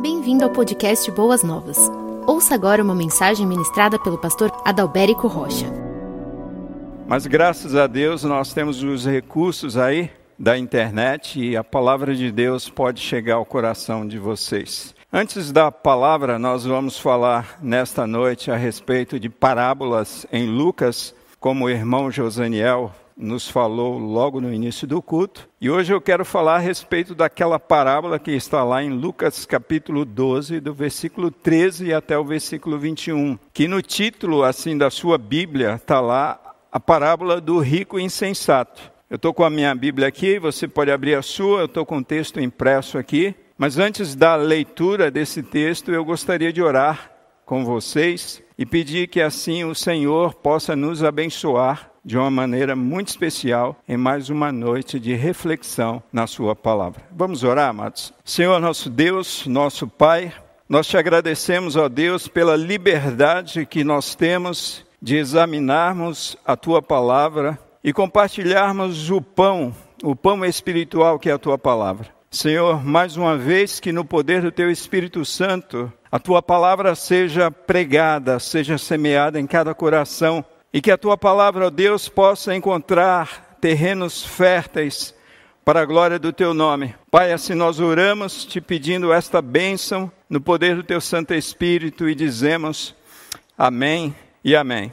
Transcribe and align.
Bem-vindo 0.00 0.44
ao 0.44 0.50
podcast 0.50 1.10
Boas 1.10 1.42
Novas. 1.42 1.78
Ouça 2.26 2.54
agora 2.54 2.82
uma 2.82 2.94
mensagem 2.94 3.46
ministrada 3.46 3.98
pelo 3.98 4.18
pastor 4.18 4.50
Adalberico 4.64 5.26
Rocha. 5.28 5.66
Mas 7.06 7.26
graças 7.26 7.74
a 7.74 7.86
Deus 7.86 8.24
nós 8.24 8.52
temos 8.52 8.82
os 8.82 9.06
recursos 9.06 9.76
aí 9.76 10.10
da 10.38 10.58
internet 10.58 11.40
e 11.40 11.56
a 11.56 11.64
palavra 11.64 12.14
de 12.14 12.30
Deus 12.32 12.68
pode 12.68 13.00
chegar 13.00 13.36
ao 13.36 13.44
coração 13.44 14.06
de 14.06 14.18
vocês. 14.18 14.94
Antes 15.12 15.52
da 15.52 15.70
palavra, 15.70 16.38
nós 16.38 16.64
vamos 16.64 16.98
falar 16.98 17.58
nesta 17.62 18.06
noite 18.06 18.50
a 18.50 18.56
respeito 18.56 19.18
de 19.18 19.28
parábolas 19.28 20.26
em 20.32 20.46
Lucas, 20.46 21.14
como 21.38 21.66
o 21.66 21.70
irmão 21.70 22.10
Josaniel 22.10 22.92
nos 23.16 23.48
falou 23.48 23.98
logo 23.98 24.40
no 24.40 24.52
início 24.52 24.86
do 24.86 25.00
culto. 25.00 25.48
E 25.60 25.70
hoje 25.70 25.92
eu 25.92 26.00
quero 26.00 26.24
falar 26.24 26.56
a 26.56 26.58
respeito 26.58 27.14
daquela 27.14 27.58
parábola 27.58 28.18
que 28.18 28.32
está 28.32 28.64
lá 28.64 28.82
em 28.82 28.90
Lucas 28.90 29.46
capítulo 29.46 30.04
12, 30.04 30.60
do 30.60 30.74
versículo 30.74 31.30
13 31.30 31.92
até 31.92 32.18
o 32.18 32.24
versículo 32.24 32.78
21, 32.78 33.38
que 33.52 33.68
no 33.68 33.80
título 33.80 34.42
assim 34.42 34.76
da 34.76 34.90
sua 34.90 35.16
Bíblia 35.16 35.74
está 35.74 36.00
lá 36.00 36.40
a 36.70 36.80
parábola 36.80 37.40
do 37.40 37.58
rico 37.60 37.98
insensato. 37.98 38.92
Eu 39.08 39.16
estou 39.16 39.32
com 39.32 39.44
a 39.44 39.50
minha 39.50 39.72
Bíblia 39.74 40.08
aqui, 40.08 40.38
você 40.38 40.66
pode 40.66 40.90
abrir 40.90 41.14
a 41.14 41.22
sua, 41.22 41.60
eu 41.60 41.66
estou 41.66 41.86
com 41.86 41.98
o 41.98 42.04
texto 42.04 42.40
impresso 42.40 42.98
aqui. 42.98 43.34
Mas 43.56 43.78
antes 43.78 44.16
da 44.16 44.34
leitura 44.34 45.10
desse 45.10 45.40
texto, 45.40 45.92
eu 45.92 46.04
gostaria 46.04 46.52
de 46.52 46.60
orar 46.60 47.12
com 47.46 47.64
vocês 47.64 48.42
e 48.58 48.64
pedir 48.64 49.08
que 49.08 49.20
assim 49.20 49.64
o 49.64 49.74
Senhor 49.74 50.34
possa 50.34 50.76
nos 50.76 51.02
abençoar 51.02 51.90
de 52.04 52.18
uma 52.18 52.30
maneira 52.30 52.76
muito 52.76 53.08
especial 53.08 53.76
em 53.88 53.96
mais 53.96 54.28
uma 54.28 54.52
noite 54.52 55.00
de 55.00 55.14
reflexão 55.14 56.02
na 56.12 56.26
Sua 56.26 56.54
palavra. 56.54 57.02
Vamos 57.10 57.42
orar, 57.42 57.70
amados? 57.70 58.12
Senhor, 58.24 58.60
nosso 58.60 58.90
Deus, 58.90 59.46
nosso 59.46 59.88
Pai, 59.88 60.32
nós 60.68 60.86
te 60.86 60.96
agradecemos, 60.96 61.76
ó 61.76 61.88
Deus, 61.88 62.28
pela 62.28 62.56
liberdade 62.56 63.64
que 63.64 63.82
nós 63.82 64.14
temos 64.14 64.84
de 65.00 65.16
examinarmos 65.16 66.36
a 66.44 66.56
Tua 66.56 66.82
palavra 66.82 67.58
e 67.82 67.92
compartilharmos 67.92 69.10
o 69.10 69.20
pão, 69.20 69.74
o 70.02 70.14
pão 70.14 70.44
espiritual 70.44 71.18
que 71.18 71.30
é 71.30 71.32
a 71.32 71.38
Tua 71.38 71.58
palavra. 71.58 72.08
Senhor, 72.30 72.84
mais 72.84 73.16
uma 73.16 73.36
vez 73.36 73.78
que 73.78 73.92
no 73.92 74.04
poder 74.04 74.42
do 74.42 74.50
Teu 74.50 74.68
Espírito 74.70 75.24
Santo 75.24 75.92
a 76.14 76.18
Tua 76.20 76.40
palavra 76.40 76.94
seja 76.94 77.50
pregada, 77.50 78.38
seja 78.38 78.78
semeada 78.78 79.40
em 79.40 79.48
cada 79.48 79.74
coração 79.74 80.44
e 80.72 80.80
que 80.80 80.92
a 80.92 80.96
tua 80.96 81.18
palavra, 81.18 81.66
ó 81.66 81.70
Deus, 81.70 82.08
possa 82.08 82.54
encontrar 82.54 83.56
terrenos 83.60 84.24
férteis 84.24 85.12
para 85.64 85.80
a 85.80 85.84
glória 85.84 86.16
do 86.16 86.32
teu 86.32 86.54
nome. 86.54 86.94
Pai, 87.10 87.32
assim 87.32 87.54
nós 87.54 87.80
oramos 87.80 88.44
te 88.44 88.60
pedindo 88.60 89.12
esta 89.12 89.42
bênção 89.42 90.08
no 90.30 90.40
poder 90.40 90.76
do 90.76 90.84
teu 90.84 91.00
Santo 91.00 91.34
Espírito 91.34 92.08
e 92.08 92.14
dizemos 92.14 92.94
amém 93.58 94.14
e 94.44 94.54
amém. 94.54 94.92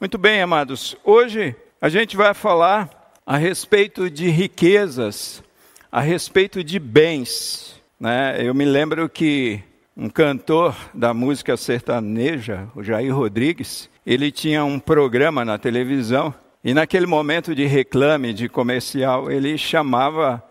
Muito 0.00 0.16
bem, 0.16 0.40
amados. 0.40 0.96
Hoje 1.04 1.54
a 1.82 1.90
gente 1.90 2.16
vai 2.16 2.32
falar 2.32 3.12
a 3.26 3.36
respeito 3.36 4.08
de 4.08 4.30
riquezas, 4.30 5.44
a 5.90 6.00
respeito 6.00 6.64
de 6.64 6.78
bens. 6.78 7.78
Né? 8.00 8.38
Eu 8.38 8.54
me 8.54 8.64
lembro 8.64 9.06
que 9.06 9.62
um 9.96 10.08
cantor 10.08 10.74
da 10.94 11.12
música 11.12 11.56
sertaneja, 11.56 12.68
o 12.74 12.82
Jair 12.82 13.14
Rodrigues, 13.14 13.90
ele 14.06 14.30
tinha 14.30 14.64
um 14.64 14.78
programa 14.78 15.44
na 15.44 15.58
televisão 15.58 16.34
e 16.64 16.72
naquele 16.72 17.06
momento 17.06 17.54
de 17.54 17.66
reclame, 17.66 18.32
de 18.32 18.48
comercial, 18.48 19.30
ele 19.30 19.58
chamava 19.58 20.42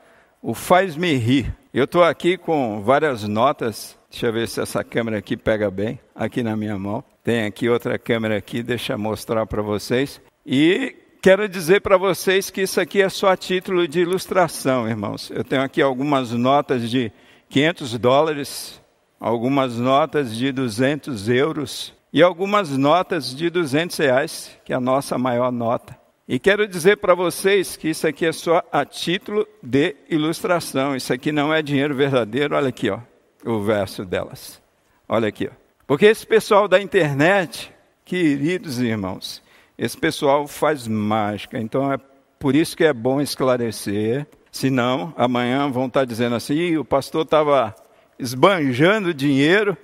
o 0.41 0.53
Faz-me 0.53 1.15
Rir. 1.15 1.55
Eu 1.73 1.85
estou 1.85 2.03
aqui 2.03 2.37
com 2.37 2.81
várias 2.81 3.23
notas, 3.23 3.97
deixa 4.09 4.27
eu 4.27 4.33
ver 4.33 4.47
se 4.47 4.59
essa 4.59 4.83
câmera 4.83 5.17
aqui 5.17 5.37
pega 5.37 5.71
bem, 5.71 5.99
aqui 6.13 6.43
na 6.43 6.55
minha 6.57 6.77
mão. 6.77 7.03
Tem 7.23 7.45
aqui 7.45 7.69
outra 7.69 7.97
câmera 7.97 8.35
aqui, 8.37 8.61
deixa 8.61 8.93
eu 8.93 8.99
mostrar 8.99 9.45
para 9.45 9.61
vocês. 9.61 10.19
E 10.45 10.95
quero 11.21 11.47
dizer 11.47 11.79
para 11.79 11.97
vocês 11.97 12.49
que 12.49 12.61
isso 12.61 12.81
aqui 12.81 13.01
é 13.01 13.07
só 13.07 13.29
a 13.29 13.37
título 13.37 13.87
de 13.87 14.01
ilustração, 14.01 14.89
irmãos. 14.89 15.31
Eu 15.33 15.43
tenho 15.43 15.61
aqui 15.61 15.81
algumas 15.81 16.31
notas 16.31 16.89
de 16.89 17.11
500 17.47 17.97
dólares, 17.97 18.80
algumas 19.21 19.77
notas 19.77 20.35
de 20.35 20.51
200 20.51 21.29
euros, 21.29 21.93
e 22.11 22.23
algumas 22.23 22.75
notas 22.75 23.35
de 23.35 23.51
200 23.51 23.95
reais, 23.97 24.57
que 24.65 24.73
é 24.73 24.75
a 24.75 24.81
nossa 24.81 25.15
maior 25.17 25.51
nota. 25.51 25.95
E 26.27 26.39
quero 26.39 26.67
dizer 26.67 26.97
para 26.97 27.13
vocês 27.13 27.77
que 27.77 27.89
isso 27.89 28.07
aqui 28.07 28.25
é 28.25 28.31
só 28.31 28.63
a 28.71 28.83
título 28.83 29.47
de 29.61 29.95
ilustração. 30.09 30.95
Isso 30.95 31.13
aqui 31.13 31.31
não 31.31 31.53
é 31.53 31.61
dinheiro 31.61 31.95
verdadeiro. 31.95 32.55
Olha 32.55 32.69
aqui, 32.69 32.89
ó, 32.89 32.99
o 33.45 33.61
verso 33.61 34.03
delas. 34.03 34.61
Olha 35.07 35.27
aqui, 35.27 35.47
ó. 35.47 35.55
Porque 35.85 36.05
esse 36.05 36.25
pessoal 36.25 36.67
da 36.67 36.81
internet, 36.81 37.71
queridos 38.03 38.79
irmãos, 38.79 39.41
esse 39.77 39.97
pessoal 39.97 40.47
faz 40.47 40.87
mágica. 40.87 41.59
Então 41.59 41.91
é 41.91 41.97
por 42.39 42.55
isso 42.55 42.75
que 42.75 42.83
é 42.83 42.93
bom 42.93 43.21
esclarecer. 43.21 44.25
Senão, 44.51 45.13
amanhã 45.17 45.69
vão 45.69 45.87
estar 45.87 46.05
dizendo 46.05 46.35
assim: 46.35 46.77
o 46.77 46.85
pastor 46.85 47.23
estava 47.23 47.75
esbanjando 48.19 49.13
dinheiro 49.13 49.77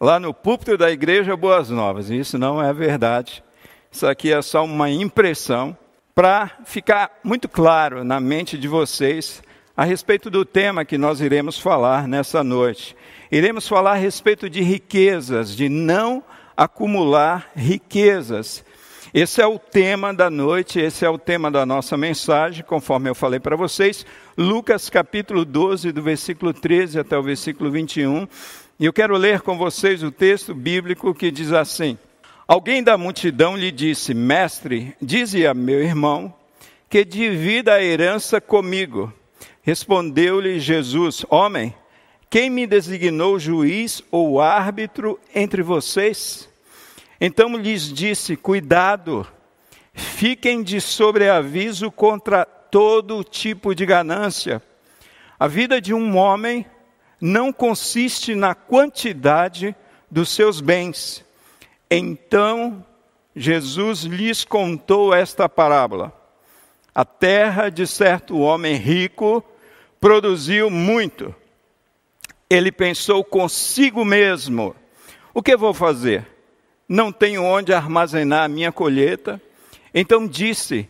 lá 0.00 0.20
no 0.20 0.32
púlpito 0.32 0.76
da 0.76 0.90
igreja 0.90 1.36
Boas 1.36 1.70
Novas. 1.70 2.10
Isso 2.10 2.38
não 2.38 2.62
é 2.62 2.72
verdade. 2.72 3.42
Isso 3.90 4.06
aqui 4.06 4.32
é 4.32 4.40
só 4.42 4.64
uma 4.64 4.90
impressão 4.90 5.76
para 6.14 6.50
ficar 6.64 7.18
muito 7.22 7.48
claro 7.48 8.04
na 8.04 8.20
mente 8.20 8.58
de 8.58 8.68
vocês 8.68 9.42
a 9.76 9.84
respeito 9.84 10.28
do 10.28 10.44
tema 10.44 10.84
que 10.84 10.98
nós 10.98 11.20
iremos 11.20 11.58
falar 11.58 12.08
nessa 12.08 12.42
noite. 12.42 12.96
Iremos 13.30 13.68
falar 13.68 13.92
a 13.92 13.94
respeito 13.94 14.50
de 14.50 14.60
riquezas, 14.60 15.54
de 15.54 15.68
não 15.68 16.24
acumular 16.56 17.50
riquezas. 17.54 18.64
Esse 19.14 19.40
é 19.40 19.46
o 19.46 19.58
tema 19.58 20.12
da 20.12 20.28
noite, 20.28 20.80
esse 20.80 21.04
é 21.04 21.08
o 21.08 21.16
tema 21.16 21.50
da 21.50 21.64
nossa 21.64 21.96
mensagem, 21.96 22.64
conforme 22.64 23.08
eu 23.08 23.14
falei 23.14 23.38
para 23.38 23.54
vocês. 23.56 24.04
Lucas 24.40 24.88
capítulo 24.88 25.44
12, 25.44 25.90
do 25.90 26.00
versículo 26.00 26.54
13 26.54 27.00
até 27.00 27.18
o 27.18 27.22
versículo 27.24 27.72
21. 27.72 28.28
E 28.78 28.84
eu 28.84 28.92
quero 28.92 29.16
ler 29.16 29.40
com 29.40 29.58
vocês 29.58 30.00
o 30.04 30.12
texto 30.12 30.54
bíblico 30.54 31.12
que 31.12 31.32
diz 31.32 31.50
assim: 31.50 31.98
Alguém 32.46 32.80
da 32.80 32.96
multidão 32.96 33.56
lhe 33.56 33.72
disse: 33.72 34.14
Mestre, 34.14 34.94
dize 35.02 35.44
a 35.44 35.52
meu 35.52 35.82
irmão 35.82 36.32
que 36.88 37.04
divida 37.04 37.74
a 37.74 37.82
herança 37.82 38.40
comigo. 38.40 39.12
Respondeu-lhe 39.60 40.60
Jesus: 40.60 41.26
Homem, 41.28 41.74
quem 42.30 42.48
me 42.48 42.64
designou 42.64 43.40
juiz 43.40 44.04
ou 44.08 44.40
árbitro 44.40 45.18
entre 45.34 45.64
vocês? 45.64 46.48
Então 47.20 47.56
lhes 47.56 47.92
disse: 47.92 48.36
Cuidado, 48.36 49.26
fiquem 49.92 50.62
de 50.62 50.80
sobreaviso 50.80 51.90
contra 51.90 52.46
todo 52.70 53.24
tipo 53.24 53.74
de 53.74 53.84
ganância. 53.86 54.62
A 55.38 55.46
vida 55.46 55.80
de 55.80 55.94
um 55.94 56.16
homem 56.16 56.66
não 57.20 57.52
consiste 57.52 58.34
na 58.34 58.54
quantidade 58.54 59.74
dos 60.10 60.30
seus 60.30 60.60
bens. 60.60 61.24
Então 61.90 62.84
Jesus 63.34 64.02
lhes 64.02 64.44
contou 64.44 65.14
esta 65.14 65.48
parábola. 65.48 66.12
A 66.94 67.04
terra 67.04 67.70
de 67.70 67.86
certo 67.86 68.38
homem 68.38 68.74
rico 68.74 69.44
produziu 70.00 70.68
muito. 70.68 71.34
Ele 72.50 72.72
pensou 72.72 73.22
consigo 73.22 74.04
mesmo: 74.04 74.74
o 75.32 75.42
que 75.42 75.56
vou 75.56 75.72
fazer? 75.72 76.26
Não 76.88 77.12
tenho 77.12 77.44
onde 77.44 77.72
armazenar 77.72 78.44
a 78.44 78.48
minha 78.48 78.72
colheita. 78.72 79.40
Então 79.94 80.26
disse: 80.26 80.88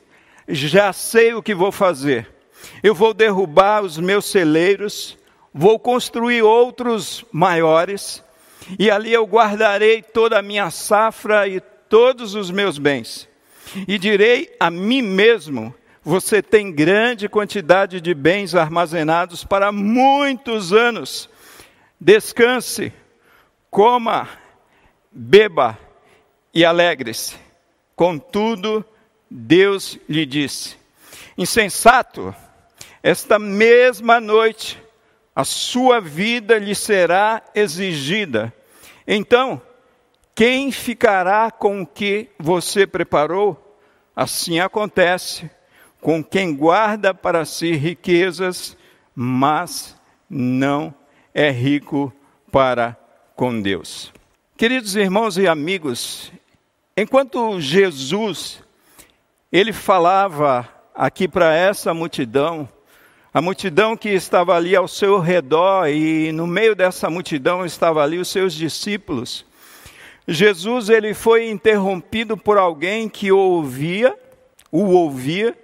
já 0.49 0.93
sei 0.93 1.35
o 1.35 1.43
que 1.43 1.55
vou 1.55 1.71
fazer. 1.71 2.29
Eu 2.83 2.95
vou 2.95 3.15
derrubar 3.15 3.83
os 3.83 3.99
meus 3.99 4.25
celeiros 4.25 5.19
vou 5.53 5.79
construir 5.79 6.43
outros 6.43 7.25
maiores, 7.33 8.23
e 8.79 8.91
ali 8.91 9.12
eu 9.12 9.25
guardarei 9.27 10.03
toda 10.03 10.39
a 10.39 10.43
minha 10.43 10.71
safra 10.71 11.49
e 11.49 11.61
todos 11.61 12.35
os 12.35 12.50
meus 12.50 12.79
bens. 12.79 13.29
E 13.87 13.99
direi 13.99 14.55
a 14.61 14.71
mim 14.71 15.03
mesmo: 15.03 15.75
você 16.03 16.43
tem 16.43 16.73
grande 16.73 17.29
quantidade 17.29 18.01
de 18.01 18.15
bens 18.15 18.55
armazenados 18.55 19.43
para 19.43 19.73
muitos 19.73 20.73
anos. 20.73 21.29
Descanse, 22.01 22.93
coma, 23.69 24.29
beba 25.11 25.77
e 26.55 26.65
alegre-se. 26.65 27.37
Contudo, 27.97 28.85
Deus 29.31 29.99
lhe 30.09 30.25
disse: 30.25 30.77
Insensato, 31.37 32.35
esta 33.03 33.39
mesma 33.39 34.21
noite 34.21 34.83
a 35.35 35.45
sua 35.45 36.01
vida 36.01 36.59
lhe 36.59 36.75
será 36.75 37.43
exigida. 37.55 38.53
Então, 39.07 39.63
quem 40.35 40.73
ficará 40.73 41.51
com 41.51 41.83
o 41.83 41.87
que 41.87 42.29
você 42.39 42.87
preparou? 42.87 43.79
Assim 44.17 44.59
acontece 44.59 45.49
com 46.01 46.23
quem 46.25 46.55
guarda 46.55 47.15
para 47.15 47.45
si 47.45 47.73
riquezas, 47.73 48.77
mas 49.15 49.97
não 50.29 50.95
é 51.33 51.51
rico 51.51 52.13
para 52.51 52.97
com 53.37 53.61
Deus. 53.61 54.13
Queridos 54.57 54.97
irmãos 54.97 55.39
e 55.39 55.47
amigos, 55.47 56.33
enquanto 56.97 57.61
Jesus 57.61 58.61
ele 59.50 59.73
falava 59.73 60.69
aqui 60.95 61.27
para 61.27 61.55
essa 61.55 61.95
multidão, 61.95 62.69
a 63.33 63.41
multidão 63.41 63.97
que 63.97 64.09
estava 64.11 64.55
ali 64.55 64.77
ao 64.77 64.87
seu 64.87 65.19
redor 65.19 65.89
e 65.89 66.33
no 66.33 66.47
meio 66.47 66.75
dessa 66.75 67.09
multidão 67.09 67.65
estava 67.65 68.03
ali 68.03 68.19
os 68.19 68.29
seus 68.29 68.53
discípulos. 68.53 69.47
Jesus 70.27 70.91
ele 70.91 71.15
foi 71.15 71.49
interrompido 71.49 72.37
por 72.37 72.59
alguém 72.59 73.09
que 73.09 73.33
o 73.33 73.39
ouvia, 73.39 74.15
o 74.71 74.85
ouvia, 74.85 75.56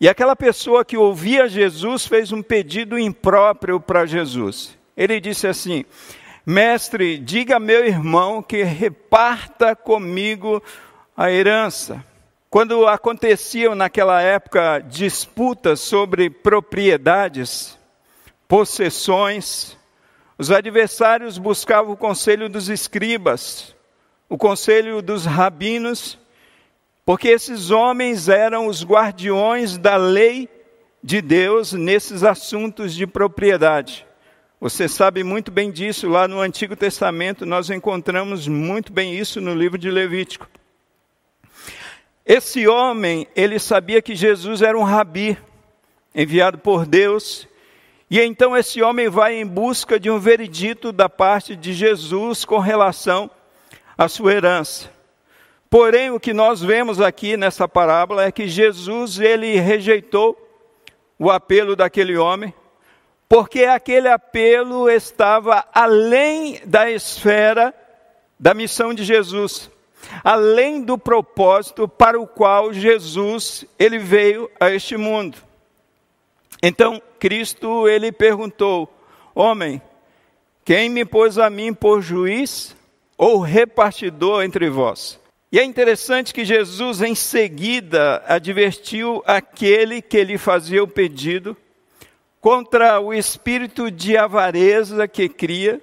e 0.00 0.08
aquela 0.08 0.36
pessoa 0.36 0.84
que 0.84 0.96
ouvia 0.96 1.48
Jesus 1.48 2.06
fez 2.06 2.30
um 2.30 2.42
pedido 2.42 2.98
impróprio 2.98 3.80
para 3.80 4.06
Jesus. 4.06 4.78
Ele 4.96 5.20
disse 5.20 5.48
assim: 5.48 5.84
Mestre, 6.46 7.18
diga 7.18 7.56
a 7.56 7.60
meu 7.60 7.84
irmão 7.84 8.42
que 8.42 8.62
reparta 8.62 9.74
comigo 9.74 10.62
a 11.16 11.30
herança. 11.30 12.04
Quando 12.52 12.86
aconteciam 12.86 13.74
naquela 13.74 14.20
época 14.20 14.78
disputas 14.80 15.80
sobre 15.80 16.28
propriedades, 16.28 17.78
possessões, 18.46 19.74
os 20.36 20.50
adversários 20.50 21.38
buscavam 21.38 21.92
o 21.92 21.96
conselho 21.96 22.50
dos 22.50 22.68
escribas, 22.68 23.74
o 24.28 24.36
conselho 24.36 25.00
dos 25.00 25.24
rabinos, 25.24 26.18
porque 27.06 27.28
esses 27.28 27.70
homens 27.70 28.28
eram 28.28 28.66
os 28.66 28.84
guardiões 28.84 29.78
da 29.78 29.96
lei 29.96 30.46
de 31.02 31.22
Deus 31.22 31.72
nesses 31.72 32.22
assuntos 32.22 32.94
de 32.94 33.06
propriedade. 33.06 34.06
Você 34.60 34.90
sabe 34.90 35.24
muito 35.24 35.50
bem 35.50 35.70
disso, 35.70 36.06
lá 36.06 36.28
no 36.28 36.38
Antigo 36.38 36.76
Testamento 36.76 37.46
nós 37.46 37.70
encontramos 37.70 38.46
muito 38.46 38.92
bem 38.92 39.18
isso 39.18 39.40
no 39.40 39.54
livro 39.54 39.78
de 39.78 39.90
Levítico. 39.90 40.46
Esse 42.24 42.68
homem, 42.68 43.26
ele 43.34 43.58
sabia 43.58 44.00
que 44.00 44.14
Jesus 44.14 44.62
era 44.62 44.78
um 44.78 44.84
rabi, 44.84 45.36
enviado 46.14 46.56
por 46.56 46.86
Deus, 46.86 47.48
e 48.08 48.20
então 48.20 48.56
esse 48.56 48.80
homem 48.80 49.08
vai 49.08 49.34
em 49.34 49.46
busca 49.46 49.98
de 49.98 50.08
um 50.08 50.20
veredito 50.20 50.92
da 50.92 51.08
parte 51.08 51.56
de 51.56 51.72
Jesus 51.72 52.44
com 52.44 52.58
relação 52.58 53.28
à 53.98 54.06
sua 54.06 54.34
herança. 54.34 54.88
Porém, 55.68 56.10
o 56.10 56.20
que 56.20 56.32
nós 56.32 56.60
vemos 56.60 57.00
aqui 57.00 57.36
nessa 57.36 57.66
parábola 57.66 58.24
é 58.24 58.30
que 58.30 58.46
Jesus 58.46 59.18
ele 59.18 59.58
rejeitou 59.58 60.38
o 61.18 61.30
apelo 61.30 61.74
daquele 61.74 62.16
homem, 62.16 62.54
porque 63.28 63.64
aquele 63.64 64.08
apelo 64.08 64.88
estava 64.88 65.66
além 65.72 66.60
da 66.66 66.90
esfera 66.90 67.74
da 68.38 68.52
missão 68.52 68.92
de 68.92 69.02
Jesus 69.02 69.71
além 70.24 70.82
do 70.82 70.98
propósito 70.98 71.86
para 71.88 72.20
o 72.20 72.26
qual 72.26 72.72
Jesus 72.72 73.64
ele 73.78 73.98
veio 73.98 74.50
a 74.58 74.70
este 74.70 74.96
mundo. 74.96 75.38
Então, 76.62 77.02
Cristo 77.18 77.88
ele 77.88 78.12
perguntou: 78.12 78.92
Homem, 79.34 79.80
quem 80.64 80.88
me 80.88 81.04
pôs 81.04 81.38
a 81.38 81.50
mim 81.50 81.74
por 81.74 82.00
juiz 82.00 82.76
ou 83.16 83.40
repartidor 83.40 84.44
entre 84.44 84.70
vós? 84.70 85.20
E 85.50 85.58
é 85.58 85.64
interessante 85.64 86.32
que 86.32 86.44
Jesus 86.44 87.02
em 87.02 87.14
seguida 87.14 88.22
advertiu 88.26 89.22
aquele 89.26 90.00
que 90.00 90.24
lhe 90.24 90.38
fazia 90.38 90.82
o 90.82 90.88
pedido 90.88 91.54
contra 92.40 92.98
o 93.00 93.12
espírito 93.12 93.90
de 93.90 94.16
avareza 94.16 95.06
que 95.06 95.28
cria. 95.28 95.78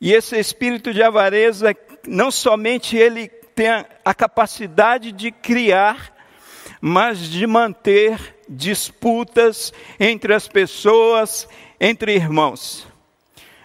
E 0.00 0.12
esse 0.12 0.38
espírito 0.38 0.94
de 0.94 1.02
avareza 1.02 1.74
não 2.06 2.30
somente 2.30 2.96
ele 2.96 3.28
tem 3.54 3.68
a 4.04 4.14
capacidade 4.14 5.12
de 5.12 5.30
criar, 5.30 6.12
mas 6.80 7.18
de 7.18 7.46
manter 7.46 8.36
disputas 8.48 9.72
entre 9.98 10.34
as 10.34 10.46
pessoas, 10.46 11.48
entre 11.80 12.14
irmãos. 12.14 12.86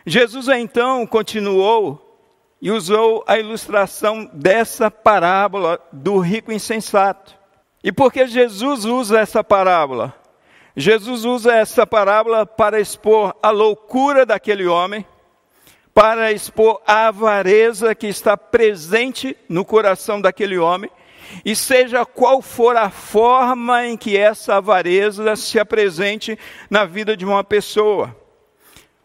Jesus 0.06 0.48
então 0.48 1.06
continuou 1.06 2.08
e 2.62 2.72
usou 2.72 3.24
a 3.28 3.38
ilustração 3.38 4.30
dessa 4.34 4.90
parábola 4.90 5.80
do 5.92 6.20
rico 6.20 6.52
insensato. 6.52 7.36
E 7.84 7.92
por 7.92 8.14
que 8.14 8.28
Jesus 8.28 8.86
usa 8.86 9.20
essa 9.20 9.44
parábola? 9.44 10.16
Jesus 10.76 11.26
usa 11.26 11.54
essa 11.54 11.86
parábola 11.86 12.46
para 12.46 12.80
expor 12.80 13.36
a 13.42 13.50
loucura 13.50 14.26
daquele 14.26 14.68
homem, 14.68 15.06
para 15.94 16.32
expor 16.32 16.82
a 16.86 17.08
avareza 17.08 17.94
que 17.94 18.08
está 18.08 18.38
presente 18.38 19.36
no 19.50 19.66
coração 19.66 20.22
daquele 20.22 20.58
homem, 20.58 20.90
e 21.46 21.56
seja 21.56 22.06
qual 22.06 22.42
for 22.42 22.76
a 22.76 22.90
forma 22.90 23.86
em 23.86 23.96
que 23.96 24.18
essa 24.18 24.56
avareza 24.56 25.36
se 25.36 25.60
apresente 25.60 26.38
na 26.70 26.86
vida 26.86 27.16
de 27.16 27.26
uma 27.26 27.44
pessoa. 27.44 28.16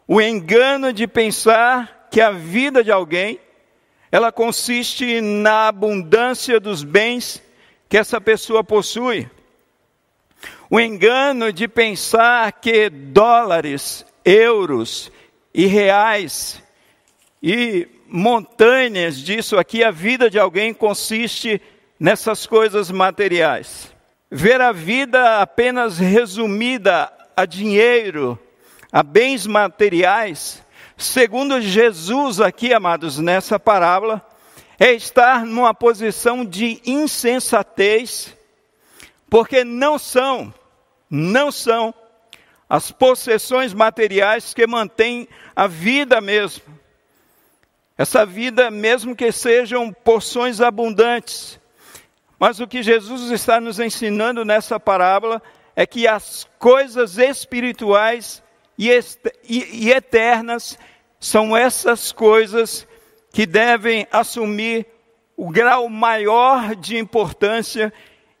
O 0.07 0.21
engano 0.21 0.91
de 0.91 1.07
pensar 1.07 2.07
que 2.11 2.21
a 2.21 2.31
vida 2.31 2.83
de 2.83 2.91
alguém 2.91 3.39
ela 4.11 4.31
consiste 4.31 5.19
na 5.19 5.67
abundância 5.67 6.59
dos 6.59 6.83
bens 6.83 7.41
que 7.89 7.97
essa 7.97 8.19
pessoa 8.19 8.63
possui. 8.63 9.29
O 10.69 10.79
engano 10.79 11.51
de 11.51 11.67
pensar 11.67 12.51
que 12.53 12.89
dólares, 12.89 14.05
euros 14.23 15.11
e 15.53 15.65
reais 15.65 16.61
e 17.41 17.87
montanhas 18.07 19.17
disso 19.17 19.57
aqui, 19.57 19.83
a 19.83 19.91
vida 19.91 20.29
de 20.29 20.39
alguém 20.39 20.73
consiste 20.73 21.61
nessas 21.99 22.45
coisas 22.45 22.89
materiais. 22.89 23.93
Ver 24.29 24.61
a 24.61 24.71
vida 24.71 25.41
apenas 25.41 25.97
resumida 25.97 27.11
a 27.35 27.45
dinheiro, 27.45 28.37
a 28.91 29.03
bens 29.03 29.45
materiais, 29.45 30.63
segundo 30.97 31.61
Jesus 31.61 32.41
aqui, 32.41 32.73
amados, 32.73 33.19
nessa 33.19 33.59
parábola, 33.59 34.25
é 34.79 34.91
estar 34.93 35.45
numa 35.45 35.73
posição 35.73 36.45
de 36.45 36.81
insensatez, 36.85 38.35
porque 39.29 39.63
não 39.63 39.97
são, 39.97 40.53
não 41.09 41.51
são 41.51 41.93
as 42.69 42.91
possessões 42.91 43.73
materiais 43.73 44.53
que 44.53 44.67
mantêm 44.67 45.27
a 45.55 45.67
vida 45.67 46.19
mesmo. 46.19 46.76
Essa 47.97 48.25
vida, 48.25 48.69
mesmo 48.69 49.15
que 49.15 49.31
sejam 49.31 49.91
porções 49.91 50.61
abundantes. 50.61 51.59
Mas 52.39 52.59
o 52.59 52.67
que 52.67 52.83
Jesus 52.83 53.31
está 53.31 53.59
nos 53.59 53.79
ensinando 53.79 54.45
nessa 54.45 54.79
parábola 54.79 55.41
é 55.75 55.85
que 55.85 56.07
as 56.07 56.47
coisas 56.59 57.17
espirituais 57.17 58.43
e, 58.77 58.89
e, 59.47 59.85
e 59.85 59.91
eternas 59.91 60.77
são 61.19 61.57
essas 61.57 62.11
coisas 62.11 62.87
que 63.31 63.45
devem 63.45 64.07
assumir 64.11 64.85
o 65.35 65.49
grau 65.49 65.89
maior 65.89 66.75
de 66.75 66.97
importância 66.97 67.91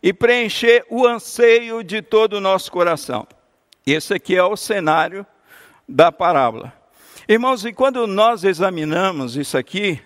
e 0.01 0.13
preencher 0.13 0.85
o 0.89 1.05
anseio 1.05 1.83
de 1.83 2.01
todo 2.01 2.33
o 2.33 2.41
nosso 2.41 2.71
coração. 2.71 3.27
Esse 3.85 4.13
aqui 4.13 4.35
é 4.35 4.43
o 4.43 4.55
cenário 4.55 5.25
da 5.87 6.11
parábola. 6.11 6.73
Irmãos, 7.29 7.65
e 7.65 7.73
quando 7.73 8.07
nós 8.07 8.45
examinamos 8.45 9.35
isso 9.35 9.57
aqui, 9.57 9.99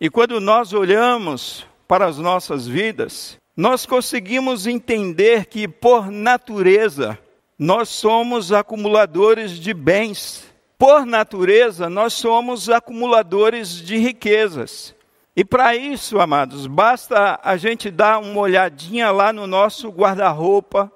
e 0.00 0.10
quando 0.10 0.40
nós 0.40 0.72
olhamos 0.72 1.64
para 1.86 2.06
as 2.06 2.18
nossas 2.18 2.66
vidas, 2.66 3.38
nós 3.56 3.86
conseguimos 3.86 4.66
entender 4.66 5.46
que, 5.46 5.68
por 5.68 6.10
natureza, 6.10 7.16
nós 7.56 7.88
somos 7.88 8.52
acumuladores 8.52 9.52
de 9.52 9.72
bens. 9.72 10.52
Por 10.76 11.06
natureza, 11.06 11.88
nós 11.88 12.14
somos 12.14 12.68
acumuladores 12.68 13.68
de 13.68 13.96
riquezas. 13.96 14.92
E 15.36 15.44
para 15.44 15.76
isso, 15.76 16.18
amados, 16.18 16.66
basta 16.66 17.38
a 17.44 17.56
gente 17.56 17.92
dar 17.92 18.18
uma 18.18 18.40
olhadinha 18.40 19.12
lá 19.12 19.32
no 19.32 19.46
nosso 19.46 19.88
guarda-roupa, 19.88 20.90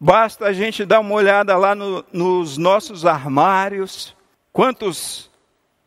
basta 0.00 0.46
a 0.46 0.52
gente 0.52 0.84
dar 0.84 0.98
uma 0.98 1.14
olhada 1.14 1.56
lá 1.56 1.76
no, 1.76 2.04
nos 2.12 2.58
nossos 2.58 3.06
armários, 3.06 4.13
Quantos 4.54 5.28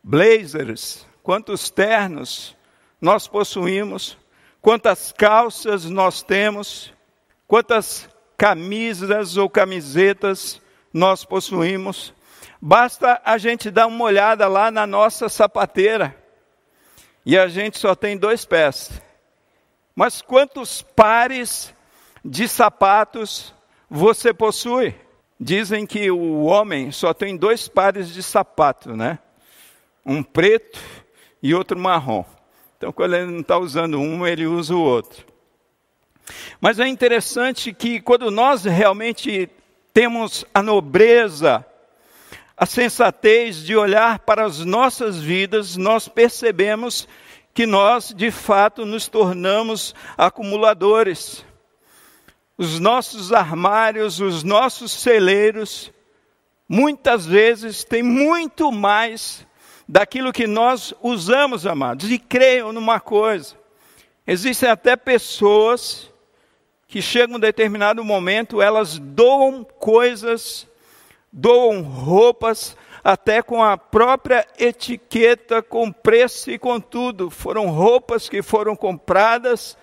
blazers, 0.04 1.06
quantos 1.22 1.70
ternos 1.70 2.54
nós 3.00 3.26
possuímos, 3.26 4.18
quantas 4.60 5.10
calças 5.10 5.86
nós 5.86 6.22
temos, 6.22 6.92
quantas 7.46 8.06
camisas 8.36 9.38
ou 9.38 9.48
camisetas 9.48 10.60
nós 10.92 11.24
possuímos. 11.24 12.12
Basta 12.60 13.22
a 13.24 13.38
gente 13.38 13.70
dar 13.70 13.86
uma 13.86 14.04
olhada 14.04 14.46
lá 14.46 14.70
na 14.70 14.86
nossa 14.86 15.30
sapateira 15.30 16.14
e 17.24 17.38
a 17.38 17.48
gente 17.48 17.78
só 17.78 17.94
tem 17.94 18.18
dois 18.18 18.44
pés. 18.44 19.00
Mas 19.96 20.20
quantos 20.20 20.82
pares 20.82 21.72
de 22.22 22.46
sapatos 22.46 23.54
você 23.88 24.34
possui? 24.34 24.94
Dizem 25.40 25.86
que 25.86 26.10
o 26.10 26.44
homem 26.44 26.90
só 26.90 27.14
tem 27.14 27.36
dois 27.36 27.68
pares 27.68 28.12
de 28.12 28.22
sapato, 28.22 28.96
né? 28.96 29.18
um 30.08 30.22
preto 30.22 30.80
e 31.42 31.54
outro 31.54 31.78
marrom. 31.78 32.24
Então, 32.76 32.90
quando 32.92 33.14
ele 33.14 33.30
não 33.30 33.40
está 33.40 33.58
usando 33.58 34.00
um, 34.00 34.26
ele 34.26 34.46
usa 34.46 34.74
o 34.74 34.80
outro. 34.80 35.26
Mas 36.60 36.78
é 36.80 36.88
interessante 36.88 37.72
que 37.74 38.00
quando 38.00 38.30
nós 38.30 38.64
realmente 38.64 39.50
temos 39.92 40.44
a 40.54 40.62
nobreza, 40.62 41.64
a 42.56 42.64
sensatez 42.64 43.62
de 43.64 43.76
olhar 43.76 44.20
para 44.20 44.46
as 44.46 44.64
nossas 44.64 45.18
vidas, 45.18 45.76
nós 45.76 46.08
percebemos 46.08 47.06
que 47.52 47.66
nós, 47.66 48.14
de 48.14 48.30
fato, 48.30 48.86
nos 48.86 49.08
tornamos 49.08 49.94
acumuladores. 50.16 51.44
Os 52.58 52.80
nossos 52.80 53.32
armários, 53.32 54.18
os 54.18 54.42
nossos 54.42 54.90
celeiros, 54.90 55.92
muitas 56.68 57.24
vezes 57.24 57.84
têm 57.84 58.02
muito 58.02 58.72
mais 58.72 59.46
daquilo 59.88 60.32
que 60.32 60.44
nós 60.44 60.92
usamos, 61.00 61.64
amados. 61.64 62.10
E 62.10 62.18
creiam 62.18 62.72
numa 62.72 62.98
coisa: 62.98 63.54
existem 64.26 64.68
até 64.68 64.96
pessoas 64.96 66.10
que 66.88 67.00
chegam 67.00 67.36
um 67.36 67.40
determinado 67.40 68.02
momento, 68.02 68.60
elas 68.60 68.98
doam 68.98 69.62
coisas, 69.62 70.66
doam 71.32 71.82
roupas, 71.82 72.76
até 73.04 73.40
com 73.40 73.62
a 73.62 73.78
própria 73.78 74.44
etiqueta, 74.58 75.62
com 75.62 75.92
preço 75.92 76.50
e 76.50 76.58
com 76.58 76.80
tudo. 76.80 77.30
Foram 77.30 77.68
roupas 77.68 78.28
que 78.28 78.42
foram 78.42 78.74
compradas 78.74 79.76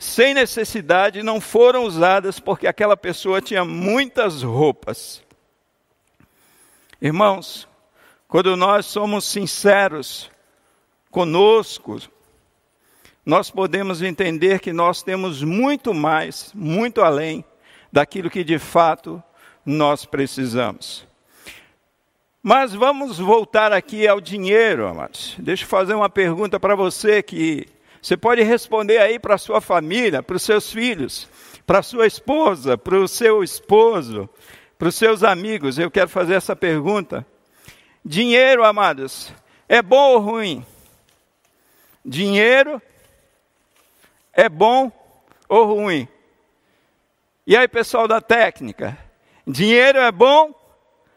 sem 0.00 0.32
necessidade, 0.32 1.22
não 1.22 1.42
foram 1.42 1.84
usadas 1.84 2.40
porque 2.40 2.66
aquela 2.66 2.96
pessoa 2.96 3.42
tinha 3.42 3.66
muitas 3.66 4.42
roupas. 4.42 5.22
Irmãos, 7.02 7.68
quando 8.26 8.56
nós 8.56 8.86
somos 8.86 9.26
sinceros 9.26 10.30
conosco, 11.10 12.00
nós 13.26 13.50
podemos 13.50 14.00
entender 14.00 14.60
que 14.60 14.72
nós 14.72 15.02
temos 15.02 15.42
muito 15.42 15.92
mais, 15.92 16.50
muito 16.54 17.02
além 17.02 17.44
daquilo 17.92 18.30
que 18.30 18.42
de 18.42 18.58
fato 18.58 19.22
nós 19.66 20.06
precisamos. 20.06 21.06
Mas 22.42 22.72
vamos 22.72 23.18
voltar 23.18 23.70
aqui 23.70 24.08
ao 24.08 24.18
dinheiro, 24.18 24.86
amados. 24.86 25.36
Deixa 25.38 25.64
eu 25.64 25.68
fazer 25.68 25.92
uma 25.92 26.08
pergunta 26.08 26.58
para 26.58 26.74
você 26.74 27.22
que 27.22 27.68
você 28.02 28.16
pode 28.16 28.42
responder 28.42 28.98
aí 28.98 29.18
para 29.18 29.34
a 29.34 29.38
sua 29.38 29.60
família, 29.60 30.22
para 30.22 30.36
os 30.36 30.42
seus 30.42 30.72
filhos, 30.72 31.28
para 31.66 31.80
a 31.80 31.82
sua 31.82 32.06
esposa, 32.06 32.78
para 32.78 32.96
o 32.96 33.06
seu 33.06 33.44
esposo, 33.44 34.28
para 34.78 34.88
os 34.88 34.94
seus 34.94 35.22
amigos. 35.22 35.78
Eu 35.78 35.90
quero 35.90 36.08
fazer 36.08 36.34
essa 36.34 36.56
pergunta. 36.56 37.26
Dinheiro, 38.02 38.64
amados, 38.64 39.32
é 39.68 39.82
bom 39.82 40.12
ou 40.12 40.18
ruim? 40.18 40.64
Dinheiro 42.04 42.80
é 44.32 44.48
bom 44.48 44.90
ou 45.46 45.74
ruim? 45.74 46.08
E 47.46 47.56
aí, 47.56 47.68
pessoal 47.68 48.08
da 48.08 48.20
técnica, 48.20 48.96
dinheiro 49.46 49.98
é 49.98 50.10
bom 50.10 50.54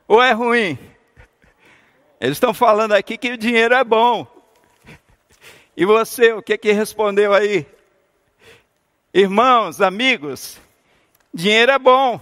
ou 0.08 0.22
é 0.22 0.34
ruim? 0.34 0.78
Eles 2.20 2.36
estão 2.36 2.54
falando 2.54 2.94
aqui 2.94 3.18
que 3.18 3.32
o 3.32 3.38
dinheiro 3.38 3.74
é 3.74 3.84
bom. 3.84 4.33
E 5.76 5.86
você, 5.86 6.34
o 6.34 6.42
que 6.42 6.58
que 6.58 6.72
respondeu 6.72 7.34
aí? 7.34 7.66
Irmãos, 9.12 9.82
amigos, 9.82 10.60
dinheiro 11.34 11.72
é 11.72 11.80
bom. 11.80 12.22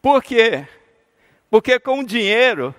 Por 0.00 0.22
quê? 0.22 0.66
Porque 1.50 1.80
com 1.80 2.04
dinheiro 2.04 2.74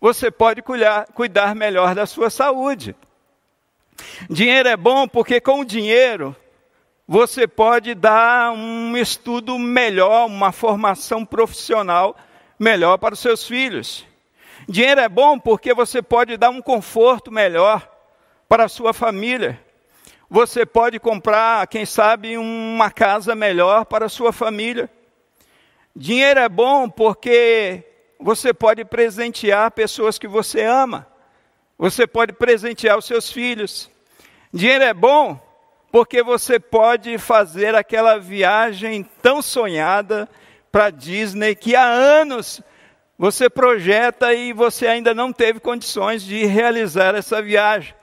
você 0.00 0.30
pode 0.30 0.62
cuidar, 0.62 1.06
cuidar 1.12 1.54
melhor 1.54 1.94
da 1.94 2.06
sua 2.06 2.28
saúde. 2.28 2.94
Dinheiro 4.28 4.68
é 4.68 4.76
bom 4.76 5.06
porque 5.06 5.40
com 5.40 5.60
o 5.60 5.64
dinheiro 5.64 6.34
você 7.06 7.46
pode 7.46 7.94
dar 7.94 8.52
um 8.52 8.96
estudo 8.96 9.58
melhor, 9.58 10.26
uma 10.26 10.50
formação 10.50 11.24
profissional 11.24 12.16
melhor 12.58 12.98
para 12.98 13.14
os 13.14 13.20
seus 13.20 13.46
filhos. 13.46 14.04
Dinheiro 14.68 15.00
é 15.00 15.08
bom 15.08 15.38
porque 15.38 15.72
você 15.72 16.02
pode 16.02 16.36
dar 16.36 16.50
um 16.50 16.60
conforto 16.60 17.30
melhor 17.30 17.97
para 18.48 18.64
a 18.64 18.68
sua 18.68 18.92
família. 18.92 19.60
Você 20.30 20.64
pode 20.64 20.98
comprar, 20.98 21.66
quem 21.66 21.84
sabe, 21.84 22.36
uma 22.36 22.90
casa 22.90 23.34
melhor 23.34 23.84
para 23.84 24.06
a 24.06 24.08
sua 24.08 24.32
família. 24.32 24.90
Dinheiro 25.94 26.40
é 26.40 26.48
bom 26.48 26.88
porque 26.88 27.84
você 28.20 28.52
pode 28.52 28.84
presentear 28.84 29.70
pessoas 29.70 30.18
que 30.18 30.28
você 30.28 30.62
ama. 30.62 31.06
Você 31.78 32.06
pode 32.06 32.32
presentear 32.32 32.98
os 32.98 33.04
seus 33.04 33.30
filhos. 33.30 33.90
Dinheiro 34.52 34.84
é 34.84 34.94
bom 34.94 35.40
porque 35.90 36.22
você 36.22 36.58
pode 36.60 37.16
fazer 37.18 37.74
aquela 37.74 38.18
viagem 38.18 39.02
tão 39.22 39.40
sonhada 39.40 40.28
para 40.70 40.90
Disney 40.90 41.54
que 41.54 41.74
há 41.74 41.84
anos 41.84 42.60
você 43.18 43.48
projeta 43.48 44.32
e 44.34 44.52
você 44.52 44.86
ainda 44.86 45.14
não 45.14 45.32
teve 45.32 45.58
condições 45.58 46.22
de 46.22 46.44
realizar 46.44 47.14
essa 47.14 47.40
viagem. 47.42 47.97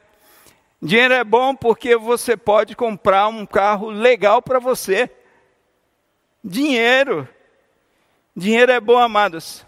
Dinheiro 0.85 1.15
é 1.15 1.23
bom 1.23 1.55
porque 1.55 1.97
você 1.97 2.37
pode 2.37 2.75
comprar 2.75 3.27
um 3.27 3.43
carro 3.43 3.89
legal 3.89 4.39
para 4.39 4.59
você. 4.59 5.09
Dinheiro. 6.43 7.27
Dinheiro 8.35 8.71
é 8.71 8.79
bom, 8.79 8.99
amados. 8.99 9.65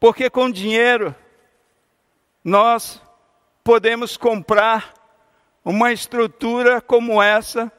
Porque 0.00 0.30
com 0.30 0.50
dinheiro 0.50 1.14
nós 2.42 2.98
podemos 3.62 4.16
comprar 4.16 4.94
uma 5.62 5.92
estrutura 5.92 6.80
como 6.80 7.22
essa 7.22 7.70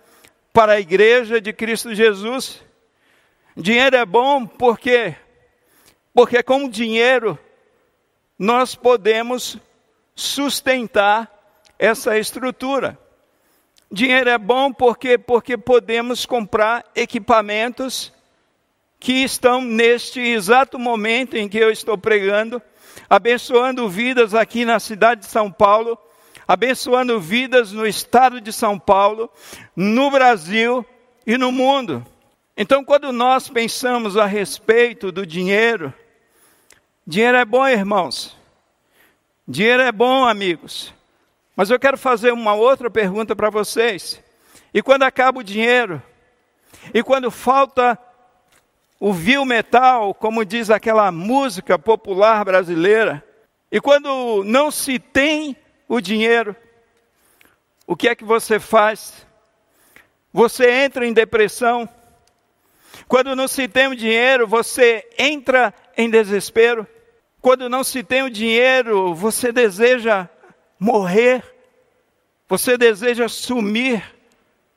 para 0.53 0.73
a 0.73 0.79
igreja 0.79 1.41
de 1.41 1.51
Cristo 1.53 1.95
Jesus. 1.95 2.63
Dinheiro 3.57 3.95
é 3.95 4.05
bom 4.05 4.45
porque 4.45 5.15
porque 6.13 6.43
com 6.43 6.69
dinheiro 6.69 7.35
nós 8.37 8.75
podemos 8.75 9.57
sustentar 10.13 11.32
essa 11.77 12.17
estrutura. 12.17 12.97
Dinheiro 13.91 14.29
é 14.29 14.37
bom 14.37 14.73
porque 14.73 15.17
porque 15.17 15.57
podemos 15.57 16.25
comprar 16.25 16.83
equipamentos 16.95 18.11
que 18.99 19.23
estão 19.23 19.61
neste 19.61 20.19
exato 20.19 20.79
momento 20.79 21.35
em 21.35 21.49
que 21.49 21.57
eu 21.57 21.69
estou 21.69 21.97
pregando, 21.97 22.61
abençoando 23.09 23.87
vidas 23.89 24.33
aqui 24.33 24.63
na 24.65 24.79
cidade 24.79 25.21
de 25.21 25.27
São 25.27 25.51
Paulo, 25.51 25.97
abençoando 26.47 27.19
vidas 27.19 27.71
no 27.71 27.85
estado 27.85 28.39
de 28.39 28.53
São 28.53 28.79
Paulo, 28.79 29.29
no 29.75 30.09
Brasil 30.09 30.85
e 31.27 31.37
no 31.37 31.51
mundo. 31.51 32.05
Então, 32.55 32.83
quando 32.83 33.11
nós 33.11 33.49
pensamos 33.49 34.15
a 34.15 34.25
respeito 34.25 35.11
do 35.11 35.25
dinheiro, 35.25 35.93
dinheiro 37.05 37.37
é 37.37 37.45
bom, 37.45 37.67
irmãos. 37.67 38.37
Dinheiro 39.47 39.83
é 39.83 39.91
bom, 39.91 40.25
amigos. 40.25 40.93
Mas 41.55 41.69
eu 41.69 41.79
quero 41.79 41.97
fazer 41.97 42.33
uma 42.33 42.53
outra 42.53 42.89
pergunta 42.89 43.35
para 43.35 43.49
vocês. 43.49 44.21
E 44.73 44.81
quando 44.81 45.03
acaba 45.03 45.39
o 45.39 45.43
dinheiro? 45.43 46.01
E 46.93 47.03
quando 47.03 47.29
falta 47.29 47.97
o 48.99 49.13
vil 49.13 49.45
metal, 49.45 50.13
como 50.13 50.43
diz 50.43 50.69
aquela 50.69 51.11
música 51.11 51.77
popular 51.77 52.43
brasileira? 52.43 53.23
E 53.71 53.79
quando 53.79 54.43
não 54.43 54.71
se 54.71 54.97
tem 54.97 55.55
o 55.87 56.01
dinheiro, 56.01 56.55
o 57.85 57.95
que 57.95 58.07
é 58.07 58.15
que 58.15 58.23
você 58.23 58.59
faz? 58.59 59.27
Você 60.31 60.69
entra 60.69 61.05
em 61.05 61.13
depressão. 61.13 61.87
Quando 63.07 63.35
não 63.35 63.47
se 63.47 63.67
tem 63.67 63.87
o 63.87 63.95
dinheiro, 63.95 64.47
você 64.47 65.07
entra 65.17 65.71
em 65.95 66.09
desespero. 66.09 66.87
Quando 67.39 67.69
não 67.69 67.83
se 67.83 68.03
tem 68.03 68.23
o 68.23 68.29
dinheiro, 68.29 69.13
você 69.13 69.51
deseja 69.51 70.27
morrer. 70.83 71.41
Você 72.49 72.77
deseja 72.77 73.29
sumir 73.29 74.03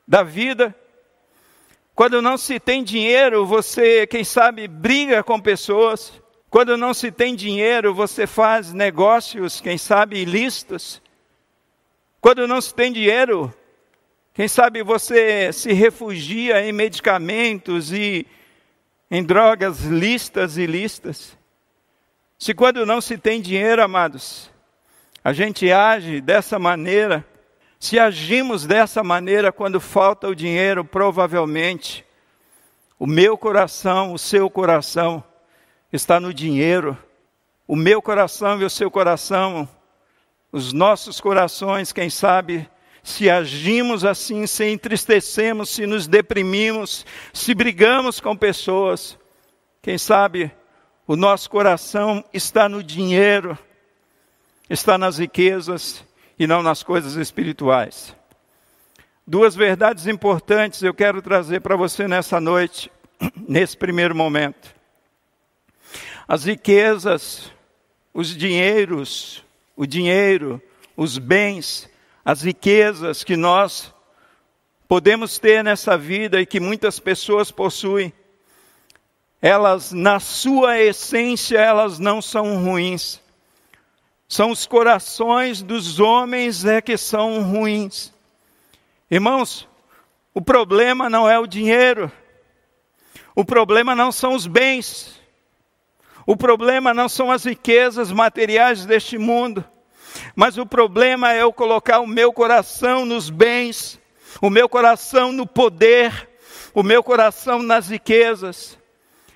da 0.06 0.22
vida. 0.22 0.74
Quando 1.96 2.22
não 2.22 2.38
se 2.38 2.60
tem 2.60 2.84
dinheiro, 2.84 3.44
você, 3.44 4.06
quem 4.06 4.22
sabe, 4.22 4.68
briga 4.68 5.24
com 5.24 5.40
pessoas. 5.40 6.12
Quando 6.48 6.76
não 6.76 6.94
se 6.94 7.10
tem 7.10 7.34
dinheiro, 7.34 7.92
você 7.92 8.24
faz 8.26 8.72
negócios, 8.72 9.60
quem 9.60 9.76
sabe, 9.76 10.18
ilícitos. 10.18 11.02
Quando 12.20 12.46
não 12.46 12.60
se 12.60 12.72
tem 12.72 12.92
dinheiro, 12.92 13.52
quem 14.32 14.46
sabe 14.46 14.84
você 14.84 15.52
se 15.52 15.72
refugia 15.72 16.64
em 16.64 16.72
medicamentos 16.72 17.92
e 17.92 18.26
em 19.10 19.24
drogas 19.24 19.80
listas 19.84 20.56
e 20.56 20.66
listas. 20.66 21.36
Se 22.38 22.54
quando 22.54 22.86
não 22.86 23.00
se 23.00 23.18
tem 23.18 23.40
dinheiro, 23.40 23.82
amados, 23.82 24.50
a 25.26 25.32
gente 25.32 25.72
age 25.72 26.20
dessa 26.20 26.56
maneira, 26.56 27.26
se 27.80 27.98
agimos 27.98 28.64
dessa 28.64 29.02
maneira 29.02 29.50
quando 29.50 29.80
falta 29.80 30.28
o 30.28 30.36
dinheiro, 30.36 30.84
provavelmente 30.84 32.06
o 32.96 33.08
meu 33.08 33.36
coração, 33.36 34.12
o 34.12 34.18
seu 34.20 34.48
coração 34.48 35.24
está 35.92 36.20
no 36.20 36.32
dinheiro. 36.32 36.96
O 37.66 37.74
meu 37.74 38.00
coração 38.00 38.60
e 38.60 38.64
o 38.64 38.70
seu 38.70 38.88
coração 38.88 39.68
os 40.52 40.72
nossos 40.72 41.20
corações, 41.20 41.92
quem 41.92 42.08
sabe, 42.08 42.70
se 43.02 43.28
agimos 43.28 44.04
assim, 44.04 44.46
se 44.46 44.70
entristecemos, 44.70 45.70
se 45.70 45.88
nos 45.88 46.06
deprimimos, 46.06 47.04
se 47.32 47.52
brigamos 47.52 48.20
com 48.20 48.36
pessoas, 48.36 49.18
quem 49.82 49.98
sabe 49.98 50.52
o 51.04 51.16
nosso 51.16 51.50
coração 51.50 52.24
está 52.32 52.68
no 52.68 52.80
dinheiro, 52.80 53.58
está 54.68 54.98
nas 54.98 55.18
riquezas 55.18 56.04
e 56.38 56.46
não 56.46 56.62
nas 56.62 56.82
coisas 56.82 57.14
espirituais. 57.14 58.14
Duas 59.26 59.54
verdades 59.54 60.06
importantes 60.06 60.82
eu 60.82 60.94
quero 60.94 61.20
trazer 61.20 61.60
para 61.60 61.76
você 61.76 62.06
nessa 62.06 62.40
noite, 62.40 62.90
nesse 63.48 63.76
primeiro 63.76 64.14
momento. 64.14 64.74
As 66.28 66.44
riquezas, 66.44 67.52
os 68.12 68.36
dinheiros, 68.36 69.44
o 69.76 69.86
dinheiro, 69.86 70.60
os 70.96 71.18
bens, 71.18 71.88
as 72.24 72.42
riquezas 72.42 73.22
que 73.22 73.36
nós 73.36 73.92
podemos 74.88 75.38
ter 75.38 75.62
nessa 75.62 75.96
vida 75.96 76.40
e 76.40 76.46
que 76.46 76.60
muitas 76.60 76.98
pessoas 76.98 77.50
possuem, 77.50 78.12
elas, 79.40 79.92
na 79.92 80.18
sua 80.18 80.80
essência, 80.80 81.58
elas 81.58 81.98
não 81.98 82.22
são 82.22 82.64
ruins. 82.64 83.20
São 84.28 84.50
os 84.50 84.66
corações 84.66 85.62
dos 85.62 86.00
homens 86.00 86.64
é 86.64 86.80
que 86.80 86.96
são 86.96 87.42
ruins. 87.42 88.12
Irmãos, 89.08 89.68
o 90.34 90.42
problema 90.42 91.08
não 91.08 91.28
é 91.28 91.38
o 91.38 91.46
dinheiro. 91.46 92.10
O 93.34 93.44
problema 93.44 93.94
não 93.94 94.10
são 94.10 94.34
os 94.34 94.46
bens. 94.46 95.20
O 96.26 96.36
problema 96.36 96.92
não 96.92 97.08
são 97.08 97.30
as 97.30 97.44
riquezas 97.44 98.10
materiais 98.10 98.84
deste 98.84 99.16
mundo. 99.16 99.64
Mas 100.34 100.58
o 100.58 100.66
problema 100.66 101.32
é 101.32 101.42
eu 101.42 101.52
colocar 101.52 102.00
o 102.00 102.06
meu 102.06 102.32
coração 102.32 103.04
nos 103.04 103.30
bens, 103.30 104.00
o 104.40 104.50
meu 104.50 104.68
coração 104.68 105.30
no 105.30 105.46
poder, 105.46 106.28
o 106.74 106.82
meu 106.82 107.02
coração 107.02 107.62
nas 107.62 107.88
riquezas. 107.88 108.76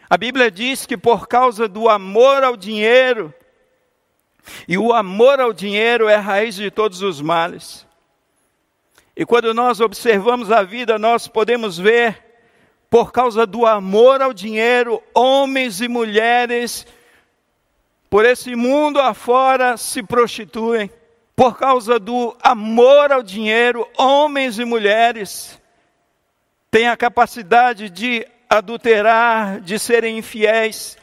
A 0.08 0.16
Bíblia 0.16 0.50
diz 0.50 0.84
que 0.84 0.96
por 0.96 1.28
causa 1.28 1.68
do 1.68 1.88
amor 1.88 2.42
ao 2.42 2.56
dinheiro, 2.56 3.32
e 4.66 4.78
o 4.78 4.92
amor 4.92 5.40
ao 5.40 5.52
dinheiro 5.52 6.08
é 6.08 6.14
a 6.14 6.20
raiz 6.20 6.54
de 6.54 6.70
todos 6.70 7.02
os 7.02 7.20
males. 7.20 7.86
E 9.16 9.26
quando 9.26 9.52
nós 9.52 9.80
observamos 9.80 10.50
a 10.50 10.62
vida, 10.62 10.98
nós 10.98 11.28
podemos 11.28 11.78
ver, 11.78 12.22
por 12.88 13.12
causa 13.12 13.46
do 13.46 13.66
amor 13.66 14.22
ao 14.22 14.32
dinheiro, 14.32 15.02
homens 15.14 15.80
e 15.80 15.88
mulheres 15.88 16.86
por 18.10 18.24
esse 18.24 18.56
mundo 18.56 19.00
afora 19.00 19.76
se 19.76 20.02
prostituem. 20.02 20.90
Por 21.36 21.56
causa 21.56 21.98
do 21.98 22.36
amor 22.42 23.12
ao 23.12 23.22
dinheiro, 23.22 23.88
homens 23.96 24.58
e 24.58 24.64
mulheres 24.64 25.58
têm 26.70 26.88
a 26.88 26.96
capacidade 26.96 27.88
de 27.88 28.26
adulterar, 28.48 29.60
de 29.60 29.78
serem 29.78 30.18
infiéis 30.18 30.98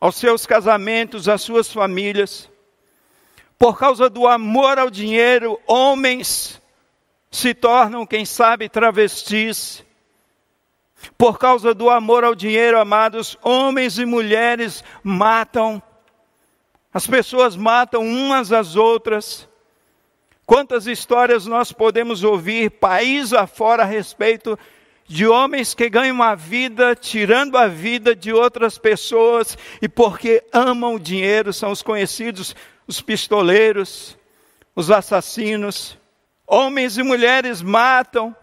aos 0.00 0.14
seus 0.16 0.46
casamentos, 0.46 1.28
às 1.28 1.42
suas 1.42 1.72
famílias. 1.72 2.48
Por 3.58 3.76
causa 3.76 4.08
do 4.08 4.26
amor 4.28 4.78
ao 4.78 4.88
dinheiro, 4.88 5.58
homens 5.66 6.62
se 7.28 7.52
tornam, 7.52 8.06
quem 8.06 8.24
sabe, 8.24 8.68
travestis. 8.68 9.84
Por 11.16 11.38
causa 11.38 11.74
do 11.74 11.90
amor 11.90 12.22
ao 12.22 12.36
dinheiro, 12.36 12.78
amados, 12.78 13.36
homens 13.42 13.98
e 13.98 14.04
mulheres 14.04 14.84
matam. 15.02 15.82
As 16.94 17.06
pessoas 17.06 17.56
matam 17.56 18.02
umas 18.02 18.52
às 18.52 18.76
outras. 18.76 19.48
Quantas 20.46 20.86
histórias 20.86 21.44
nós 21.44 21.72
podemos 21.72 22.22
ouvir 22.22 22.70
país 22.70 23.32
afora 23.32 23.82
a 23.82 23.86
respeito 23.86 24.56
de 25.04 25.26
homens 25.26 25.74
que 25.74 25.90
ganham 25.90 26.22
a 26.22 26.34
vida 26.34 26.94
tirando 26.94 27.56
a 27.56 27.66
vida 27.66 28.14
de 28.14 28.32
outras 28.32 28.78
pessoas 28.78 29.58
e 29.82 29.88
porque 29.88 30.44
amam 30.52 30.94
o 30.94 31.00
dinheiro 31.00 31.52
são 31.52 31.70
os 31.70 31.82
conhecidos 31.82 32.54
os 32.88 33.02
pistoleiros, 33.02 34.16
os 34.74 34.90
assassinos. 34.90 35.98
Homens 36.46 36.96
e 36.96 37.02
mulheres 37.02 37.60
matam 37.60 38.34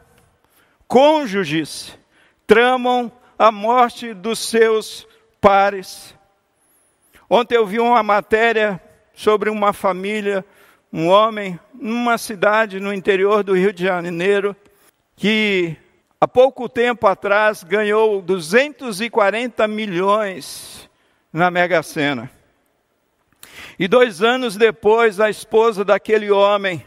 cônjuges, 0.87 1.97
tramam 2.45 3.11
a 3.37 3.51
morte 3.51 4.13
dos 4.13 4.37
seus 4.37 5.07
pares. 5.41 6.13
Ontem 7.27 7.55
eu 7.55 7.65
vi 7.65 7.79
uma 7.79 8.03
matéria 8.03 8.79
sobre 9.15 9.49
uma 9.49 9.73
família, 9.73 10.45
um 10.93 11.07
homem, 11.07 11.59
numa 11.73 12.19
cidade 12.19 12.79
no 12.79 12.93
interior 12.93 13.43
do 13.43 13.55
Rio 13.55 13.73
de 13.73 13.83
Janeiro, 13.83 14.55
que 15.15 15.75
há 16.21 16.27
pouco 16.27 16.69
tempo 16.69 17.07
atrás 17.07 17.63
ganhou 17.63 18.21
240 18.21 19.67
milhões 19.67 20.87
na 21.33 21.49
Mega 21.49 21.81
Sena. 21.81 22.34
E 23.77 23.87
dois 23.87 24.21
anos 24.21 24.55
depois, 24.55 25.19
a 25.19 25.29
esposa 25.29 25.83
daquele 25.83 26.31
homem 26.31 26.85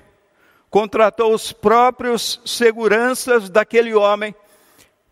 contratou 0.70 1.34
os 1.34 1.52
próprios 1.52 2.40
seguranças 2.44 3.48
daquele 3.48 3.94
homem 3.94 4.34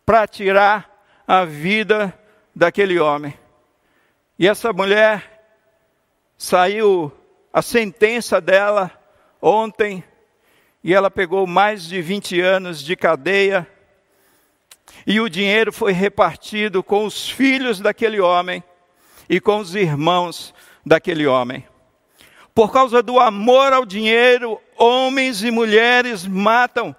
para 0.04 0.26
tirar 0.26 0.90
a 1.26 1.44
vida 1.44 2.16
daquele 2.54 2.98
homem. 2.98 3.34
E 4.38 4.46
essa 4.46 4.72
mulher 4.72 5.36
saiu 6.36 7.10
a 7.52 7.62
sentença 7.62 8.40
dela 8.40 8.90
ontem 9.40 10.04
e 10.84 10.92
ela 10.94 11.10
pegou 11.10 11.46
mais 11.46 11.84
de 11.84 12.00
20 12.00 12.40
anos 12.40 12.82
de 12.82 12.94
cadeia 12.94 13.66
e 15.06 15.20
o 15.20 15.28
dinheiro 15.28 15.72
foi 15.72 15.92
repartido 15.92 16.82
com 16.82 17.04
os 17.04 17.28
filhos 17.28 17.80
daquele 17.80 18.20
homem 18.20 18.62
e 19.28 19.40
com 19.40 19.58
os 19.58 19.74
irmãos 19.74 20.54
daquele 20.86 21.26
homem. 21.26 21.66
Por 22.54 22.72
causa 22.72 23.02
do 23.02 23.18
amor 23.18 23.72
ao 23.72 23.84
dinheiro, 23.84 24.60
homens 24.78 25.42
e 25.42 25.50
mulheres 25.50 26.24
matam. 26.24 26.94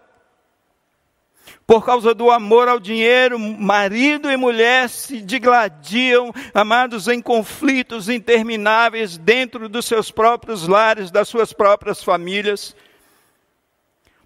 Por 1.65 1.85
causa 1.85 2.13
do 2.13 2.29
amor 2.29 2.67
ao 2.67 2.79
dinheiro, 2.79 3.39
marido 3.39 4.29
e 4.31 4.37
mulher 4.37 4.89
se 4.89 5.21
digladiam, 5.21 6.33
amados, 6.53 7.07
em 7.07 7.21
conflitos 7.21 8.09
intermináveis 8.09 9.17
dentro 9.17 9.67
dos 9.67 9.85
seus 9.85 10.11
próprios 10.11 10.67
lares, 10.67 11.09
das 11.09 11.27
suas 11.27 11.51
próprias 11.51 12.03
famílias. 12.03 12.75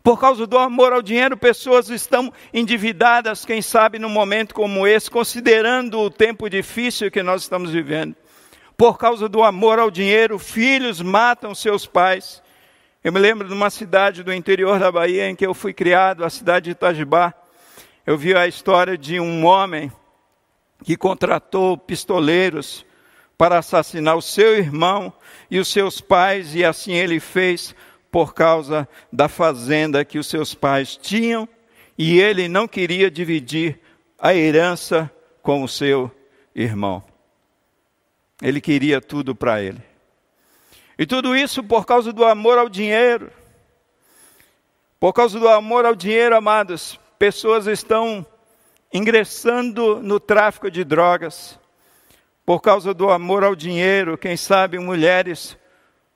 Por 0.04 0.20
causa 0.20 0.48
do 0.48 0.58
amor 0.58 0.94
ao 0.94 1.02
dinheiro, 1.02 1.38
pessoas 1.38 1.90
estão 1.90 2.34
endividadas, 2.54 3.46
quem 3.46 3.62
sabe 3.62 4.00
num 4.00 4.10
momento 4.10 4.54
como 4.54 4.86
esse, 4.86 5.10
considerando 5.10 6.00
o 6.00 6.10
tempo 6.10 6.50
difícil 6.50 7.12
que 7.12 7.24
nós 7.24 7.44
estamos 7.44 7.72
vivendo. 7.72 8.16
Por 8.82 8.98
causa 8.98 9.30
do 9.30 9.44
amor 9.44 9.78
ao 9.78 9.92
dinheiro, 9.92 10.40
filhos 10.40 11.04
matam 11.04 11.54
seus 11.54 11.86
pais. 11.86 12.42
Eu 13.04 13.14
me 13.14 13.20
lembro 13.20 13.48
de 13.48 13.54
uma 13.54 13.70
cidade 13.70 14.24
do 14.24 14.34
interior 14.34 14.80
da 14.80 14.92
Bahia 14.92 15.30
em 15.30 15.36
que 15.36 15.46
eu 15.46 15.54
fui 15.54 15.72
criado, 15.72 16.26
a 16.26 16.32
cidade 16.32 16.66
de 16.66 16.72
Itajibá. 16.72 17.32
Eu 18.08 18.18
vi 18.18 18.34
a 18.34 18.48
história 18.48 18.98
de 18.98 19.20
um 19.20 19.46
homem 19.46 19.92
que 20.84 20.98
contratou 20.98 21.78
pistoleiros 21.78 22.84
para 23.38 23.60
assassinar 23.60 24.18
o 24.18 24.22
seu 24.22 24.58
irmão 24.58 25.14
e 25.52 25.60
os 25.60 25.68
seus 25.68 26.02
pais, 26.02 26.56
e 26.56 26.66
assim 26.66 26.94
ele 26.94 27.20
fez 27.20 27.76
por 28.12 28.34
causa 28.34 28.90
da 29.14 29.28
fazenda 29.28 30.04
que 30.04 30.18
os 30.18 30.26
seus 30.26 30.56
pais 30.56 30.98
tinham, 30.98 31.48
e 31.96 32.20
ele 32.20 32.48
não 32.48 32.68
queria 32.68 33.12
dividir 33.12 33.80
a 34.18 34.34
herança 34.34 35.08
com 35.44 35.62
o 35.62 35.68
seu 35.68 36.10
irmão. 36.56 37.11
Ele 38.42 38.60
queria 38.60 39.00
tudo 39.00 39.36
para 39.36 39.62
ele. 39.62 39.82
E 40.98 41.06
tudo 41.06 41.36
isso 41.36 41.64
por 41.64 41.86
causa 41.86 42.12
do 42.12 42.26
amor 42.26 42.58
ao 42.58 42.68
dinheiro. 42.68 43.32
Por 45.00 45.14
causa 45.14 45.40
do 45.40 45.48
amor 45.48 45.86
ao 45.86 45.96
dinheiro, 45.96 46.36
amados, 46.36 47.00
pessoas 47.18 47.68
estão 47.68 48.26
ingressando 48.94 50.02
no 50.02 50.20
tráfico 50.20 50.70
de 50.70 50.84
drogas. 50.84 51.60
Por 52.46 52.62
causa 52.62 52.94
do 52.94 53.10
amor 53.10 53.44
ao 53.44 53.56
dinheiro, 53.56 54.18
quem 54.18 54.36
sabe 54.36 54.78
mulheres 54.78 55.58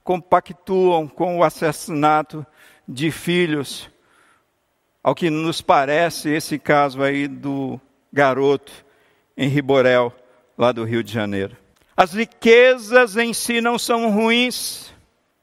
compactuam 0.03 1.07
com 1.07 1.39
o 1.39 1.43
assassinato 1.43 2.45
de 2.87 3.09
filhos. 3.11 3.89
Ao 5.03 5.15
que 5.15 5.29
nos 5.29 5.61
parece 5.61 6.29
esse 6.29 6.59
caso 6.59 7.01
aí 7.01 7.27
do 7.27 7.79
garoto 8.11 8.71
em 9.37 9.47
Riborel, 9.47 10.13
lá 10.57 10.71
do 10.71 10.83
Rio 10.83 11.03
de 11.03 11.11
Janeiro. 11.11 11.64
As 11.97 12.11
riquezas 12.13 13.15
em 13.15 13.33
si 13.33 13.61
não 13.61 13.79
são 13.79 14.11
ruins, 14.11 14.93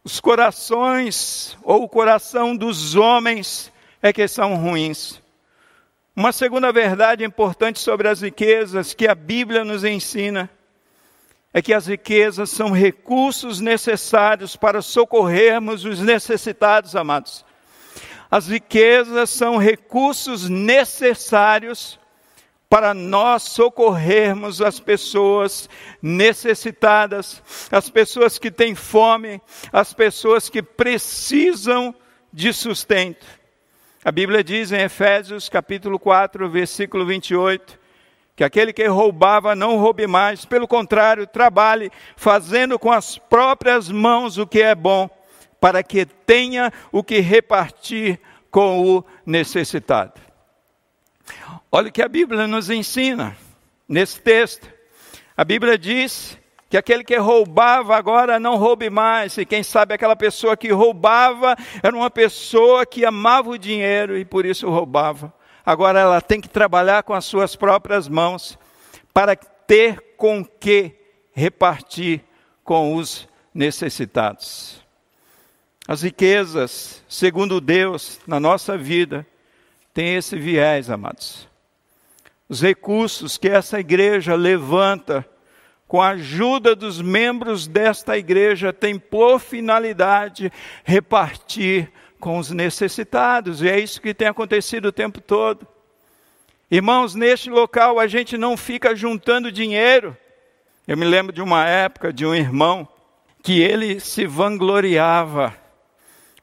os 0.05 0.21
corações 0.21 1.57
ou 1.62 1.85
o 1.85 1.88
coração 1.88 2.55
dos 2.55 2.95
homens 2.95 3.73
é 4.03 4.12
que 4.12 4.29
são 4.29 4.57
ruins. 4.57 5.23
Uma 6.15 6.31
segunda 6.31 6.71
verdade 6.71 7.25
importante 7.25 7.79
sobre 7.79 8.07
as 8.07 8.21
riquezas 8.21 8.93
que 8.93 9.09
a 9.09 9.15
Bíblia 9.15 9.65
nos 9.65 9.83
ensina 9.83 10.51
é 11.55 11.62
que 11.62 11.73
as 11.73 11.87
riquezas 11.87 12.51
são 12.51 12.71
recursos 12.71 13.59
necessários 13.59 14.55
para 14.55 14.83
socorrermos 14.83 15.87
os 15.87 16.01
necessitados, 16.01 16.95
amados. 16.95 17.47
As 18.31 18.49
riquezas 18.49 19.31
são 19.31 19.57
recursos 19.57 20.51
necessários 20.51 21.99
para 22.73 22.95
nós 22.95 23.43
socorrermos 23.43 24.63
as 24.63 24.81
pessoas 24.81 25.69
necessitadas, 26.01 27.43
as 27.71 27.91
pessoas 27.91 28.39
que 28.39 28.51
têm 28.51 28.75
fome, 28.75 29.43
as 29.71 29.93
pessoas 29.93 30.49
que 30.49 30.63
precisam 30.63 31.95
de 32.33 32.51
sustento. 32.51 33.27
A 34.03 34.11
Bíblia 34.11 34.43
diz 34.43 34.73
em 34.73 34.81
Efésios 34.81 35.51
capítulo 35.51 35.99
4, 35.99 36.49
versículo 36.49 37.05
28, 37.05 37.79
que 38.35 38.43
aquele 38.43 38.73
que 38.73 38.87
roubava 38.87 39.55
não 39.55 39.77
roube 39.77 40.07
mais, 40.07 40.47
pelo 40.47 40.67
contrário, 40.67 41.27
trabalhe, 41.27 41.93
fazendo 42.17 42.79
com 42.79 42.91
as 42.91 43.19
próprias 43.19 43.91
mãos 43.91 44.39
o 44.39 44.47
que 44.47 44.63
é 44.63 44.75
bom, 44.75 45.11
para 45.61 45.83
que 45.83 46.07
tenha 46.07 46.73
o 46.91 47.05
que 47.05 47.21
repartir 47.21 48.19
com 48.51 48.97
o 48.97 49.05
necessitado. 49.27 50.22
Olha 51.71 51.89
o 51.89 51.93
que 51.93 52.03
a 52.03 52.09
Bíblia 52.09 52.47
nos 52.47 52.71
ensina 52.71 53.37
nesse 53.89 54.21
texto. 54.21 54.69
A 55.37 55.45
Bíblia 55.45 55.79
diz 55.79 56.39
que 56.69 56.77
aquele 56.77 57.05
que 57.05 57.17
roubava 57.17 57.97
agora 57.97 58.41
não 58.41 58.57
roube 58.57 58.89
mais, 58.89 59.37
e 59.37 59.45
quem 59.45 59.63
sabe 59.63 59.95
aquela 59.95 60.17
pessoa 60.17 60.57
que 60.57 60.73
roubava 60.73 61.57
era 61.83 61.95
uma 61.95 62.11
pessoa 62.11 62.87
que 62.87 63.05
amava 63.05 63.51
o 63.51 63.59
dinheiro 63.59 64.17
e 64.17 64.25
por 64.25 64.47
isso 64.47 64.69
roubava. 64.71 65.33
Agora 65.65 66.01
ela 66.01 66.21
tem 66.21 66.41
que 66.41 66.49
trabalhar 66.49 67.03
com 67.03 67.13
as 67.13 67.25
suas 67.25 67.55
próprias 67.55 68.09
mãos 68.09 68.59
para 69.13 69.37
ter 69.37 70.15
com 70.17 70.45
que 70.45 70.97
repartir 71.33 72.23
com 72.65 72.97
os 72.97 73.29
necessitados. 73.55 74.83
As 75.87 76.03
riquezas, 76.03 77.05
segundo 77.09 77.61
Deus, 77.61 78.21
na 78.27 78.41
nossa 78.41 78.79
vida, 78.79 79.27
tem 79.92 80.14
esse 80.16 80.37
viés, 80.37 80.88
amados. 80.90 81.48
Os 82.48 82.61
recursos 82.61 83.37
que 83.37 83.48
essa 83.48 83.81
igreja 83.81 84.35
levanta 84.35 85.26
com 85.92 86.00
a 86.00 86.11
ajuda 86.11 86.74
dos 86.74 87.02
membros 87.02 87.66
desta 87.66 88.16
igreja, 88.16 88.72
tem 88.72 88.98
por 88.98 89.38
finalidade 89.38 90.50
repartir 90.85 91.92
com 92.18 92.38
os 92.38 92.50
necessitados, 92.50 93.61
e 93.61 93.68
é 93.68 93.78
isso 93.78 94.00
que 94.00 94.14
tem 94.14 94.26
acontecido 94.26 94.87
o 94.87 94.92
tempo 94.92 95.20
todo. 95.20 95.66
Irmãos, 96.70 97.14
neste 97.14 97.50
local 97.50 98.00
a 98.00 98.07
gente 98.07 98.38
não 98.38 98.57
fica 98.57 98.96
juntando 98.96 99.52
dinheiro. 99.52 100.16
Eu 100.88 100.96
me 100.96 101.05
lembro 101.05 101.31
de 101.31 101.42
uma 101.42 101.66
época 101.66 102.11
de 102.11 102.24
um 102.24 102.35
irmão 102.35 102.88
que 103.42 103.61
ele 103.61 104.00
se 104.00 104.24
vangloriava, 104.24 105.55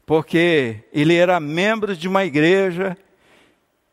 porque 0.06 0.84
ele 0.94 1.16
era 1.16 1.40
membro 1.40 1.96
de 1.96 2.08
uma 2.08 2.24
igreja 2.24 2.96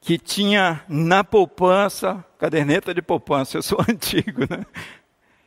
que 0.06 0.16
tinha 0.18 0.84
na 0.88 1.24
poupança, 1.24 2.24
caderneta 2.38 2.94
de 2.94 3.02
poupança, 3.02 3.56
eu 3.56 3.62
sou 3.62 3.80
antigo, 3.90 4.42
né? 4.48 4.64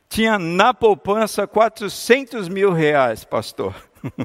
tinha 0.10 0.38
na 0.38 0.74
poupança 0.74 1.48
400 1.48 2.50
mil 2.50 2.74
reais, 2.74 3.24
pastor. 3.24 3.74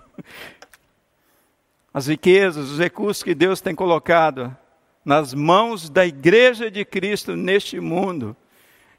As 1.95 2.09
riquezas, 2.09 2.69
os 2.69 2.81
recursos 2.81 3.23
que 3.23 3.33
Deus 3.33 3.61
tem 3.61 3.77
colocado 3.77 4.57
nas 5.05 5.33
mãos 5.33 5.89
da 5.89 6.05
igreja 6.05 6.69
de 6.69 6.85
Cristo 6.85 7.37
neste 7.37 7.79
mundo 7.79 8.37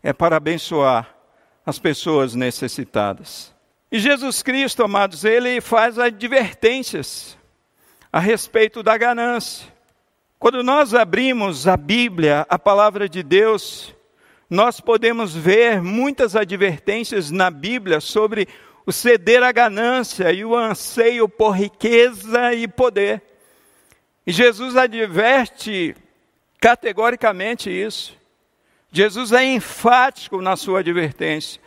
é 0.02 0.14
para 0.14 0.38
abençoar 0.38 1.14
as 1.66 1.78
pessoas 1.78 2.34
necessitadas. 2.34 3.54
E 3.92 4.00
Jesus 4.00 4.42
Cristo, 4.42 4.86
amados, 4.86 5.26
ele 5.26 5.60
faz 5.60 6.00
advertências 6.00 7.38
a 8.10 8.22
respeito 8.22 8.82
da 8.82 8.98
ganância. 8.98 9.75
Quando 10.46 10.62
nós 10.62 10.94
abrimos 10.94 11.68
a 11.68 11.76
Bíblia, 11.76 12.46
a 12.48 12.60
palavra 12.60 13.10
de 13.10 13.24
Deus, 13.24 13.96
nós 14.48 14.80
podemos 14.80 15.36
ver 15.36 15.82
muitas 15.82 16.36
advertências 16.36 17.32
na 17.32 17.50
Bíblia 17.50 18.00
sobre 18.00 18.48
o 18.86 18.92
ceder 18.92 19.42
à 19.42 19.52
ganância 19.52 20.32
e 20.32 20.46
o 20.46 20.56
anseio 20.56 21.28
por 21.28 21.58
riqueza 21.58 22.54
e 22.54 22.68
poder. 22.68 23.24
E 24.24 24.32
Jesus 24.32 24.78
adverte 24.78 25.96
categoricamente 26.62 27.72
isso. 27.72 28.16
Jesus 28.92 29.32
é 29.32 29.44
enfático 29.44 30.44
na 30.44 30.56
sua 30.56 30.82
advertência. 30.82 31.60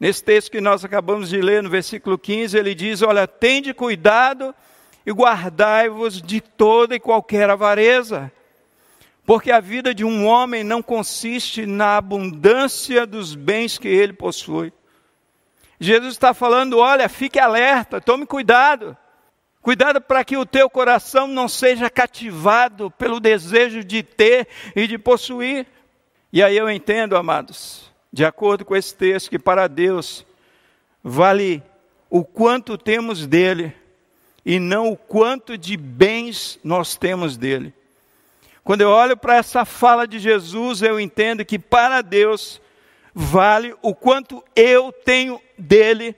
Nesse 0.00 0.24
texto 0.24 0.50
que 0.50 0.62
nós 0.62 0.82
acabamos 0.82 1.28
de 1.28 1.42
ler, 1.42 1.62
no 1.62 1.68
versículo 1.68 2.16
15, 2.16 2.56
ele 2.56 2.74
diz: 2.74 3.02
Olha, 3.02 3.28
tende 3.28 3.74
cuidado 3.74 4.54
e 5.04 5.10
guardai-vos 5.10 6.20
de 6.22 6.40
toda 6.40 6.94
e 6.94 7.00
qualquer 7.00 7.50
avareza 7.50 8.32
porque 9.24 9.50
a 9.50 9.60
vida 9.60 9.94
de 9.94 10.04
um 10.04 10.26
homem 10.26 10.64
não 10.64 10.82
consiste 10.82 11.64
na 11.64 11.96
abundância 11.96 13.06
dos 13.06 13.34
bens 13.34 13.78
que 13.78 13.88
ele 13.88 14.12
possui. 14.12 14.72
Jesus 15.78 16.12
está 16.12 16.34
falando: 16.34 16.78
olha, 16.78 17.08
fique 17.08 17.38
alerta, 17.38 18.00
tome 18.00 18.26
cuidado. 18.26 18.96
Cuidado 19.60 20.00
para 20.00 20.24
que 20.24 20.36
o 20.36 20.44
teu 20.44 20.68
coração 20.68 21.28
não 21.28 21.46
seja 21.46 21.88
cativado 21.88 22.90
pelo 22.90 23.20
desejo 23.20 23.84
de 23.84 24.02
ter 24.02 24.48
e 24.74 24.88
de 24.88 24.98
possuir. 24.98 25.66
E 26.32 26.42
aí 26.42 26.56
eu 26.56 26.68
entendo, 26.68 27.16
amados, 27.16 27.92
de 28.12 28.24
acordo 28.24 28.64
com 28.64 28.74
esse 28.74 28.92
texto, 28.92 29.30
que 29.30 29.38
para 29.38 29.68
Deus 29.68 30.26
vale 31.02 31.62
o 32.10 32.24
quanto 32.24 32.76
temos 32.76 33.24
dele 33.24 33.72
e 34.44 34.58
não 34.58 34.90
o 34.90 34.96
quanto 34.96 35.56
de 35.56 35.76
bens 35.76 36.58
nós 36.62 36.96
temos 36.96 37.36
dele. 37.36 37.72
Quando 38.64 38.82
eu 38.82 38.90
olho 38.90 39.16
para 39.16 39.36
essa 39.36 39.64
fala 39.64 40.06
de 40.06 40.18
Jesus, 40.18 40.82
eu 40.82 41.00
entendo 41.00 41.44
que 41.44 41.58
para 41.58 42.00
Deus 42.00 42.60
vale 43.14 43.74
o 43.82 43.94
quanto 43.94 44.42
eu 44.54 44.92
tenho 44.92 45.40
dele, 45.58 46.14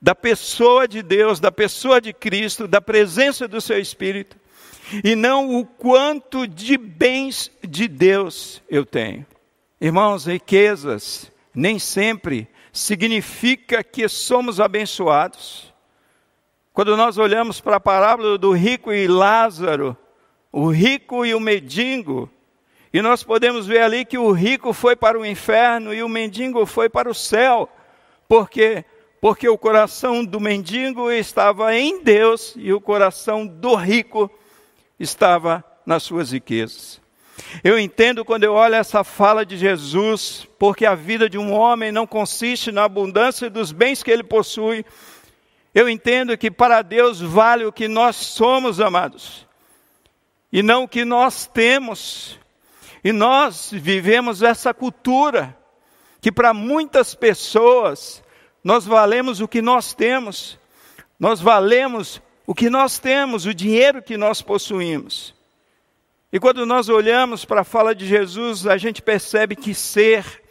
da 0.00 0.14
pessoa 0.14 0.86
de 0.86 1.02
Deus, 1.02 1.40
da 1.40 1.50
pessoa 1.50 2.00
de 2.00 2.12
Cristo, 2.12 2.68
da 2.68 2.80
presença 2.80 3.48
do 3.48 3.60
seu 3.60 3.78
Espírito, 3.78 4.36
e 5.02 5.14
não 5.14 5.56
o 5.56 5.66
quanto 5.66 6.46
de 6.46 6.76
bens 6.76 7.50
de 7.66 7.88
Deus 7.88 8.62
eu 8.68 8.86
tenho. 8.86 9.26
Irmãos, 9.80 10.26
riquezas 10.26 11.30
nem 11.54 11.78
sempre 11.78 12.48
significa 12.72 13.82
que 13.82 14.08
somos 14.08 14.60
abençoados. 14.60 15.67
Quando 16.78 16.96
nós 16.96 17.18
olhamos 17.18 17.60
para 17.60 17.74
a 17.74 17.80
parábola 17.80 18.38
do 18.38 18.52
rico 18.52 18.92
e 18.92 19.08
Lázaro, 19.08 19.96
o 20.52 20.70
rico 20.70 21.26
e 21.26 21.34
o 21.34 21.40
mendigo. 21.40 22.30
E 22.92 23.02
nós 23.02 23.24
podemos 23.24 23.66
ver 23.66 23.80
ali 23.80 24.04
que 24.04 24.16
o 24.16 24.30
rico 24.30 24.72
foi 24.72 24.94
para 24.94 25.18
o 25.18 25.26
inferno 25.26 25.92
e 25.92 26.04
o 26.04 26.08
mendigo 26.08 26.64
foi 26.66 26.88
para 26.88 27.10
o 27.10 27.14
céu. 27.14 27.68
Por 28.28 28.48
quê? 28.48 28.84
Porque 29.20 29.48
o 29.48 29.58
coração 29.58 30.24
do 30.24 30.38
mendigo 30.38 31.10
estava 31.10 31.74
em 31.74 32.00
Deus 32.00 32.54
e 32.56 32.72
o 32.72 32.80
coração 32.80 33.44
do 33.44 33.74
rico 33.74 34.30
estava 35.00 35.64
nas 35.84 36.04
suas 36.04 36.30
riquezas. 36.30 37.00
Eu 37.64 37.76
entendo 37.76 38.24
quando 38.24 38.44
eu 38.44 38.52
olho 38.52 38.76
essa 38.76 39.02
fala 39.02 39.44
de 39.44 39.56
Jesus, 39.56 40.46
porque 40.60 40.86
a 40.86 40.94
vida 40.94 41.28
de 41.28 41.38
um 41.38 41.52
homem 41.52 41.90
não 41.90 42.06
consiste 42.06 42.70
na 42.70 42.84
abundância 42.84 43.50
dos 43.50 43.72
bens 43.72 44.00
que 44.00 44.12
ele 44.12 44.22
possui. 44.22 44.86
Eu 45.78 45.88
entendo 45.88 46.36
que 46.36 46.50
para 46.50 46.82
Deus 46.82 47.20
vale 47.20 47.64
o 47.64 47.72
que 47.72 47.86
nós 47.86 48.16
somos, 48.16 48.80
amados 48.80 49.46
e 50.52 50.62
não 50.62 50.84
o 50.84 50.88
que 50.88 51.04
nós 51.04 51.46
temos. 51.46 52.38
E 53.04 53.12
nós 53.12 53.70
vivemos 53.72 54.42
essa 54.42 54.74
cultura 54.74 55.56
que 56.20 56.32
para 56.32 56.52
muitas 56.52 57.14
pessoas 57.14 58.22
nós 58.64 58.84
valemos 58.84 59.40
o 59.40 59.48
que 59.48 59.62
nós 59.62 59.94
temos. 59.94 60.58
Nós 61.18 61.40
valemos 61.40 62.20
o 62.46 62.54
que 62.54 62.68
nós 62.68 62.98
temos, 62.98 63.46
o 63.46 63.54
dinheiro 63.54 64.02
que 64.02 64.16
nós 64.16 64.42
possuímos. 64.42 65.34
E 66.32 66.40
quando 66.40 66.66
nós 66.66 66.88
olhamos 66.88 67.44
para 67.44 67.60
a 67.60 67.64
fala 67.64 67.94
de 67.94 68.06
Jesus, 68.06 68.66
a 68.66 68.76
gente 68.76 69.00
percebe 69.00 69.54
que 69.54 69.74
ser, 69.74 70.42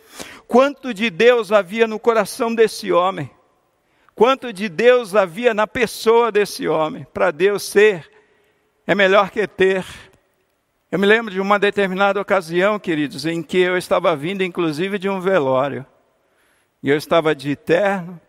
quanto 0.48 0.94
de 0.94 1.10
Deus 1.10 1.52
havia 1.52 1.86
no 1.86 2.00
coração 2.00 2.54
desse 2.54 2.92
homem, 2.92 3.30
quanto 4.18 4.52
de 4.52 4.68
Deus 4.68 5.16
havia 5.16 5.54
na 5.54 5.68
pessoa 5.68 6.32
desse 6.32 6.68
homem, 6.68 7.06
para 7.14 7.30
Deus 7.30 7.62
ser 7.62 8.10
é 8.88 8.96
melhor 8.96 9.30
que 9.30 9.46
ter. 9.46 9.86
Eu 10.92 10.98
me 10.98 11.06
lembro 11.06 11.32
de 11.32 11.40
uma 11.40 11.60
determinada 11.60 12.20
ocasião, 12.20 12.80
queridos, 12.80 13.28
em 13.28 13.44
que 13.44 13.60
eu 13.60 13.78
estava 13.78 14.16
vindo, 14.16 14.44
inclusive, 14.44 14.98
de 14.98 15.08
um 15.08 15.22
velório. 15.22 15.86
E 16.82 16.90
eu 16.90 16.98
estava 16.98 17.36
de 17.36 17.56
terno, 17.56 18.20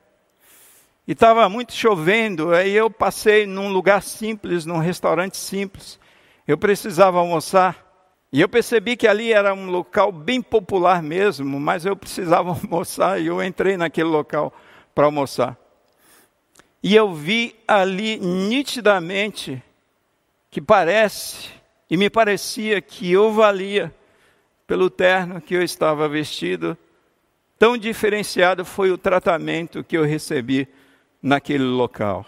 e 1.06 1.12
estava 1.12 1.48
muito 1.48 1.72
chovendo, 1.72 2.52
aí 2.52 2.74
eu 2.74 2.90
passei 2.90 3.46
num 3.46 3.72
lugar 3.72 4.02
simples, 4.02 4.66
num 4.66 4.76
restaurante 4.76 5.38
simples. 5.38 5.98
Eu 6.46 6.58
precisava 6.58 7.18
almoçar. 7.18 7.86
E 8.30 8.42
eu 8.42 8.48
percebi 8.48 8.94
que 8.94 9.08
ali 9.08 9.32
era 9.32 9.54
um 9.54 9.70
local 9.70 10.12
bem 10.12 10.42
popular 10.42 11.02
mesmo, 11.02 11.58
mas 11.58 11.86
eu 11.86 11.96
precisava 11.96 12.50
almoçar 12.60 13.18
e 13.18 13.28
eu 13.28 13.42
entrei 13.42 13.78
naquele 13.78 14.10
local 14.10 14.52
para 14.94 15.06
almoçar. 15.06 15.56
E 16.82 16.94
eu 16.94 17.12
vi 17.12 17.56
ali 17.66 18.18
nitidamente 18.18 19.62
que 20.50 20.60
parece, 20.60 21.50
e 21.90 21.96
me 21.96 22.08
parecia 22.08 22.80
que 22.80 23.10
eu 23.10 23.32
valia 23.32 23.94
pelo 24.66 24.88
terno 24.88 25.40
que 25.40 25.54
eu 25.54 25.62
estava 25.62 26.08
vestido. 26.08 26.76
Tão 27.58 27.76
diferenciado 27.76 28.64
foi 28.64 28.90
o 28.90 28.98
tratamento 28.98 29.82
que 29.82 29.96
eu 29.96 30.04
recebi 30.04 30.68
naquele 31.22 31.64
local. 31.64 32.24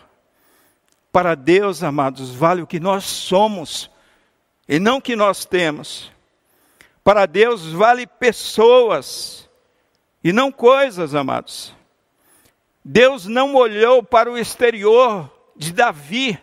Para 1.13 1.35
Deus, 1.35 1.83
amados, 1.83 2.35
vale 2.35 2.63
o 2.63 2.67
que 2.67 2.81
nós 2.81 3.05
somos 3.05 3.91
e 4.69 4.79
não 4.79 4.99
o 4.99 5.03
que 5.03 5.15
nós 5.15 5.45
temos. 5.45 6.11
Para 7.03 7.27
Deus 7.27 7.67
vale 7.73 8.07
pessoas 8.07 9.49
e 10.23 10.33
não 10.33 10.53
coisas, 10.53 11.15
amados. 11.15 11.75
Deus 12.93 13.27
não 13.27 13.55
olhou 13.55 14.03
para 14.03 14.29
o 14.29 14.37
exterior 14.37 15.31
de 15.55 15.73
Davi. 15.73 16.37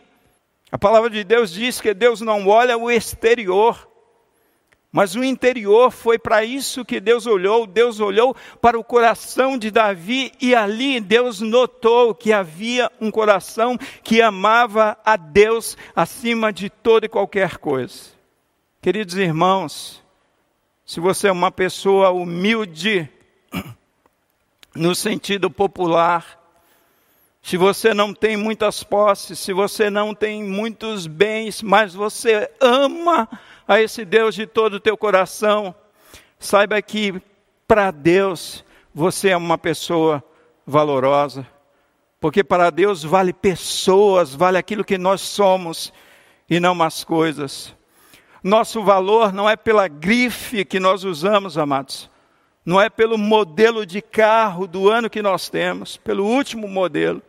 A 0.71 0.77
palavra 0.77 1.09
de 1.09 1.21
Deus 1.21 1.51
diz 1.51 1.81
que 1.81 1.93
Deus 1.93 2.21
não 2.21 2.47
olha 2.47 2.77
o 2.77 2.89
exterior, 2.89 3.85
mas 4.89 5.13
o 5.13 5.25
interior 5.25 5.91
foi 5.91 6.17
para 6.17 6.45
isso 6.45 6.85
que 6.85 7.01
Deus 7.01 7.25
olhou. 7.25 7.67
Deus 7.67 7.99
olhou 7.99 8.33
para 8.61 8.79
o 8.79 8.83
coração 8.83 9.57
de 9.57 9.69
Davi 9.69 10.31
e 10.39 10.55
ali 10.55 11.01
Deus 11.01 11.41
notou 11.41 12.15
que 12.15 12.31
havia 12.31 12.89
um 13.01 13.11
coração 13.11 13.77
que 14.01 14.21
amava 14.21 14.97
a 15.03 15.17
Deus 15.17 15.75
acima 15.93 16.53
de 16.53 16.69
toda 16.69 17.07
e 17.07 17.09
qualquer 17.09 17.57
coisa. 17.57 18.11
Queridos 18.81 19.17
irmãos, 19.17 20.01
se 20.85 21.01
você 21.01 21.27
é 21.27 21.31
uma 21.33 21.51
pessoa 21.51 22.11
humilde, 22.11 23.11
no 24.77 24.93
sentido 24.93 25.49
popular, 25.49 26.39
se 27.41 27.57
você 27.57 27.93
não 27.93 28.13
tem 28.13 28.37
muitas 28.37 28.83
posses, 28.83 29.39
se 29.39 29.51
você 29.51 29.89
não 29.89 30.13
tem 30.13 30.43
muitos 30.43 31.07
bens, 31.07 31.61
mas 31.61 31.93
você 31.93 32.49
ama 32.61 33.27
a 33.67 33.81
esse 33.81 34.05
Deus 34.05 34.35
de 34.35 34.45
todo 34.45 34.75
o 34.75 34.79
teu 34.79 34.95
coração, 34.95 35.73
saiba 36.39 36.81
que 36.81 37.21
para 37.67 37.89
Deus 37.89 38.63
você 38.93 39.29
é 39.29 39.37
uma 39.37 39.57
pessoa 39.57 40.23
valorosa, 40.65 41.47
porque 42.19 42.43
para 42.43 42.69
Deus 42.69 43.03
vale 43.03 43.33
pessoas, 43.33 44.35
vale 44.35 44.57
aquilo 44.57 44.83
que 44.83 44.97
nós 44.97 45.21
somos 45.21 45.91
e 46.49 46.59
não 46.59 46.81
as 46.83 47.03
coisas. 47.03 47.75
Nosso 48.43 48.83
valor 48.83 49.33
não 49.33 49.49
é 49.49 49.55
pela 49.55 49.87
grife 49.87 50.63
que 50.63 50.79
nós 50.79 51.03
usamos, 51.03 51.57
amados 51.57 52.09
não 52.67 52.81
é 52.81 52.89
pelo 52.89 53.17
modelo 53.17 53.85
de 53.85 54.01
carro 54.01 54.67
do 54.67 54.89
ano 54.89 55.09
que 55.09 55.21
nós 55.21 55.47
temos, 55.47 55.95
pelo 55.95 56.25
último 56.25 56.67
modelo, 56.67 57.21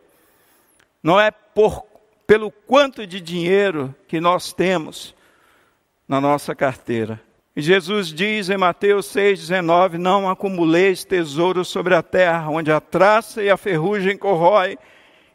não 1.01 1.17
é 1.17 1.31
por, 1.31 1.85
pelo 2.27 2.51
quanto 2.51 3.07
de 3.07 3.21
dinheiro 3.21 3.95
que 4.05 4.19
nós 4.19 4.51
temos 4.51 5.15
na 6.05 6.19
nossa 6.19 6.53
carteira. 6.53 7.21
E 7.55 7.61
Jesus 7.61 8.09
diz 8.09 8.49
em 8.49 8.57
Mateus 8.57 9.05
6,19: 9.15 9.93
Não 9.93 10.29
acumuleis 10.29 11.05
tesouros 11.05 11.69
sobre 11.69 11.95
a 11.95 12.03
terra, 12.03 12.49
onde 12.49 12.69
a 12.69 12.81
traça 12.81 13.41
e 13.41 13.49
a 13.49 13.55
ferrugem 13.55 14.17
corrói, 14.17 14.77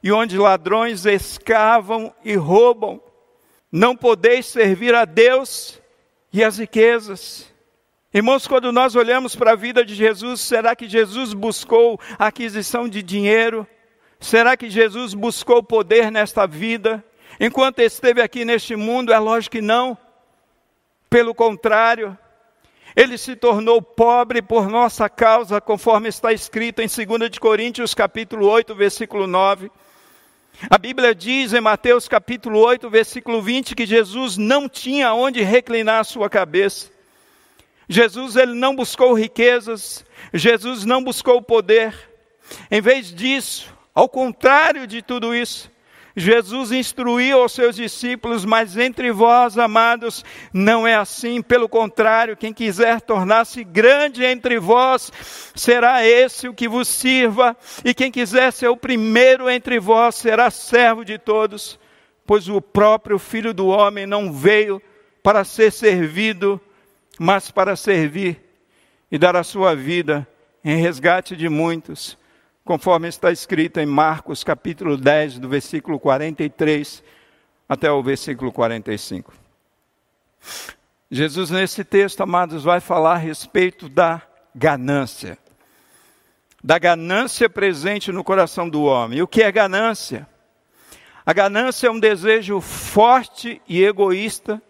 e 0.02 0.12
onde 0.12 0.36
ladrões 0.36 1.06
escavam 1.06 2.14
e 2.22 2.34
roubam. 2.34 3.00
Não 3.72 3.96
podeis 3.96 4.44
servir 4.44 4.94
a 4.94 5.06
Deus 5.06 5.80
e 6.30 6.44
as 6.44 6.58
riquezas. 6.58 7.53
Irmãos, 8.14 8.46
quando 8.46 8.70
nós 8.70 8.94
olhamos 8.94 9.34
para 9.34 9.50
a 9.50 9.56
vida 9.56 9.84
de 9.84 9.92
Jesus, 9.92 10.40
será 10.40 10.76
que 10.76 10.88
Jesus 10.88 11.34
buscou 11.34 11.98
a 12.16 12.28
aquisição 12.28 12.88
de 12.88 13.02
dinheiro? 13.02 13.66
Será 14.20 14.56
que 14.56 14.70
Jesus 14.70 15.14
buscou 15.14 15.64
poder 15.64 16.12
nesta 16.12 16.46
vida? 16.46 17.04
Enquanto 17.40 17.80
esteve 17.80 18.22
aqui 18.22 18.44
neste 18.44 18.76
mundo, 18.76 19.12
é 19.12 19.18
lógico 19.18 19.56
que 19.56 19.60
não. 19.60 19.98
Pelo 21.10 21.34
contrário, 21.34 22.16
ele 22.94 23.18
se 23.18 23.34
tornou 23.34 23.82
pobre 23.82 24.40
por 24.40 24.68
nossa 24.68 25.08
causa, 25.08 25.60
conforme 25.60 26.08
está 26.08 26.32
escrito 26.32 26.80
em 26.80 26.86
2 26.86 27.28
de 27.28 27.40
Coríntios, 27.40 27.94
capítulo 27.94 28.46
8, 28.46 28.76
versículo 28.76 29.26
9. 29.26 29.72
A 30.70 30.78
Bíblia 30.78 31.12
diz 31.16 31.52
em 31.52 31.60
Mateus 31.60 32.06
capítulo 32.06 32.60
8, 32.60 32.88
versículo 32.88 33.42
20, 33.42 33.74
que 33.74 33.84
Jesus 33.84 34.36
não 34.36 34.68
tinha 34.68 35.12
onde 35.12 35.42
reclinar 35.42 35.98
a 35.98 36.04
sua 36.04 36.30
cabeça. 36.30 36.93
Jesus 37.88 38.36
ele 38.36 38.54
não 38.54 38.74
buscou 38.74 39.12
riquezas, 39.14 40.04
Jesus 40.32 40.84
não 40.84 41.02
buscou 41.02 41.40
poder. 41.42 41.94
Em 42.70 42.80
vez 42.80 43.12
disso, 43.12 43.72
ao 43.94 44.08
contrário 44.08 44.86
de 44.86 45.02
tudo 45.02 45.34
isso, 45.34 45.70
Jesus 46.16 46.70
instruiu 46.70 47.40
aos 47.40 47.52
seus 47.52 47.74
discípulos, 47.74 48.44
mas 48.44 48.76
entre 48.76 49.10
vós, 49.10 49.58
amados, 49.58 50.24
não 50.52 50.86
é 50.86 50.94
assim. 50.94 51.42
Pelo 51.42 51.68
contrário, 51.68 52.36
quem 52.36 52.52
quiser 52.52 53.00
tornar-se 53.00 53.64
grande 53.64 54.24
entre 54.24 54.58
vós, 54.60 55.10
será 55.54 56.06
esse 56.06 56.46
o 56.46 56.54
que 56.54 56.68
vos 56.68 56.86
sirva, 56.86 57.56
e 57.84 57.92
quem 57.92 58.12
quiser 58.12 58.52
ser 58.52 58.68
o 58.68 58.76
primeiro 58.76 59.50
entre 59.50 59.80
vós, 59.80 60.14
será 60.14 60.50
servo 60.50 61.04
de 61.04 61.18
todos. 61.18 61.78
Pois 62.24 62.48
o 62.48 62.60
próprio 62.60 63.18
Filho 63.18 63.52
do 63.52 63.66
Homem 63.66 64.06
não 64.06 64.32
veio 64.32 64.80
para 65.22 65.42
ser 65.42 65.72
servido, 65.72 66.60
mas 67.18 67.50
para 67.50 67.76
servir 67.76 68.40
e 69.10 69.18
dar 69.18 69.36
a 69.36 69.44
sua 69.44 69.74
vida 69.74 70.26
em 70.64 70.76
resgate 70.76 71.36
de 71.36 71.48
muitos, 71.48 72.18
conforme 72.64 73.08
está 73.08 73.30
escrito 73.30 73.78
em 73.78 73.86
Marcos 73.86 74.42
capítulo 74.42 74.96
10, 74.96 75.38
do 75.38 75.48
versículo 75.48 76.00
43 76.00 77.02
até 77.68 77.90
o 77.90 78.02
versículo 78.02 78.50
45. 78.50 79.32
Jesus, 81.10 81.50
nesse 81.50 81.84
texto, 81.84 82.22
amados, 82.22 82.64
vai 82.64 82.80
falar 82.80 83.14
a 83.14 83.18
respeito 83.18 83.88
da 83.88 84.22
ganância. 84.54 85.38
Da 86.62 86.78
ganância 86.78 87.48
presente 87.48 88.10
no 88.10 88.24
coração 88.24 88.68
do 88.68 88.82
homem. 88.82 89.18
E 89.18 89.22
o 89.22 89.28
que 89.28 89.42
é 89.42 89.52
ganância? 89.52 90.26
A 91.24 91.32
ganância 91.32 91.86
é 91.86 91.90
um 91.90 92.00
desejo 92.00 92.60
forte 92.60 93.60
e 93.68 93.84
egoísta 93.84 94.60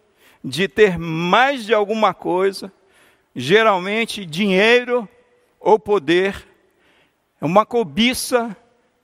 de 0.45 0.69
ter 0.69 0.99
mais 0.99 1.65
de 1.65 1.73
alguma 1.73 2.13
coisa, 2.13 2.71
geralmente 3.35 4.27
dinheiro 4.27 5.09
ou 5.59 5.79
poder, 5.79 6.47
é 7.41 7.45
uma 7.47 7.65
cobiça, 7.65 8.55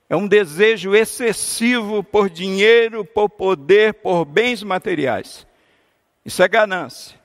é 0.07 0.15
um 0.15 0.27
desejo 0.27 0.93
excessivo 0.93 2.03
por 2.03 2.29
dinheiro, 2.29 3.03
por 3.03 3.29
poder, 3.29 3.95
por 3.95 4.23
bens 4.23 4.61
materiais. 4.61 5.47
Isso 6.23 6.43
é 6.43 6.47
ganância. 6.47 7.19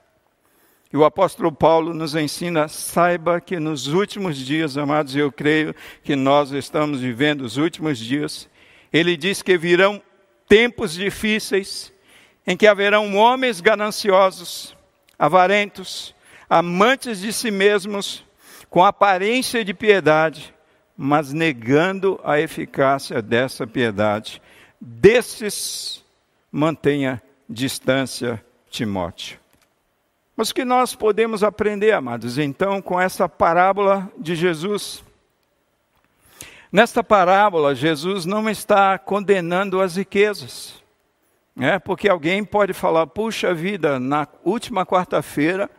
E 0.91 0.97
o 0.97 1.03
apóstolo 1.03 1.51
Paulo 1.51 1.93
nos 1.93 2.15
ensina, 2.15 2.67
saiba 2.67 3.41
que 3.41 3.59
nos 3.59 3.87
últimos 3.87 4.37
dias, 4.37 4.77
amados, 4.77 5.15
eu 5.15 5.31
creio 5.31 5.75
que 6.01 6.15
nós 6.15 6.51
estamos 6.51 7.01
vivendo 7.01 7.41
os 7.41 7.57
últimos 7.57 7.99
dias. 7.99 8.49
Ele 8.91 9.17
diz 9.17 9.41
que 9.41 9.57
virão 9.57 10.01
tempos 10.47 10.93
difíceis, 10.93 11.91
em 12.47 12.55
que 12.55 12.65
haverão 12.65 13.13
homens 13.17 13.59
gananciosos, 13.59 14.73
avarentos, 15.19 16.15
amantes 16.49 17.19
de 17.19 17.33
si 17.33 17.51
mesmos, 17.51 18.23
com 18.69 18.85
aparência 18.85 19.65
de 19.65 19.73
piedade, 19.73 20.55
mas 20.95 21.33
negando 21.33 22.19
a 22.23 22.39
eficácia 22.39 23.21
dessa 23.21 23.67
piedade. 23.67 24.41
Desses 24.79 26.05
mantenha 26.49 27.21
distância, 27.49 28.43
Timóteo. 28.69 29.39
Mas 30.35 30.51
o 30.51 30.55
que 30.55 30.63
nós 30.63 30.95
podemos 30.95 31.43
aprender, 31.43 31.91
amados, 31.91 32.37
então, 32.37 32.81
com 32.81 32.99
essa 32.99 33.27
parábola 33.27 34.09
de 34.17 34.35
Jesus? 34.35 35.03
Nesta 36.71 37.03
parábola, 37.03 37.73
Jesus 37.73 38.25
não 38.25 38.49
está 38.49 38.97
condenando 38.97 39.81
as 39.81 39.95
riquezas. 39.95 40.76
É, 41.59 41.79
porque 41.79 42.07
alguém 42.07 42.43
pode 42.43 42.71
falar, 42.71 43.07
puxa 43.07 43.51
vida, 43.51 43.99
na 43.99 44.27
última 44.43 44.85
quarta-feira, 44.85 45.69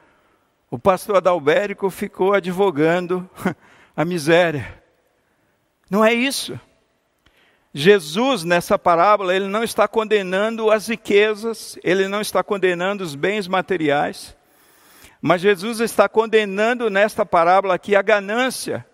o 0.68 0.76
pastor 0.76 1.16
Adalbérico 1.18 1.88
ficou 1.88 2.34
advogando 2.34 3.28
a 3.96 4.04
miséria. 4.04 4.82
Não 5.88 6.04
é 6.04 6.12
isso. 6.12 6.58
Jesus, 7.72 8.42
nessa 8.42 8.76
parábola, 8.76 9.36
ele 9.36 9.46
não 9.46 9.62
está 9.62 9.86
condenando 9.86 10.68
as 10.68 10.88
riquezas, 10.88 11.78
ele 11.84 12.08
não 12.08 12.20
está 12.20 12.42
condenando 12.42 13.04
os 13.04 13.14
bens 13.14 13.46
materiais, 13.46 14.36
mas 15.22 15.40
Jesus 15.40 15.78
está 15.78 16.08
condenando 16.08 16.90
nesta 16.90 17.24
parábola 17.24 17.74
aqui 17.74 17.94
a 17.94 18.02
ganância 18.02 18.84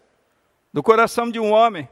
do 0.71 0.83
coração 0.83 1.31
de 1.31 1.41
um 1.41 1.51
homem 1.51 1.89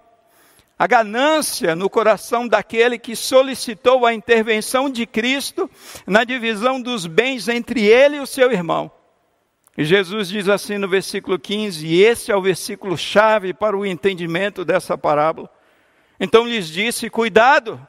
a 0.79 0.87
ganância 0.87 1.77
no 1.77 1.89
coração 1.89 2.49
daquele 2.49 2.99
que 2.99 3.15
solicitou 3.15 4.05
a 4.05 4.13
intervenção 4.13 4.91
de 4.91 5.07
Cristo 5.07 5.71
na 6.07 6.25
divisão 6.25 6.81
dos 6.81 7.07
bens 7.07 7.49
entre 7.49 7.87
ele 7.87 8.17
e 8.17 8.21
o 8.21 8.27
seu 8.27 8.51
irmão. 8.51 8.91
E 9.77 9.85
Jesus 9.85 10.29
diz 10.29 10.49
assim 10.49 10.77
no 10.77 10.89
versículo 10.89 11.39
15, 11.39 11.87
e 11.87 12.03
esse 12.03 12.31
é 12.31 12.37
o 12.37 12.43
versículo 12.43 12.97
chave 12.97 13.55
para 13.55 13.77
o 13.77 13.87
entendimento 13.87 14.65
dessa 14.65 14.99
parábola. 14.99 15.49
Então 16.21 16.47
lhes 16.47 16.69
disse: 16.69 17.09
Cuidado, 17.09 17.81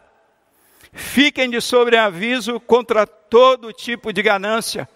fiquem 0.94 1.50
de 1.50 1.60
sobreaviso 1.60 2.60
contra 2.60 3.06
todo 3.06 3.74
tipo 3.74 4.14
de 4.14 4.22
ganância. 4.22 4.88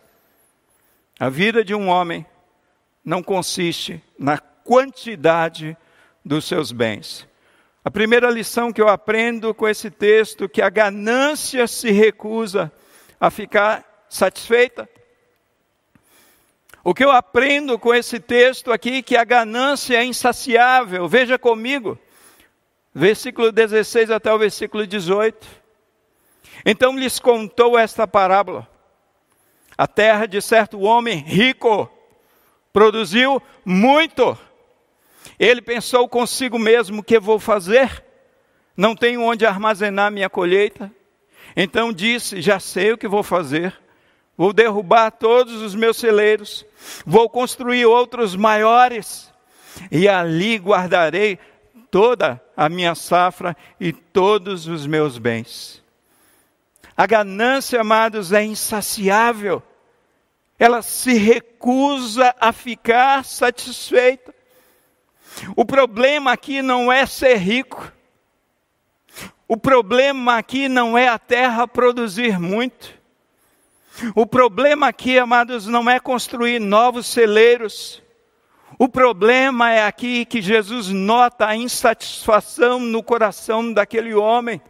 A 1.19 1.30
vida 1.30 1.63
de 1.63 1.76
um 1.76 1.89
homem 1.89 2.26
não 3.04 3.21
consiste 3.21 4.02
na 4.17 4.38
quantidade 4.38 5.76
dos 6.23 6.45
seus 6.45 6.71
bens. 6.71 7.26
A 7.88 7.89
primeira 7.89 8.30
lição 8.30 8.73
que 8.73 8.82
eu 8.82 8.89
aprendo 8.89 9.54
com 9.54 9.65
esse 9.65 9.89
texto 9.89 10.50
que 10.50 10.62
a 10.62 10.69
ganância 10.69 11.65
se 11.67 11.89
recusa 11.89 12.69
a 13.17 13.32
ficar 13.32 14.06
satisfeita. 14.10 14.89
O 16.84 16.93
que 16.93 17.06
eu 17.06 17.10
aprendo 17.10 17.80
com 17.80 17.95
esse 17.95 18.19
texto 18.19 18.73
aqui 18.73 19.02
que 19.02 19.15
a 19.15 19.23
ganância 19.23 19.95
é 19.95 20.04
insaciável. 20.04 21.08
Veja 21.08 21.39
comigo. 21.39 21.97
Versículo 22.93 23.54
16 23.54 24.12
até 24.12 24.34
o 24.34 24.38
versículo 24.38 24.86
18. 24.86 25.47
Então 26.65 27.00
lhes 27.00 27.21
contou 27.21 27.80
esta 27.80 28.06
parábola. 28.06 28.67
A 29.78 29.88
terra 29.88 30.26
de 30.26 30.41
certo 30.41 30.82
homem 30.82 31.19
rico 31.19 31.89
produziu 32.73 33.41
muito. 33.63 34.38
Ele 35.39 35.61
pensou 35.61 36.07
consigo 36.07 36.57
mesmo: 36.57 36.99
o 36.99 37.03
que 37.03 37.19
vou 37.19 37.39
fazer? 37.39 38.03
Não 38.75 38.95
tenho 38.95 39.21
onde 39.21 39.45
armazenar 39.45 40.11
minha 40.11 40.29
colheita. 40.29 40.91
Então 41.55 41.91
disse: 41.91 42.41
Já 42.41 42.59
sei 42.59 42.93
o 42.93 42.97
que 42.97 43.07
vou 43.07 43.23
fazer. 43.23 43.73
Vou 44.37 44.53
derrubar 44.53 45.09
todos 45.09 45.63
os 45.63 45.73
meus 45.73 45.97
celeiros, 45.97 46.63
vou 47.03 47.27
construir 47.27 47.87
outros 47.87 48.35
maiores, 48.35 49.33
e 49.91 50.07
ali 50.07 50.57
guardarei 50.57 51.39
toda 51.89 52.39
a 52.55 52.69
minha 52.69 52.93
safra 52.93 53.57
e 53.79 53.91
todos 53.91 54.67
os 54.67 54.85
meus 54.85 55.17
bens. 55.17 55.83
A 56.95 57.07
ganância, 57.07 57.81
amados, 57.81 58.31
é 58.31 58.43
insaciável. 58.43 59.63
Ela 60.59 60.83
se 60.83 61.13
recusa 61.13 62.35
a 62.39 62.51
ficar 62.51 63.25
satisfeita. 63.25 64.33
O 65.56 65.65
problema 65.65 66.32
aqui 66.32 66.62
não 66.62 66.91
é 66.91 67.06
ser 67.06 67.38
rico. 67.38 67.91
O 69.47 69.56
problema 69.56 70.38
aqui 70.38 70.67
não 70.67 70.97
é 70.97 71.08
a 71.08 71.17
terra 71.17 71.67
produzir 71.67 72.39
muito. 72.39 72.97
O 74.13 74.26
problema 74.26 74.88
aqui, 74.88 75.17
amados, 75.17 75.65
não 75.65 75.89
é 75.89 76.00
construir 76.00 76.60
novos 76.60 77.08
celeiros. 77.08 78.02
O 78.78 78.88
problema 78.88 79.71
é 79.71 79.86
aqui 79.86 80.26
que 80.26 80.41
Jesus 80.41 80.89
nota 80.89 81.47
a 81.47 81.56
insatisfação 81.56 82.80
no 82.80 83.02
coração 83.02 83.73
daquele 83.73 84.13
homem. 84.13 84.62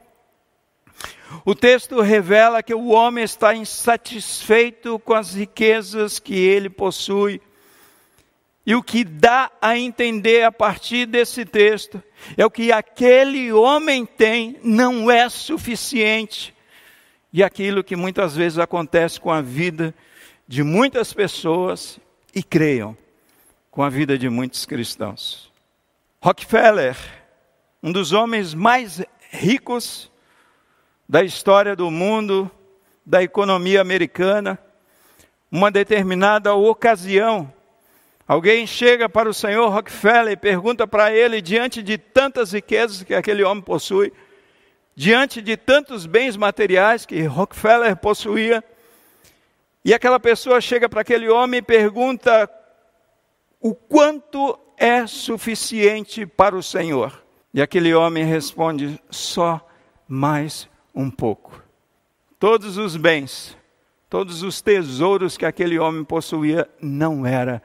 O 1.44 1.54
texto 1.54 2.00
revela 2.00 2.64
que 2.64 2.74
o 2.74 2.88
homem 2.88 3.24
está 3.24 3.54
insatisfeito 3.54 4.98
com 5.00 5.14
as 5.14 5.34
riquezas 5.34 6.20
que 6.20 6.36
ele 6.36 6.70
possui. 6.70 7.42
E 8.68 8.76
o 8.76 8.84
que 8.84 9.06
dá 9.06 9.50
a 9.62 9.78
entender 9.78 10.44
a 10.44 10.52
partir 10.52 11.06
desse 11.06 11.46
texto 11.46 12.04
é 12.36 12.46
o 12.46 12.52
que 12.52 12.70
aquele 12.70 13.50
homem 13.54 14.06
tem 14.06 14.60
não 14.62 15.10
é 15.10 15.30
suficiente 15.30 16.54
e 17.32 17.42
aquilo 17.42 17.82
que 17.82 17.96
muitas 17.96 18.36
vezes 18.36 18.60
acontece 18.60 19.22
com 19.22 19.32
a 19.32 19.42
vida 19.42 19.96
de 20.46 20.64
muitas 20.64 21.14
pessoas 21.14 21.98
e 22.36 22.44
creiam 22.44 22.98
com 23.72 23.84
a 23.84 23.90
vida 23.90 24.18
de 24.18 24.28
muitos 24.28 24.66
cristãos. 24.66 25.50
Rockefeller, 26.22 26.98
um 27.82 27.94
dos 27.94 28.12
homens 28.12 28.54
mais 28.54 29.02
ricos 29.32 30.12
da 31.08 31.24
história 31.24 31.74
do 31.74 31.90
mundo, 31.90 32.52
da 33.06 33.24
economia 33.24 33.80
americana, 33.80 34.60
uma 35.50 35.72
determinada 35.72 36.54
ocasião, 36.54 37.54
alguém 38.28 38.68
chega 38.68 39.08
para 39.08 39.30
o 39.30 39.34
senhor 39.34 39.70
Rockefeller 39.70 40.34
e 40.34 40.38
pergunta 40.38 40.86
para 40.86 41.12
ele, 41.12 41.42
diante 41.42 41.82
de 41.82 41.98
tantas 41.98 42.52
riquezas 42.52 43.04
que 43.04 43.14
aquele 43.14 43.44
homem 43.44 43.64
possui, 43.64 44.12
diante 44.96 45.42
de 45.42 45.56
tantos 45.56 46.06
bens 46.06 46.36
materiais 46.36 47.06
que 47.06 47.24
Rockefeller 47.24 47.96
possuía, 47.96 48.64
e 49.86 49.94
aquela 49.94 50.20
pessoa 50.20 50.60
chega 50.60 50.90
para 50.90 51.02
aquele 51.02 51.30
homem 51.30 51.60
e 51.60 51.62
pergunta 51.62 52.50
o 53.62 53.74
quanto 53.74 54.60
é 54.78 55.08
suficiente 55.08 56.26
para 56.26 56.56
o 56.56 56.62
Senhor. 56.62 57.24
E 57.54 57.62
aquele 57.62 57.94
homem 57.94 58.24
responde: 58.24 59.02
só 59.10 59.66
mais 60.08 60.70
um 60.94 61.10
pouco. 61.10 61.64
Todos 62.40 62.78
os 62.78 62.96
bens, 62.96 63.58
todos 64.10 64.44
os 64.44 64.62
tesouros 64.62 65.38
que 65.38 65.46
aquele 65.46 65.80
homem 65.80 66.04
possuía 66.04 66.70
não 66.82 67.26
era 67.26 67.64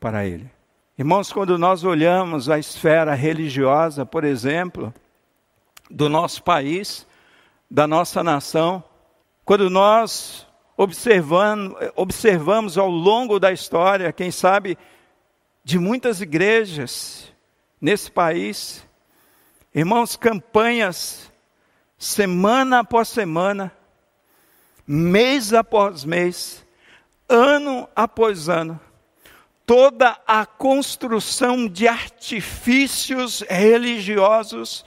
para 0.00 0.26
ele. 0.26 0.50
Irmãos, 0.98 1.32
quando 1.32 1.58
nós 1.58 1.84
olhamos 1.84 2.48
a 2.48 2.58
esfera 2.58 3.14
religiosa, 3.14 4.06
por 4.06 4.24
exemplo, 4.24 4.92
do 5.90 6.08
nosso 6.08 6.42
país, 6.42 7.06
da 7.70 7.86
nossa 7.86 8.22
nação, 8.24 8.82
quando 9.44 9.70
nós 9.70 10.46
observando, 10.76 11.76
observamos 11.94 12.76
ao 12.76 12.90
longo 12.90 13.38
da 13.40 13.52
história, 13.52 14.12
quem 14.12 14.30
sabe, 14.30 14.76
de 15.64 15.78
muitas 15.78 16.20
igrejas 16.20 17.32
nesse 17.80 18.10
país, 18.10 18.86
irmãos, 19.74 20.16
campanhas, 20.16 21.32
semana 21.98 22.80
após 22.80 23.08
semana, 23.08 23.72
mês 24.86 25.52
após 25.52 26.04
mês, 26.04 26.65
ano 27.28 27.88
após 27.94 28.48
ano, 28.48 28.80
toda 29.64 30.16
a 30.26 30.46
construção 30.46 31.66
de 31.66 31.88
artifícios 31.88 33.42
religiosos 33.48 34.84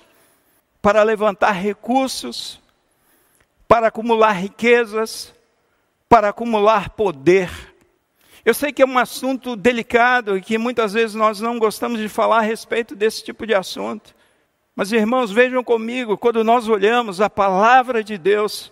para 0.81 1.03
levantar 1.03 1.51
recursos, 1.51 2.59
para 3.67 3.87
acumular 3.87 4.31
riquezas, 4.31 5.33
para 6.07 6.29
acumular 6.29 6.91
poder. 6.91 7.49
Eu 8.45 8.53
sei 8.53 8.71
que 8.71 8.81
é 8.81 8.85
um 8.85 8.97
assunto 8.97 9.55
delicado 9.55 10.37
e 10.37 10.41
que 10.41 10.57
muitas 10.57 10.93
vezes 10.93 11.15
nós 11.15 11.41
não 11.41 11.59
gostamos 11.59 11.99
de 11.99 12.07
falar 12.07 12.37
a 12.37 12.41
respeito 12.41 12.95
desse 12.95 13.23
tipo 13.23 13.45
de 13.45 13.53
assunto. 13.53 14.15
Mas 14.75 14.93
irmãos, 14.93 15.29
vejam 15.29 15.61
comigo, 15.61 16.17
quando 16.17 16.41
nós 16.41 16.69
olhamos 16.69 17.19
a 17.19 17.29
palavra 17.29 18.01
de 18.01 18.17
Deus, 18.17 18.71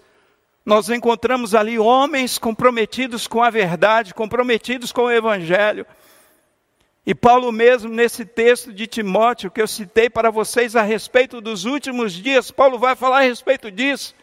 nós 0.67 0.89
encontramos 0.89 1.55
ali 1.55 1.79
homens 1.79 2.37
comprometidos 2.37 3.25
com 3.25 3.41
a 3.41 3.49
verdade, 3.49 4.13
comprometidos 4.13 4.91
com 4.91 5.03
o 5.03 5.11
evangelho, 5.11 5.85
e 7.05 7.15
Paulo 7.15 7.53
mesmo, 7.53 7.89
nesse 7.89 8.25
texto 8.25 8.73
de 8.73 8.85
Timóteo 8.85 9.49
que 9.49 9.61
eu 9.61 9.67
citei 9.67 10.09
para 10.09 10.29
vocês 10.29 10.75
a 10.75 10.81
respeito 10.81 11.39
dos 11.39 11.63
últimos 11.63 12.11
dias, 12.11 12.51
Paulo 12.51 12.77
vai 12.77 12.97
falar 12.97 13.19
a 13.19 13.21
respeito 13.21 13.71
disso. 13.71 14.13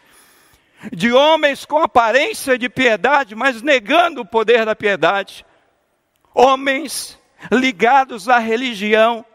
De 0.93 1.11
homens 1.11 1.65
com 1.65 1.79
aparência 1.79 2.59
de 2.59 2.69
piedade, 2.69 3.33
mas 3.33 3.63
negando 3.63 4.21
o 4.21 4.25
poder 4.25 4.67
da 4.67 4.75
piedade. 4.75 5.43
Homens 6.31 7.17
ligados 7.51 8.29
à 8.29 8.37
religião 8.37 9.25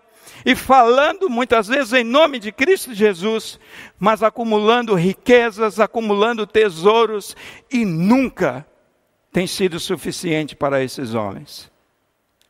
e 0.44 0.54
falando 0.54 1.28
muitas 1.28 1.68
vezes 1.68 1.92
em 1.92 2.04
nome 2.04 2.38
de 2.38 2.52
Cristo 2.52 2.94
Jesus, 2.94 3.58
mas 3.98 4.22
acumulando 4.22 4.94
riquezas, 4.94 5.78
acumulando 5.78 6.46
tesouros 6.46 7.36
e 7.70 7.84
nunca 7.84 8.66
tem 9.32 9.46
sido 9.46 9.78
suficiente 9.78 10.56
para 10.56 10.82
esses 10.82 11.14
homens. 11.14 11.70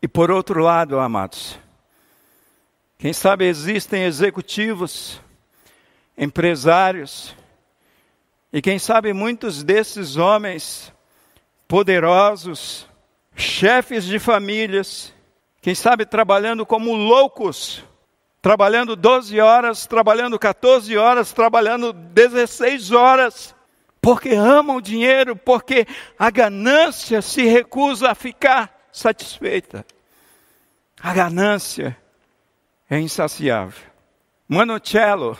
E 0.03 0.09
por 0.09 0.31
outro 0.31 0.63
lado, 0.63 0.99
amados, 0.99 1.59
quem 2.99 3.13
sabe 3.13 3.45
existem 3.47 4.05
executivos, 4.05 5.21
empresários, 6.17 7.35
e 8.53 8.61
quem 8.61 8.79
sabe 8.79 9.13
muitos 9.13 9.63
desses 9.63 10.17
homens 10.17 10.93
poderosos, 11.69 12.89
chefes 13.37 14.05
de 14.05 14.19
famílias, 14.19 15.15
quem 15.61 15.75
sabe 15.75 16.07
trabalhando 16.07 16.65
como 16.65 16.95
loucos, 16.95 17.85
trabalhando 18.41 18.97
12 18.97 19.39
horas, 19.41 19.87
trabalhando 19.87 20.39
14 20.39 20.97
horas, 20.97 21.33
trabalhando 21.33 21.93
16 21.93 22.93
horas, 22.93 23.55
porque 24.01 24.31
amam 24.31 24.77
o 24.77 24.81
dinheiro, 24.81 25.37
porque 25.37 25.87
a 26.19 26.31
ganância 26.31 27.21
se 27.21 27.43
recusa 27.43 28.11
a 28.11 28.15
ficar 28.15 28.89
satisfeita. 28.91 29.85
A 31.03 31.13
ganância 31.13 31.97
é 32.89 32.99
insaciável. 32.99 33.91
Monticello, 34.49 35.39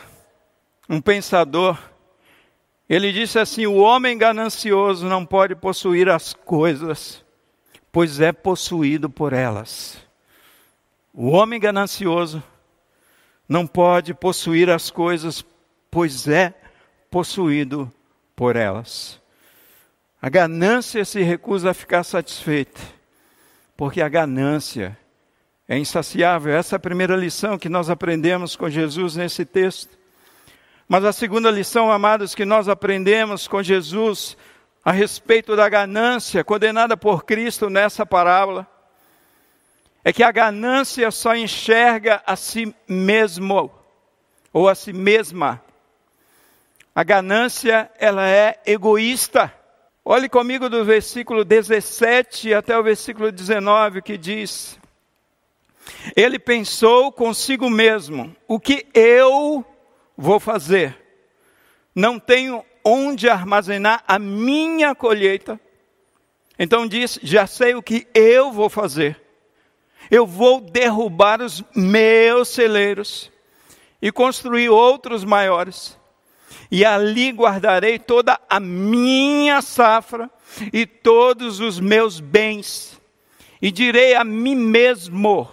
um 0.87 1.01
pensador, 1.01 1.77
ele 2.87 3.11
disse 3.11 3.39
assim: 3.39 3.65
o 3.65 3.77
homem 3.77 4.17
ganancioso 4.17 5.07
não 5.07 5.25
pode 5.25 5.55
possuir 5.55 6.07
as 6.09 6.33
coisas, 6.33 7.25
pois 7.91 8.21
é 8.21 8.31
possuído 8.31 9.09
por 9.09 9.33
elas. 9.33 10.10
O 11.13 11.29
homem 11.29 11.59
ganancioso 11.59 12.41
não 13.47 13.67
pode 13.67 14.13
possuir 14.13 14.69
as 14.69 14.89
coisas, 14.89 15.43
pois 15.89 16.27
é 16.27 16.53
possuído 17.09 17.91
por 18.35 18.55
elas. 18.55 19.19
A 20.21 20.29
ganância 20.29 21.03
se 21.03 21.21
recusa 21.21 21.71
a 21.71 21.73
ficar 21.73 22.03
satisfeita, 22.03 22.79
porque 23.75 24.01
a 24.01 24.07
ganância 24.07 24.97
é 25.67 25.77
insaciável. 25.77 26.53
Essa 26.53 26.75
é 26.75 26.77
a 26.77 26.79
primeira 26.79 27.15
lição 27.15 27.57
que 27.57 27.67
nós 27.67 27.89
aprendemos 27.89 28.55
com 28.55 28.69
Jesus 28.69 29.15
nesse 29.15 29.43
texto. 29.43 29.97
Mas 30.87 31.03
a 31.03 31.11
segunda 31.11 31.51
lição, 31.51 31.91
amados, 31.91 32.33
que 32.33 32.45
nós 32.45 32.69
aprendemos 32.69 33.47
com 33.47 33.61
Jesus 33.61 34.37
a 34.83 34.91
respeito 34.91 35.55
da 35.55 35.67
ganância 35.67 36.43
condenada 36.43 36.95
por 36.95 37.23
Cristo 37.25 37.69
nessa 37.69 38.05
parábola, 38.05 38.67
é 40.03 40.11
que 40.11 40.23
a 40.23 40.31
ganância 40.31 41.11
só 41.11 41.35
enxerga 41.35 42.21
a 42.25 42.35
si 42.35 42.75
mesmo 42.87 43.71
ou 44.51 44.67
a 44.67 44.75
si 44.75 44.91
mesma. 44.91 45.61
A 46.93 47.03
ganância, 47.03 47.89
ela 47.99 48.27
é 48.27 48.59
egoísta. 48.65 49.53
Olhe 50.03 50.27
comigo 50.27 50.67
do 50.69 50.83
versículo 50.83 51.45
17 51.45 52.53
até 52.53 52.77
o 52.77 52.83
versículo 52.83 53.31
19 53.31 54.01
que 54.01 54.17
diz: 54.17 54.79
Ele 56.15 56.39
pensou 56.39 57.11
consigo 57.11 57.69
mesmo: 57.69 58.35
o 58.47 58.59
que 58.59 58.87
eu 58.93 59.63
vou 60.17 60.39
fazer? 60.39 60.97
Não 61.93 62.19
tenho 62.19 62.65
onde 62.83 63.29
armazenar 63.29 64.03
a 64.07 64.17
minha 64.17 64.95
colheita. 64.95 65.59
Então 66.57 66.87
diz: 66.87 67.19
já 67.21 67.45
sei 67.45 67.75
o 67.75 67.83
que 67.83 68.07
eu 68.13 68.51
vou 68.51 68.69
fazer. 68.69 69.20
Eu 70.11 70.27
vou 70.27 70.61
derrubar 70.61 71.41
os 71.41 71.63
meus 71.73 72.49
celeiros 72.49 73.31
e 73.99 74.11
construir 74.11 74.69
outros 74.69 75.23
maiores 75.23 75.97
e 76.71 76.85
ali 76.85 77.31
guardarei 77.31 77.99
toda 77.99 78.39
a 78.49 78.59
minha 78.59 79.61
safra 79.61 80.29
e 80.71 80.85
todos 80.85 81.59
os 81.59 81.79
meus 81.79 82.19
bens. 82.19 82.99
E 83.61 83.71
direi 83.71 84.15
a 84.15 84.23
mim 84.23 84.55
mesmo: 84.55 85.49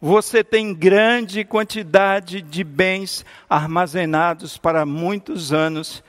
você 0.00 0.42
tem 0.42 0.74
grande 0.74 1.44
quantidade 1.44 2.42
de 2.42 2.64
bens 2.64 3.24
armazenados 3.48 4.58
para 4.58 4.84
muitos 4.84 5.52
anos. 5.52 6.02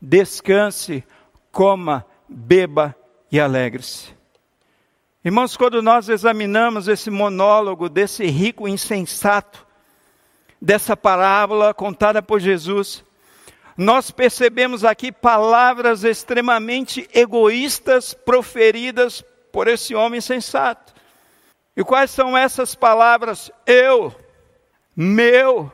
Descanse, 0.00 1.04
coma, 1.50 2.04
beba 2.28 2.94
e 3.30 3.40
alegre-se. 3.40 4.15
Irmãos, 5.26 5.56
quando 5.56 5.82
nós 5.82 6.08
examinamos 6.08 6.86
esse 6.86 7.10
monólogo 7.10 7.88
desse 7.88 8.24
rico 8.26 8.68
insensato, 8.68 9.66
dessa 10.62 10.96
parábola 10.96 11.74
contada 11.74 12.22
por 12.22 12.38
Jesus, 12.38 13.04
nós 13.76 14.12
percebemos 14.12 14.84
aqui 14.84 15.10
palavras 15.10 16.04
extremamente 16.04 17.10
egoístas 17.12 18.14
proferidas 18.14 19.20
por 19.50 19.66
esse 19.66 19.96
homem 19.96 20.20
sensato. 20.20 20.94
E 21.76 21.82
quais 21.82 22.12
são 22.12 22.38
essas 22.38 22.76
palavras? 22.76 23.50
Eu, 23.66 24.14
meu, 24.94 25.72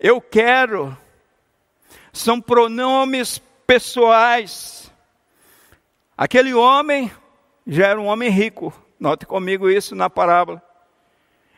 eu 0.00 0.18
quero. 0.18 0.96
São 2.10 2.40
pronomes 2.40 3.38
pessoais. 3.66 4.90
Aquele 6.16 6.54
homem 6.54 7.12
já 7.68 7.88
era 7.88 8.00
um 8.00 8.06
homem 8.06 8.30
rico. 8.30 8.72
Note 8.98 9.26
comigo 9.26 9.70
isso 9.70 9.94
na 9.94 10.10
parábola. 10.10 10.60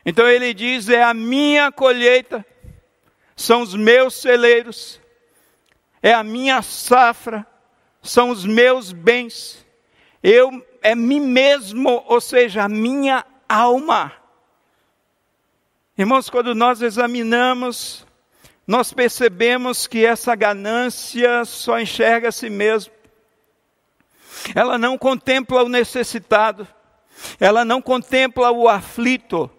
Então 0.05 0.27
ele 0.27 0.53
diz: 0.53 0.89
é 0.89 1.01
a 1.01 1.13
minha 1.13 1.71
colheita 1.71 2.45
são 3.41 3.61
os 3.61 3.73
meus 3.73 4.15
celeiros, 4.15 5.01
é 6.01 6.13
a 6.13 6.23
minha 6.23 6.61
safra, 6.61 7.45
são 8.01 8.29
os 8.29 8.45
meus 8.45 8.91
bens, 8.91 9.65
eu 10.21 10.65
é 10.81 10.95
mim 10.95 11.19
mesmo, 11.19 12.03
ou 12.07 12.21
seja, 12.21 12.63
a 12.63 12.69
minha 12.69 13.25
alma. 13.47 14.11
Irmãos, 15.97 16.29
quando 16.29 16.55
nós 16.55 16.81
examinamos, 16.81 18.05
nós 18.65 18.93
percebemos 18.93 19.85
que 19.85 20.05
essa 20.05 20.33
ganância 20.35 21.45
só 21.45 21.79
enxerga 21.79 22.29
a 22.29 22.31
si 22.31 22.49
mesmo. 22.49 22.93
Ela 24.55 24.77
não 24.77 24.97
contempla 24.97 25.63
o 25.63 25.69
necessitado, 25.69 26.67
ela 27.39 27.63
não 27.63 27.81
contempla 27.81 28.51
o 28.51 28.67
aflito, 28.67 29.49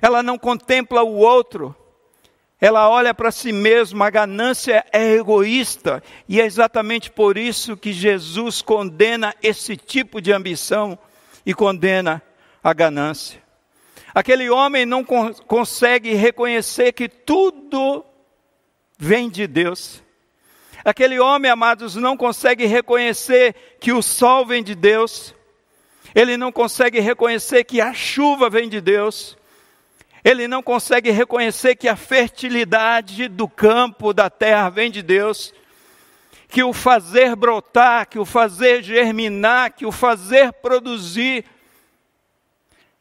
ela 0.00 0.22
não 0.22 0.38
contempla 0.38 1.02
o 1.02 1.16
outro, 1.16 1.74
ela 2.60 2.88
olha 2.88 3.12
para 3.12 3.32
si 3.32 3.52
mesma, 3.52 4.06
a 4.06 4.10
ganância 4.10 4.84
é 4.92 5.14
egoísta, 5.14 6.02
e 6.28 6.40
é 6.40 6.46
exatamente 6.46 7.10
por 7.10 7.36
isso 7.36 7.76
que 7.76 7.92
Jesus 7.92 8.62
condena 8.62 9.34
esse 9.42 9.76
tipo 9.76 10.20
de 10.20 10.32
ambição 10.32 10.96
e 11.44 11.52
condena 11.52 12.22
a 12.62 12.72
ganância. 12.72 13.42
Aquele 14.14 14.48
homem 14.48 14.86
não 14.86 15.02
con 15.02 15.32
consegue 15.46 16.14
reconhecer 16.14 16.92
que 16.92 17.08
tudo 17.08 18.04
vem 18.98 19.28
de 19.28 19.46
Deus. 19.46 20.02
Aquele 20.84 21.20
homem, 21.20 21.50
amados, 21.50 21.94
não 21.94 22.16
consegue 22.16 22.66
reconhecer 22.66 23.54
que 23.80 23.92
o 23.92 24.02
sol 24.02 24.44
vem 24.44 24.62
de 24.62 24.74
Deus. 24.74 25.34
Ele 26.14 26.36
não 26.36 26.50
consegue 26.50 26.98
reconhecer 26.98 27.64
que 27.64 27.80
a 27.80 27.94
chuva 27.94 28.50
vem 28.50 28.68
de 28.68 28.80
Deus. 28.80 29.36
Ele 30.24 30.46
não 30.46 30.62
consegue 30.62 31.10
reconhecer 31.10 31.76
que 31.76 31.88
a 31.88 31.96
fertilidade 31.96 33.28
do 33.28 33.48
campo, 33.48 34.12
da 34.12 34.28
terra, 34.28 34.68
vem 34.70 34.90
de 34.90 35.02
Deus, 35.02 35.52
que 36.48 36.62
o 36.62 36.72
fazer 36.72 37.34
brotar, 37.34 38.08
que 38.08 38.18
o 38.18 38.24
fazer 38.24 38.82
germinar, 38.82 39.72
que 39.72 39.86
o 39.86 39.90
fazer 39.90 40.52
produzir, 40.52 41.44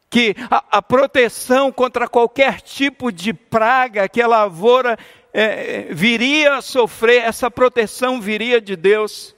que 0.09 0.35
a, 0.49 0.77
a 0.77 0.81
proteção 0.81 1.71
contra 1.71 2.07
qualquer 2.07 2.61
tipo 2.61 3.11
de 3.11 3.33
praga 3.33 4.09
que 4.09 4.21
a 4.21 4.27
lavoura 4.27 4.97
é, 5.33 5.87
viria 5.91 6.55
a 6.55 6.61
sofrer, 6.61 7.23
essa 7.23 7.49
proteção 7.49 8.19
viria 8.19 8.59
de 8.59 8.75
Deus. 8.75 9.35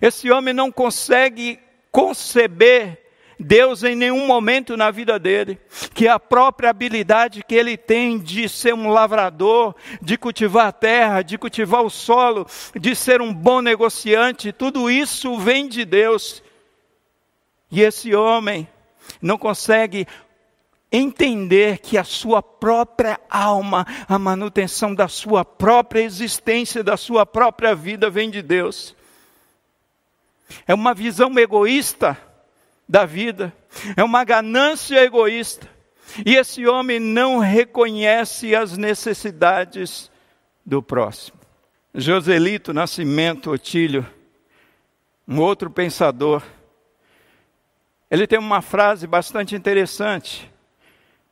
Esse 0.00 0.30
homem 0.30 0.54
não 0.54 0.70
consegue 0.70 1.58
conceber 1.90 2.98
Deus 3.38 3.82
em 3.82 3.94
nenhum 3.94 4.26
momento 4.26 4.76
na 4.76 4.90
vida 4.90 5.18
dele, 5.18 5.58
que 5.94 6.06
a 6.06 6.18
própria 6.18 6.70
habilidade 6.70 7.42
que 7.42 7.54
ele 7.54 7.76
tem 7.76 8.18
de 8.18 8.48
ser 8.48 8.72
um 8.72 8.88
lavrador, 8.88 9.74
de 10.00 10.16
cultivar 10.16 10.68
a 10.68 10.72
terra, 10.72 11.22
de 11.22 11.36
cultivar 11.36 11.82
o 11.82 11.90
solo, 11.90 12.46
de 12.78 12.94
ser 12.94 13.20
um 13.20 13.34
bom 13.34 13.60
negociante, 13.60 14.52
tudo 14.52 14.90
isso 14.90 15.36
vem 15.38 15.68
de 15.68 15.84
Deus. 15.84 16.42
E 17.70 17.82
esse 17.82 18.14
homem 18.14 18.68
não 19.20 19.36
consegue 19.36 20.06
entender 20.92 21.78
que 21.78 21.96
a 21.96 22.04
sua 22.04 22.42
própria 22.42 23.18
alma, 23.30 23.86
a 24.06 24.18
manutenção 24.18 24.94
da 24.94 25.08
sua 25.08 25.44
própria 25.44 26.02
existência, 26.02 26.84
da 26.84 26.96
sua 26.96 27.24
própria 27.24 27.74
vida 27.74 28.10
vem 28.10 28.30
de 28.30 28.42
Deus. 28.42 28.94
É 30.66 30.74
uma 30.74 30.92
visão 30.92 31.36
egoísta 31.38 32.18
da 32.86 33.06
vida, 33.06 33.52
é 33.96 34.04
uma 34.04 34.22
ganância 34.22 35.02
egoísta. 35.02 35.66
E 36.26 36.36
esse 36.36 36.66
homem 36.66 37.00
não 37.00 37.38
reconhece 37.38 38.54
as 38.54 38.76
necessidades 38.76 40.10
do 40.64 40.82
próximo. 40.82 41.38
Joselito 41.94 42.74
Nascimento 42.74 43.50
Otílio, 43.50 44.06
um 45.26 45.40
outro 45.40 45.70
pensador, 45.70 46.42
ele 48.10 48.26
tem 48.26 48.38
uma 48.38 48.60
frase 48.60 49.06
bastante 49.06 49.54
interessante. 49.54 50.51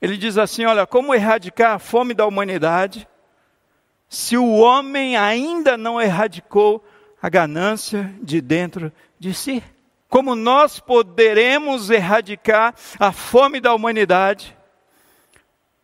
Ele 0.00 0.16
diz 0.16 0.38
assim: 0.38 0.64
Olha, 0.64 0.86
como 0.86 1.14
erradicar 1.14 1.72
a 1.72 1.78
fome 1.78 2.14
da 2.14 2.26
humanidade 2.26 3.06
se 4.08 4.36
o 4.36 4.56
homem 4.56 5.16
ainda 5.16 5.76
não 5.76 6.00
erradicou 6.00 6.84
a 7.22 7.28
ganância 7.28 8.12
de 8.22 8.40
dentro 8.40 8.92
de 9.18 9.32
si? 9.32 9.62
como 10.10 10.34
nós 10.34 10.80
poderemos 10.80 11.88
erradicar 11.88 12.74
a 12.98 13.12
fome 13.12 13.60
da 13.60 13.72
humanidade 13.72 14.56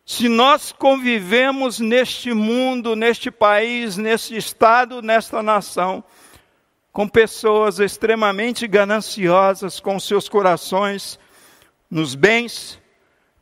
se 0.05 0.29
nós 0.29 0.71
convivemos 0.71 1.79
neste 1.79 2.33
mundo, 2.33 2.95
neste 2.95 3.31
país, 3.31 3.97
neste 3.97 4.37
estado, 4.37 5.01
nesta 5.01 5.43
nação, 5.43 6.01
com 6.93 7.07
pessoas 7.07 7.79
extremamente 7.79 8.67
gananciosas 8.67 9.81
com 9.81 9.99
seus 9.99 10.29
corações 10.29 11.19
nos 11.91 12.15
bens, 12.15 12.79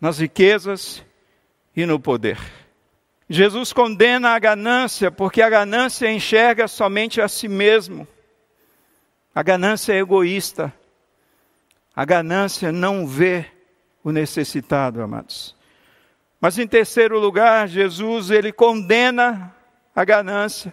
nas 0.06 0.20
riquezas 0.20 1.04
e 1.76 1.84
no 1.84 2.00
poder. 2.00 2.38
Jesus 3.28 3.74
condena 3.74 4.36
a 4.36 4.40
ganância 4.40 5.10
porque 5.10 5.42
a 5.42 5.50
ganância 5.50 6.12
enxerga 6.12 6.68
somente 6.68 7.20
a 7.20 7.28
si 7.28 7.48
mesmo. 7.48 8.08
A 9.34 9.42
ganância 9.42 9.94
é 9.94 9.98
egoísta. 9.98 10.72
A 11.96 12.06
ganância 12.06 12.72
não 12.72 13.08
vê 13.08 13.48
o 14.04 14.12
necessitado, 14.12 15.02
amados. 15.02 15.56
Mas 16.40 16.60
em 16.60 16.68
terceiro 16.68 17.18
lugar, 17.18 17.68
Jesus 17.68 18.30
ele 18.30 18.52
condena 18.52 19.56
a 19.96 20.06
ganância, 20.06 20.72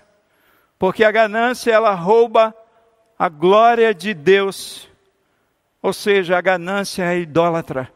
porque 0.78 1.04
a 1.04 1.10
ganância 1.10 1.72
ela 1.72 1.94
rouba 1.94 2.54
a 3.18 3.30
glória 3.30 3.94
de 3.94 4.12
Deus. 4.12 4.90
Ou 5.80 5.94
seja, 5.94 6.36
a 6.36 6.42
ganância 6.42 7.04
é 7.04 7.20
idólatra. 7.20 7.90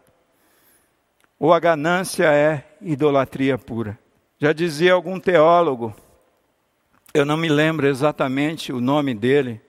Ou 1.39 1.53
a 1.53 1.61
ganância 1.61 2.24
é 2.24 2.64
idolatria 2.80 3.59
pura. 3.59 3.99
Já 4.39 4.53
dizia 4.53 4.93
algum 4.93 5.18
teólogo, 5.18 5.95
eu 7.12 7.24
não 7.24 7.37
me 7.37 7.49
lembro 7.49 7.87
exatamente 7.87 8.72
o 8.72 8.80
nome 8.80 9.14
dele, 9.14 9.61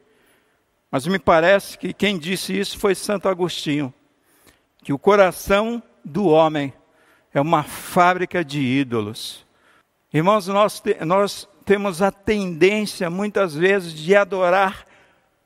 mas 0.92 1.08
me 1.08 1.20
parece 1.20 1.78
que 1.78 1.94
quem 1.94 2.18
disse 2.18 2.58
isso 2.58 2.78
foi 2.80 2.96
Santo 2.96 3.30
Agostinho, 3.30 3.94
que 4.84 4.94
o 4.94 5.00
coração 5.00 5.82
do 6.04 6.28
homem 6.28 6.74
é 7.34 7.42
uma 7.42 7.64
fábrica 7.64 8.44
de 8.44 8.60
ídolos. 8.60 9.46
Irmãos, 10.14 10.48
nós, 10.48 10.80
te, 10.80 10.98
nós 11.06 11.48
temos 11.66 12.02
a 12.02 12.12
tendência 12.12 13.10
muitas 13.10 13.54
vezes 13.54 13.94
de 13.94 14.16
adorar 14.16 14.86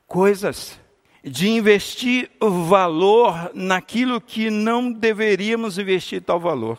coisas, 0.06 0.78
de 1.24 1.48
investir 1.48 2.30
valor 2.40 3.50
naquilo 3.54 4.20
que 4.20 4.50
não 4.50 4.90
deveríamos 4.90 5.78
investir 5.78 6.22
tal 6.22 6.40
valor. 6.40 6.78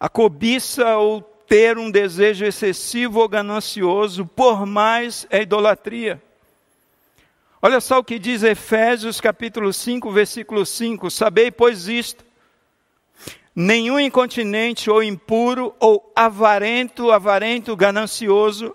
A 0.00 0.08
cobiça 0.08 0.96
ou 0.96 1.20
ter 1.20 1.76
um 1.76 1.90
desejo 1.90 2.44
excessivo 2.44 3.20
ou 3.20 3.28
ganancioso 3.28 4.24
por 4.24 4.64
mais 4.64 5.26
é 5.30 5.42
idolatria. 5.42 6.22
Olha 7.60 7.80
só 7.80 7.98
o 7.98 8.04
que 8.04 8.18
diz 8.18 8.42
Efésios 8.42 9.20
capítulo 9.20 9.72
5, 9.72 10.10
versículo 10.10 10.64
5: 10.64 11.10
Sabei, 11.10 11.50
pois 11.50 11.88
isto, 11.88 12.24
nenhum 13.54 14.00
incontinente 14.00 14.90
ou 14.90 15.02
impuro 15.02 15.74
ou 15.78 16.12
avarento, 16.16 17.10
avarento, 17.10 17.76
ganancioso, 17.76 18.74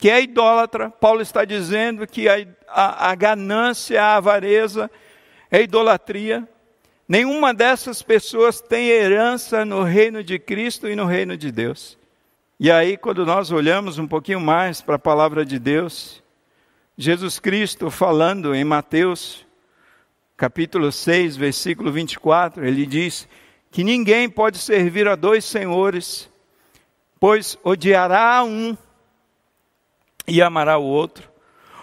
que 0.00 0.08
é 0.08 0.22
idólatra, 0.22 0.88
Paulo 0.88 1.20
está 1.20 1.44
dizendo 1.44 2.06
que 2.06 2.26
a, 2.26 2.46
a, 2.66 3.10
a 3.10 3.14
ganância, 3.14 4.02
a 4.02 4.16
avareza 4.16 4.90
é 5.50 5.60
idolatria. 5.60 6.48
Nenhuma 7.06 7.52
dessas 7.52 8.00
pessoas 8.00 8.62
tem 8.62 8.88
herança 8.88 9.62
no 9.62 9.82
reino 9.82 10.24
de 10.24 10.38
Cristo 10.38 10.88
e 10.88 10.96
no 10.96 11.04
reino 11.04 11.36
de 11.36 11.52
Deus. 11.52 11.98
E 12.58 12.70
aí, 12.70 12.96
quando 12.96 13.26
nós 13.26 13.50
olhamos 13.50 13.98
um 13.98 14.08
pouquinho 14.08 14.40
mais 14.40 14.80
para 14.80 14.94
a 14.94 14.98
palavra 14.98 15.44
de 15.44 15.58
Deus, 15.58 16.22
Jesus 16.96 17.38
Cristo 17.38 17.90
falando 17.90 18.54
em 18.54 18.64
Mateus, 18.64 19.46
capítulo 20.34 20.90
6, 20.90 21.36
versículo 21.36 21.92
24, 21.92 22.66
ele 22.66 22.86
diz 22.86 23.28
que 23.70 23.84
ninguém 23.84 24.30
pode 24.30 24.56
servir 24.56 25.06
a 25.06 25.14
dois 25.14 25.44
senhores, 25.44 26.30
pois 27.18 27.58
odiará 27.62 28.38
a 28.38 28.44
um 28.44 28.74
e 30.30 30.40
amará 30.40 30.78
o 30.78 30.84
outro, 30.84 31.28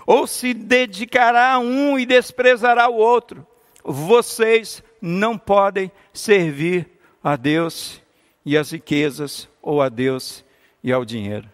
ou 0.05 0.25
se 0.25 0.53
dedicará 0.53 1.53
a 1.53 1.59
um 1.59 1.99
e 1.99 2.05
desprezará 2.05 2.89
o 2.89 2.95
outro. 2.95 3.45
Vocês 3.83 4.81
não 5.01 5.37
podem 5.37 5.91
servir 6.13 6.89
a 7.21 7.35
Deus 7.35 8.01
e 8.45 8.57
as 8.57 8.71
riquezas, 8.71 9.49
ou 9.61 9.81
a 9.81 9.89
Deus 9.89 10.45
e 10.81 10.93
ao 10.93 11.03
dinheiro. 11.03 11.49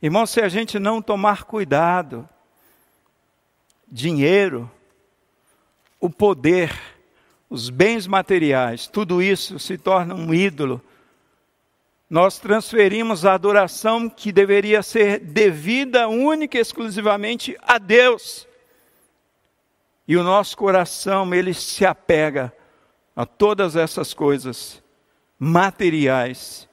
Irmão, 0.00 0.24
se 0.24 0.40
a 0.40 0.48
gente 0.48 0.78
não 0.78 1.02
tomar 1.02 1.44
cuidado, 1.44 2.26
dinheiro, 3.86 4.70
o 6.00 6.08
poder, 6.08 6.74
os 7.50 7.68
bens 7.68 8.06
materiais, 8.06 8.86
tudo 8.86 9.20
isso 9.22 9.58
se 9.58 9.76
torna 9.76 10.14
um 10.14 10.32
ídolo. 10.32 10.80
Nós 12.08 12.38
transferimos 12.38 13.24
a 13.24 13.34
adoração 13.34 14.08
que 14.08 14.30
deveria 14.30 14.82
ser 14.82 15.18
devida 15.20 16.06
única 16.08 16.58
e 16.58 16.60
exclusivamente 16.60 17.56
a 17.62 17.78
Deus. 17.78 18.46
E 20.06 20.16
o 20.16 20.22
nosso 20.22 20.56
coração, 20.56 21.34
ele 21.34 21.54
se 21.54 21.84
apega 21.84 22.52
a 23.16 23.24
todas 23.24 23.74
essas 23.74 24.12
coisas 24.12 24.82
materiais 25.38 26.68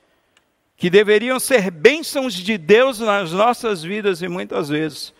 que 0.75 0.89
deveriam 0.89 1.39
ser 1.39 1.69
bênçãos 1.69 2.33
de 2.33 2.57
Deus 2.57 2.99
nas 2.99 3.31
nossas 3.31 3.83
vidas 3.83 4.21
e 4.21 4.27
muitas 4.27 4.69
vezes 4.69 5.13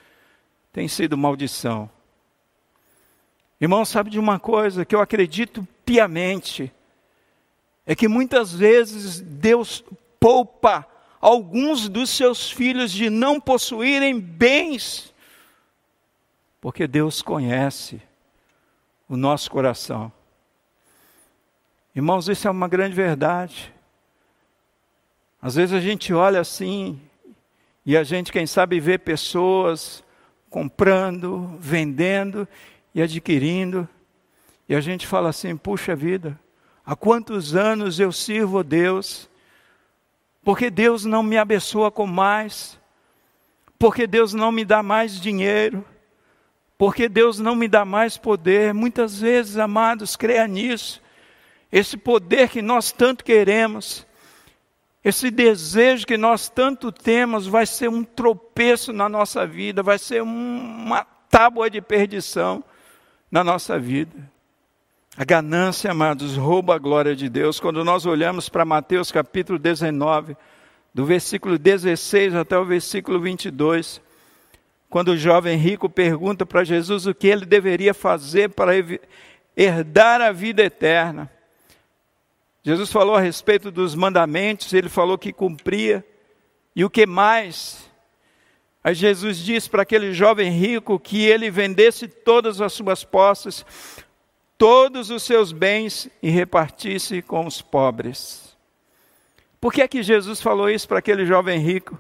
tem 0.74 0.88
sido 0.88 1.18
maldição. 1.18 1.90
Irmão, 3.60 3.86
sabe 3.86 4.10
de 4.10 4.20
uma 4.20 4.40
coisa 4.40 4.84
que 4.84 4.96
eu 4.96 5.00
acredito 5.00 5.68
piamente? 5.86 6.74
É 7.86 7.94
que 7.94 8.08
muitas 8.08 8.52
vezes 8.52 9.22
Deus 9.22 9.84
poupa 10.22 10.88
alguns 11.20 11.90
dos 11.90 12.12
seus 12.12 12.52
filhos 12.52 12.92
de 12.92 13.10
não 13.10 13.42
possuírem 13.42 14.20
bens, 14.20 15.12
porque 16.62 16.88
Deus 16.88 17.24
conhece 17.24 18.00
o 19.10 19.18
nosso 19.18 19.50
coração. 19.50 20.14
Irmãos, 21.96 22.30
isso 22.30 22.48
é 22.48 22.52
uma 22.52 22.68
grande 22.68 22.96
verdade. 22.96 23.74
Às 25.42 25.56
vezes 25.56 25.74
a 25.74 25.80
gente 25.80 26.14
olha 26.14 26.40
assim 26.40 27.02
e 27.84 27.98
a 27.98 28.04
gente, 28.04 28.32
quem 28.32 28.46
sabe, 28.46 28.80
vê 28.80 29.00
pessoas 29.00 30.04
comprando, 30.52 31.58
vendendo 31.60 32.48
e 32.94 33.02
adquirindo. 33.02 33.90
E 34.70 34.76
a 34.76 34.80
gente 34.80 35.08
fala 35.08 35.30
assim: 35.30 35.58
puxa 35.58 35.96
vida, 35.96 36.40
há 36.86 36.96
quantos 36.96 37.56
anos 37.56 38.00
eu 38.00 38.12
sirvo 38.12 38.60
a 38.60 38.64
Deus? 38.64 39.31
Porque 40.44 40.70
Deus 40.70 41.06
não 41.06 41.22
me 41.22 41.38
abençoa 41.38 41.92
com 41.92 42.08
mais? 42.08 42.80
Porque 43.78 44.08
Deus 44.08 44.34
não 44.34 44.52
me 44.52 44.66
dá 44.66 44.82
mais 44.82 45.20
dinheiro? 45.20 45.86
Porque 46.78 47.08
Deus 47.08 47.40
não 47.40 47.56
me 47.56 47.68
dá 47.68 47.86
mais 47.86 48.18
poder? 48.18 48.74
Muitas 48.74 49.20
vezes, 49.20 49.58
amados, 49.58 50.16
creia 50.16 50.48
nisso. 50.48 51.02
Esse 51.72 51.96
poder 51.96 52.50
que 52.50 52.62
nós 52.62 52.92
tanto 52.92 53.24
queremos, 53.24 54.06
esse 55.04 55.30
desejo 55.30 56.06
que 56.06 56.18
nós 56.18 56.50
tanto 56.50 56.92
temos 56.92 57.46
vai 57.48 57.66
ser 57.66 57.88
um 57.90 58.04
tropeço 58.04 58.92
na 58.92 59.08
nossa 59.08 59.46
vida, 59.46 59.82
vai 59.84 59.98
ser 59.98 60.22
uma 60.22 61.04
tábua 61.30 61.70
de 61.70 61.82
perdição 61.82 62.64
na 63.32 63.44
nossa 63.44 63.80
vida. 63.80 64.32
A 65.18 65.26
ganância, 65.26 65.92
amados, 65.92 66.38
rouba 66.38 66.76
a 66.76 66.78
glória 66.78 67.14
de 67.14 67.28
Deus. 67.28 67.60
Quando 67.60 67.84
nós 67.84 68.06
olhamos 68.06 68.48
para 68.48 68.64
Mateus 68.64 69.12
capítulo 69.12 69.60
19, 69.60 70.38
do 70.94 71.06
versículo 71.06 71.58
16 71.60 72.34
até 72.34 72.58
o 72.58 72.64
versículo 72.64 73.20
22, 73.20 74.02
quando 74.90 75.10
o 75.10 75.18
jovem 75.18 75.58
rico 75.58 75.90
pergunta 75.90 76.46
para 76.46 76.64
Jesus 76.64 77.08
o 77.08 77.14
que 77.14 77.28
ele 77.28 77.46
deveria 77.46 77.94
fazer 77.94 78.52
para 78.52 78.72
herdar 79.56 80.22
a 80.22 80.32
vida 80.32 80.64
eterna. 80.64 81.30
Jesus 82.64 82.90
falou 82.90 83.16
a 83.16 83.20
respeito 83.20 83.70
dos 83.70 83.94
mandamentos, 83.94 84.72
ele 84.72 84.88
falou 84.88 85.18
que 85.18 85.34
cumpria. 85.34 86.06
E 86.74 86.86
o 86.86 86.90
que 86.90 87.06
mais? 87.06 87.90
Aí 88.82 88.96
Jesus 88.96 89.40
disse 89.40 89.70
para 89.70 89.82
aquele 89.82 90.14
jovem 90.14 90.52
rico 90.52 90.98
que 90.98 91.26
ele 91.26 91.52
vendesse 91.52 92.08
todas 92.08 92.62
as 92.62 92.72
suas 92.72 93.04
posses, 93.04 93.66
todos 94.62 95.10
os 95.10 95.24
seus 95.24 95.52
bens 95.52 96.08
e 96.22 96.30
repartisse 96.30 97.20
com 97.24 97.48
os 97.48 97.64
pobres. 97.64 98.56
Por 99.60 99.74
que 99.74 99.82
é 99.82 99.88
que 99.88 100.04
Jesus 100.04 100.40
falou 100.40 100.70
isso 100.70 100.88
para 100.88 101.00
aquele 101.00 101.26
jovem 101.26 101.60
rico? 101.60 102.00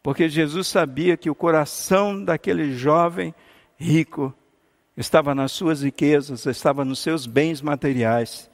Porque 0.00 0.28
Jesus 0.28 0.68
sabia 0.68 1.16
que 1.16 1.28
o 1.28 1.34
coração 1.34 2.24
daquele 2.24 2.72
jovem 2.72 3.34
rico 3.76 4.32
estava 4.96 5.34
nas 5.34 5.50
suas 5.50 5.82
riquezas, 5.82 6.46
estava 6.46 6.84
nos 6.84 7.00
seus 7.00 7.26
bens 7.26 7.60
materiais 7.60 8.48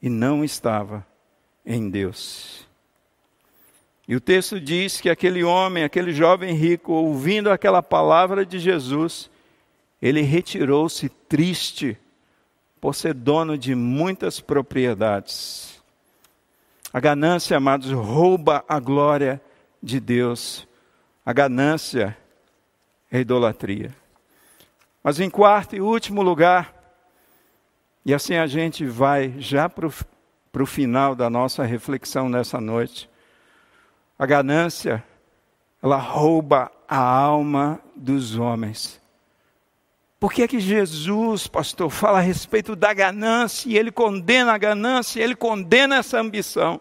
e 0.00 0.08
não 0.08 0.42
estava 0.42 1.06
em 1.62 1.90
Deus. 1.90 2.66
E 4.08 4.16
o 4.16 4.20
texto 4.20 4.58
diz 4.58 4.98
que 4.98 5.10
aquele 5.10 5.44
homem, 5.44 5.84
aquele 5.84 6.10
jovem 6.10 6.54
rico, 6.54 6.90
ouvindo 6.94 7.50
aquela 7.50 7.82
palavra 7.82 8.46
de 8.46 8.58
Jesus, 8.58 9.30
ele 10.00 10.22
retirou-se 10.22 11.06
triste 11.28 11.98
por 12.80 12.94
ser 12.94 13.14
dono 13.14 13.56
de 13.56 13.74
muitas 13.74 14.40
propriedades. 14.40 15.82
A 16.92 17.00
ganância, 17.00 17.56
amados, 17.56 17.90
rouba 17.90 18.64
a 18.68 18.78
glória 18.78 19.40
de 19.82 20.00
Deus. 20.00 20.66
A 21.24 21.32
ganância 21.32 22.16
é 23.10 23.20
idolatria. 23.20 23.94
Mas 25.02 25.20
em 25.20 25.30
quarto 25.30 25.76
e 25.76 25.80
último 25.80 26.22
lugar, 26.22 26.74
e 28.04 28.14
assim 28.14 28.36
a 28.36 28.46
gente 28.46 28.84
vai 28.84 29.34
já 29.38 29.68
para 29.68 29.86
o 29.86 30.66
final 30.66 31.14
da 31.14 31.28
nossa 31.28 31.64
reflexão 31.64 32.28
nessa 32.28 32.60
noite. 32.60 33.10
A 34.18 34.24
ganância, 34.24 35.04
ela 35.82 35.96
rouba 35.96 36.70
a 36.88 36.98
alma 36.98 37.80
dos 37.94 38.36
homens. 38.36 39.00
Por 40.18 40.32
que 40.32 40.42
é 40.42 40.48
que 40.48 40.58
Jesus, 40.58 41.46
pastor, 41.46 41.90
fala 41.90 42.18
a 42.18 42.22
respeito 42.22 42.74
da 42.74 42.94
ganância 42.94 43.68
e 43.68 43.76
ele 43.76 43.92
condena 43.92 44.54
a 44.54 44.58
ganância, 44.58 45.22
ele 45.22 45.36
condena 45.36 45.96
essa 45.96 46.18
ambição? 46.18 46.80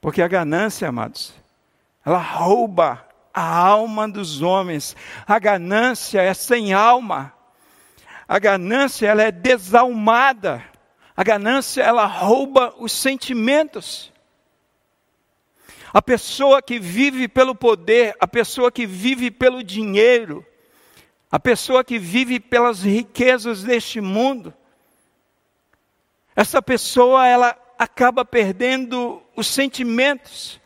Porque 0.00 0.20
a 0.20 0.28
ganância, 0.28 0.88
amados, 0.88 1.32
ela 2.04 2.18
rouba 2.18 3.06
a 3.32 3.56
alma 3.56 4.08
dos 4.08 4.42
homens. 4.42 4.96
A 5.26 5.38
ganância 5.38 6.20
é 6.20 6.34
sem 6.34 6.72
alma. 6.72 7.32
A 8.26 8.38
ganância 8.38 9.06
ela 9.06 9.22
é 9.22 9.30
desalmada. 9.30 10.64
A 11.16 11.22
ganância 11.22 11.82
ela 11.82 12.06
rouba 12.06 12.74
os 12.78 12.92
sentimentos. 12.92 14.12
A 15.92 16.02
pessoa 16.02 16.60
que 16.60 16.78
vive 16.78 17.28
pelo 17.28 17.54
poder, 17.54 18.16
a 18.18 18.26
pessoa 18.26 18.72
que 18.72 18.86
vive 18.86 19.30
pelo 19.30 19.62
dinheiro, 19.62 20.44
a 21.30 21.38
pessoa 21.38 21.84
que 21.84 21.98
vive 21.98 22.38
pelas 22.38 22.82
riquezas 22.82 23.62
deste 23.62 24.00
mundo, 24.00 24.54
essa 26.34 26.62
pessoa 26.62 27.26
ela 27.26 27.56
acaba 27.78 28.24
perdendo 28.24 29.22
os 29.34 29.46
sentimentos. 29.46 30.60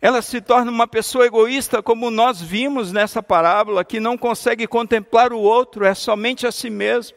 Ela 0.00 0.20
se 0.20 0.40
torna 0.40 0.70
uma 0.70 0.86
pessoa 0.86 1.26
egoísta, 1.26 1.82
como 1.82 2.10
nós 2.10 2.40
vimos 2.40 2.92
nessa 2.92 3.22
parábola, 3.22 3.84
que 3.84 3.98
não 3.98 4.16
consegue 4.16 4.66
contemplar 4.66 5.32
o 5.32 5.40
outro, 5.40 5.84
é 5.84 5.94
somente 5.94 6.46
a 6.46 6.52
si 6.52 6.68
mesmo. 6.68 7.16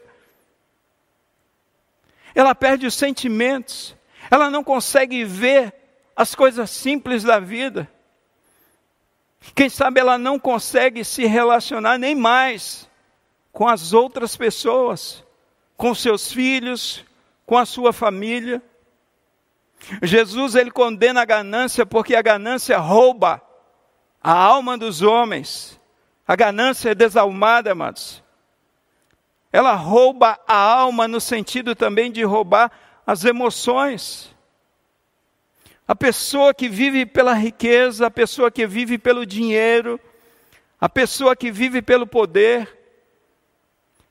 Ela 2.34 2.54
perde 2.54 2.86
os 2.86 2.94
sentimentos, 2.94 3.96
ela 4.30 4.50
não 4.50 4.62
consegue 4.62 5.24
ver 5.24 5.74
as 6.14 6.34
coisas 6.34 6.70
simples 6.70 7.22
da 7.22 7.38
vida. 7.38 7.90
Quem 9.54 9.68
sabe 9.68 10.00
ela 10.00 10.18
não 10.18 10.38
consegue 10.38 11.04
se 11.04 11.26
relacionar 11.26 11.98
nem 11.98 12.14
mais 12.14 12.88
com 13.52 13.66
as 13.66 13.92
outras 13.92 14.36
pessoas, 14.36 15.24
com 15.76 15.94
seus 15.94 16.32
filhos, 16.32 17.04
com 17.46 17.56
a 17.56 17.64
sua 17.64 17.92
família. 17.92 18.62
Jesus 20.02 20.54
ele 20.54 20.70
condena 20.70 21.22
a 21.22 21.24
ganância 21.24 21.86
porque 21.86 22.14
a 22.14 22.22
ganância 22.22 22.78
rouba 22.78 23.42
a 24.22 24.32
alma 24.32 24.76
dos 24.76 25.02
homens. 25.02 25.80
A 26.28 26.36
ganância 26.36 26.90
é 26.90 26.94
desalmada, 26.94 27.72
amados. 27.72 28.22
Ela 29.52 29.74
rouba 29.74 30.38
a 30.46 30.54
alma 30.54 31.08
no 31.08 31.20
sentido 31.20 31.74
também 31.74 32.12
de 32.12 32.22
roubar 32.22 32.70
as 33.06 33.24
emoções. 33.24 34.34
A 35.90 35.96
pessoa 35.96 36.54
que 36.54 36.68
vive 36.68 37.04
pela 37.04 37.34
riqueza, 37.34 38.06
a 38.06 38.10
pessoa 38.12 38.48
que 38.48 38.64
vive 38.64 38.96
pelo 38.96 39.26
dinheiro, 39.26 39.98
a 40.80 40.88
pessoa 40.88 41.34
que 41.34 41.50
vive 41.50 41.82
pelo 41.82 42.06
poder, 42.06 42.78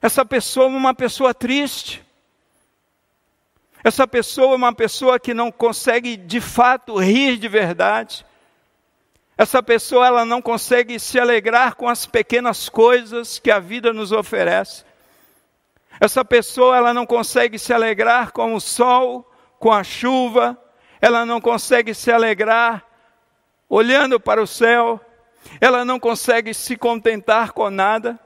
essa 0.02 0.26
pessoa 0.26 0.66
é 0.66 0.68
uma 0.68 0.94
pessoa 0.94 1.34
triste. 1.34 2.04
Essa 3.82 4.06
pessoa 4.06 4.52
é 4.52 4.56
uma 4.58 4.74
pessoa 4.74 5.18
que 5.18 5.34
não 5.34 5.50
consegue 5.54 6.18
de 6.18 6.42
fato 6.42 6.98
rir 6.98 7.38
de 7.38 7.48
verdade. 7.48 8.26
Essa 9.38 9.64
pessoa 9.64 10.06
ela 10.06 10.26
não 10.26 10.42
consegue 10.42 11.00
se 11.00 11.18
alegrar 11.18 11.76
com 11.76 11.88
as 11.88 12.06
pequenas 12.06 12.68
coisas 12.68 13.40
que 13.40 13.50
a 13.50 13.60
vida 13.60 13.94
nos 13.94 14.12
oferece. 14.12 14.84
Essa 15.98 16.26
pessoa 16.26 16.76
ela 16.76 16.94
não 16.94 17.06
consegue 17.06 17.58
se 17.58 17.72
alegrar 17.72 18.34
com 18.34 18.54
o 18.54 18.60
sol, 18.60 19.32
com 19.58 19.72
a 19.72 19.82
chuva, 19.82 20.62
ela 21.02 21.26
não 21.26 21.40
consegue 21.40 21.94
se 21.94 22.12
alegrar 22.12 22.86
olhando 23.70 24.20
para 24.20 24.42
o 24.42 24.48
céu, 24.48 25.00
ela 25.62 25.86
não 25.86 26.00
consegue 26.00 26.54
se 26.54 26.76
contentar 26.76 27.54
com 27.54 27.70
nada. 27.70 28.20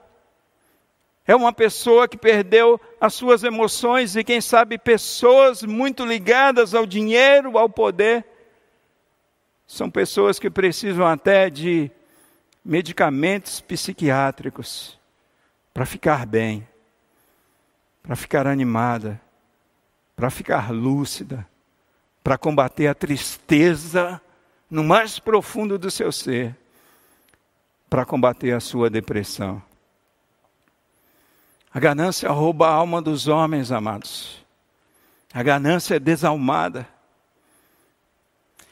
É 1.26 1.36
uma 1.36 1.52
pessoa 1.52 2.08
que 2.08 2.16
perdeu 2.16 2.80
as 3.00 3.14
suas 3.14 3.44
emoções 3.44 4.16
e, 4.16 4.24
quem 4.24 4.40
sabe, 4.40 4.78
pessoas 4.78 5.62
muito 5.62 6.04
ligadas 6.04 6.74
ao 6.74 6.84
dinheiro, 6.84 7.56
ao 7.56 7.68
poder. 7.68 8.24
São 9.66 9.90
pessoas 9.90 10.38
que 10.38 10.50
precisam 10.50 11.06
até 11.06 11.48
de 11.48 11.90
medicamentos 12.64 13.60
psiquiátricos 13.60 14.98
para 15.72 15.86
ficar 15.86 16.26
bem, 16.26 16.66
para 18.02 18.16
ficar 18.16 18.46
animada, 18.46 19.20
para 20.14 20.30
ficar 20.30 20.70
lúcida 20.70 21.46
para 22.24 22.38
combater 22.38 22.86
a 22.86 22.94
tristeza 22.94 24.18
no 24.70 24.82
mais 24.82 25.18
profundo 25.18 25.78
do 25.78 25.90
seu 25.90 26.10
ser, 26.10 26.56
para 27.90 28.06
combater 28.06 28.52
a 28.52 28.60
sua 28.60 28.88
depressão. 28.88 29.62
A 31.72 31.78
ganância 31.78 32.30
rouba 32.30 32.66
a 32.66 32.72
alma 32.72 33.02
dos 33.02 33.28
homens, 33.28 33.70
amados. 33.70 34.42
A 35.34 35.42
ganância 35.42 35.96
é 35.96 35.98
desalmada. 35.98 36.88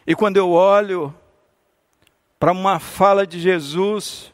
E 0.07 0.15
quando 0.15 0.39
eu 0.39 0.51
olho 0.51 1.15
para 2.41 2.53
uma 2.53 2.81
fala 2.81 3.27
de 3.27 3.39
Jesus, 3.39 4.33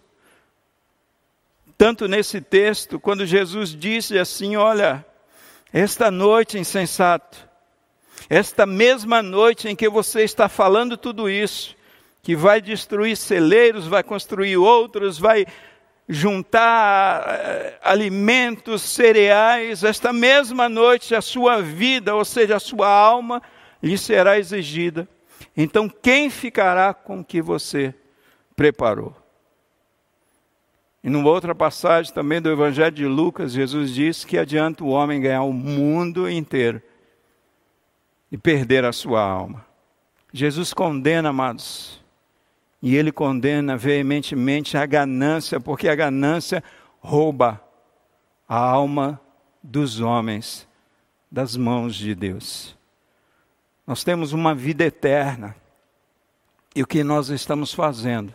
tanto 1.76 2.06
nesse 2.06 2.40
texto, 2.40 3.00
quando 3.00 3.26
Jesus 3.26 3.70
disse 3.70 4.16
assim: 4.16 4.56
Olha, 4.56 5.04
esta 5.72 6.10
noite, 6.10 6.56
insensato, 6.56 7.47
esta 8.28 8.66
mesma 8.66 9.22
noite 9.22 9.68
em 9.68 9.74
que 9.74 9.88
você 9.88 10.22
está 10.22 10.48
falando 10.48 10.96
tudo 10.96 11.30
isso, 11.30 11.74
que 12.22 12.36
vai 12.36 12.60
destruir 12.60 13.16
celeiros, 13.16 13.86
vai 13.86 14.02
construir 14.02 14.58
outros, 14.58 15.18
vai 15.18 15.46
juntar 16.06 17.22
uh, 17.22 17.78
alimentos, 17.82 18.82
cereais, 18.82 19.82
esta 19.82 20.12
mesma 20.12 20.68
noite 20.68 21.14
a 21.14 21.22
sua 21.22 21.62
vida, 21.62 22.14
ou 22.14 22.24
seja, 22.24 22.56
a 22.56 22.60
sua 22.60 22.88
alma, 22.88 23.42
lhe 23.82 23.96
será 23.96 24.38
exigida. 24.38 25.08
Então, 25.56 25.88
quem 25.88 26.28
ficará 26.28 26.92
com 26.92 27.20
o 27.20 27.24
que 27.24 27.40
você 27.40 27.94
preparou? 28.54 29.14
E 31.02 31.08
numa 31.08 31.30
outra 31.30 31.54
passagem 31.54 32.12
também 32.12 32.42
do 32.42 32.50
Evangelho 32.50 32.90
de 32.90 33.06
Lucas, 33.06 33.52
Jesus 33.52 33.94
diz 33.94 34.24
que 34.24 34.36
adianta 34.36 34.84
o 34.84 34.88
homem 34.88 35.20
ganhar 35.20 35.42
o 35.42 35.52
mundo 35.52 36.28
inteiro 36.28 36.82
e 38.30 38.36
perder 38.36 38.84
a 38.84 38.92
sua 38.92 39.22
alma. 39.22 39.64
Jesus 40.32 40.74
condena, 40.74 41.30
amados, 41.30 42.02
e 42.82 42.94
ele 42.96 43.10
condena 43.10 43.76
veementemente 43.76 44.76
a 44.76 44.86
ganância, 44.86 45.58
porque 45.58 45.88
a 45.88 45.94
ganância 45.94 46.62
rouba 47.00 47.60
a 48.48 48.56
alma 48.56 49.20
dos 49.62 50.00
homens 50.00 50.68
das 51.30 51.56
mãos 51.56 51.96
de 51.96 52.14
Deus. 52.14 52.76
Nós 53.86 54.04
temos 54.04 54.32
uma 54.32 54.54
vida 54.54 54.84
eterna. 54.84 55.56
E 56.74 56.82
o 56.82 56.86
que 56.86 57.02
nós 57.02 57.30
estamos 57.30 57.72
fazendo? 57.72 58.34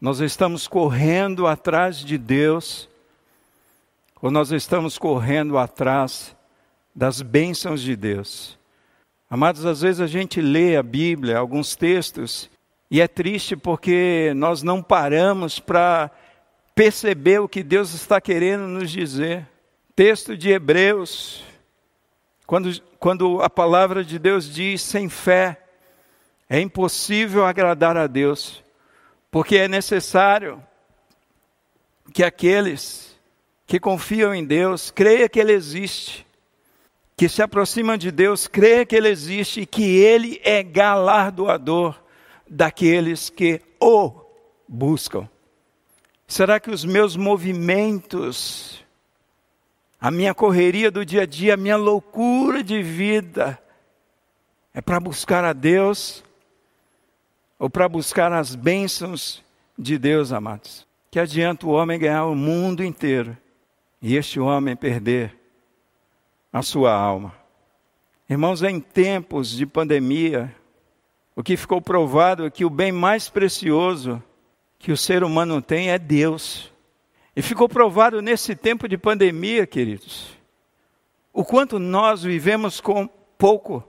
Nós 0.00 0.20
estamos 0.20 0.66
correndo 0.66 1.46
atrás 1.46 1.98
de 1.98 2.16
Deus, 2.16 2.88
ou 4.20 4.30
nós 4.30 4.50
estamos 4.50 4.96
correndo 4.96 5.58
atrás 5.58 6.34
das 6.94 7.22
bênçãos 7.22 7.80
de 7.80 7.96
Deus. 7.96 8.58
Amados, 9.28 9.64
às 9.64 9.80
vezes 9.80 10.00
a 10.00 10.06
gente 10.06 10.40
lê 10.40 10.76
a 10.76 10.82
Bíblia, 10.82 11.38
alguns 11.38 11.74
textos, 11.74 12.50
e 12.90 13.00
é 13.00 13.08
triste 13.08 13.56
porque 13.56 14.32
nós 14.36 14.62
não 14.62 14.82
paramos 14.82 15.58
para 15.58 16.10
perceber 16.74 17.40
o 17.40 17.48
que 17.48 17.62
Deus 17.62 17.94
está 17.94 18.20
querendo 18.20 18.68
nos 18.68 18.90
dizer. 18.90 19.48
Texto 19.96 20.36
de 20.36 20.50
Hebreus, 20.50 21.42
quando, 22.46 22.78
quando 22.98 23.40
a 23.40 23.48
palavra 23.48 24.04
de 24.04 24.18
Deus 24.18 24.52
diz: 24.52 24.82
sem 24.82 25.08
fé 25.08 25.64
é 26.48 26.60
impossível 26.60 27.46
agradar 27.46 27.96
a 27.96 28.06
Deus, 28.06 28.62
porque 29.30 29.56
é 29.56 29.68
necessário 29.68 30.62
que 32.12 32.22
aqueles 32.22 33.18
que 33.66 33.80
confiam 33.80 34.34
em 34.34 34.44
Deus 34.44 34.90
creiam 34.90 35.28
que 35.30 35.40
Ele 35.40 35.52
existe 35.52 36.26
que 37.22 37.28
se 37.28 37.40
aproximam 37.40 37.96
de 37.96 38.10
Deus, 38.10 38.48
crê 38.48 38.84
que 38.84 38.96
Ele 38.96 39.08
existe 39.08 39.60
e 39.60 39.66
que 39.66 39.84
Ele 39.84 40.40
é 40.42 40.60
galardoador 40.60 42.02
daqueles 42.50 43.30
que 43.30 43.60
o 43.78 44.12
buscam. 44.66 45.28
Será 46.26 46.58
que 46.58 46.68
os 46.68 46.84
meus 46.84 47.14
movimentos, 47.14 48.84
a 50.00 50.10
minha 50.10 50.34
correria 50.34 50.90
do 50.90 51.06
dia 51.06 51.22
a 51.22 51.24
dia, 51.24 51.54
a 51.54 51.56
minha 51.56 51.76
loucura 51.76 52.60
de 52.60 52.82
vida, 52.82 53.56
é 54.74 54.80
para 54.80 54.98
buscar 54.98 55.44
a 55.44 55.52
Deus 55.52 56.24
ou 57.56 57.70
para 57.70 57.88
buscar 57.88 58.32
as 58.32 58.56
bênçãos 58.56 59.44
de 59.78 59.96
Deus, 59.96 60.32
amados? 60.32 60.84
Que 61.08 61.20
adianta 61.20 61.68
o 61.68 61.70
homem 61.70 62.00
ganhar 62.00 62.24
o 62.24 62.34
mundo 62.34 62.82
inteiro 62.82 63.38
e 64.02 64.16
este 64.16 64.40
homem 64.40 64.74
perder 64.74 65.40
a 66.52 66.62
sua 66.62 66.92
alma. 66.92 67.34
Irmãos, 68.28 68.62
em 68.62 68.78
tempos 68.78 69.50
de 69.50 69.64
pandemia, 69.66 70.54
o 71.34 71.42
que 71.42 71.56
ficou 71.56 71.80
provado 71.80 72.44
é 72.44 72.50
que 72.50 72.64
o 72.64 72.70
bem 72.70 72.92
mais 72.92 73.28
precioso 73.28 74.22
que 74.78 74.92
o 74.92 74.96
ser 74.96 75.24
humano 75.24 75.62
tem 75.62 75.90
é 75.90 75.98
Deus. 75.98 76.70
E 77.34 77.40
ficou 77.40 77.68
provado 77.68 78.20
nesse 78.20 78.54
tempo 78.54 78.86
de 78.86 78.98
pandemia, 78.98 79.66
queridos, 79.66 80.36
o 81.32 81.44
quanto 81.44 81.78
nós 81.78 82.22
vivemos 82.22 82.80
com 82.80 83.08
pouco, 83.38 83.82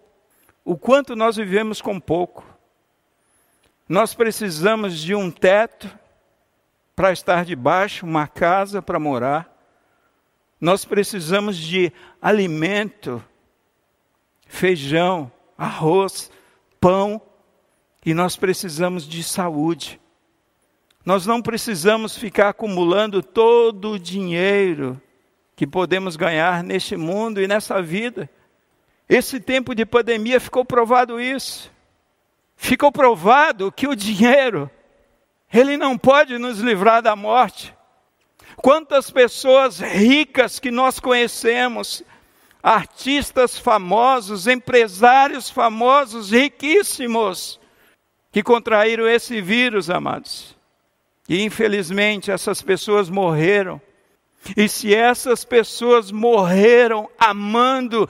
o 0.63 0.77
quanto 0.77 1.15
nós 1.15 1.35
vivemos 1.35 1.81
com 1.81 1.99
pouco. 1.99 2.45
Nós 3.89 4.13
precisamos 4.13 4.97
de 4.97 5.13
um 5.13 5.29
teto 5.29 5.89
para 6.95 7.11
estar 7.11 7.43
debaixo, 7.43 8.05
uma 8.05 8.27
casa 8.27 8.81
para 8.81 8.97
morar. 8.97 9.52
Nós 10.63 10.85
precisamos 10.85 11.57
de 11.57 11.91
alimento, 12.21 13.21
feijão, 14.47 15.29
arroz, 15.57 16.31
pão, 16.79 17.21
e 18.05 18.13
nós 18.13 18.37
precisamos 18.37 19.05
de 19.05 19.25
saúde. 19.25 19.99
Nós 21.05 21.25
não 21.25 21.41
precisamos 21.41 22.17
ficar 22.17 22.47
acumulando 22.47 23.21
todo 23.21 23.91
o 23.91 23.99
dinheiro 23.99 25.01
que 25.53 25.67
podemos 25.67 26.15
ganhar 26.15 26.63
neste 26.63 26.95
mundo 26.95 27.41
e 27.41 27.47
nessa 27.47 27.81
vida. 27.81 28.29
Esse 29.09 29.41
tempo 29.41 29.75
de 29.75 29.85
pandemia 29.85 30.39
ficou 30.39 30.63
provado 30.63 31.19
isso. 31.19 31.69
Ficou 32.55 32.89
provado 32.89 33.69
que 33.69 33.85
o 33.85 33.97
dinheiro, 33.97 34.71
ele 35.53 35.75
não 35.75 35.97
pode 35.97 36.37
nos 36.37 36.59
livrar 36.59 37.01
da 37.01 37.17
morte. 37.17 37.75
Quantas 38.57 39.09
pessoas 39.09 39.79
ricas 39.79 40.59
que 40.59 40.71
nós 40.71 40.99
conhecemos, 40.99 42.03
artistas 42.61 43.57
famosos, 43.57 44.47
empresários 44.47 45.49
famosos, 45.49 46.31
riquíssimos, 46.31 47.59
que 48.31 48.41
contraíram 48.41 49.07
esse 49.07 49.41
vírus, 49.41 49.89
amados. 49.89 50.55
E 51.27 51.43
infelizmente 51.43 52.31
essas 52.31 52.61
pessoas 52.61 53.09
morreram. 53.09 53.81
E 54.57 54.67
se 54.67 54.93
essas 54.93 55.45
pessoas 55.45 56.11
morreram 56.11 57.09
amando 57.17 58.09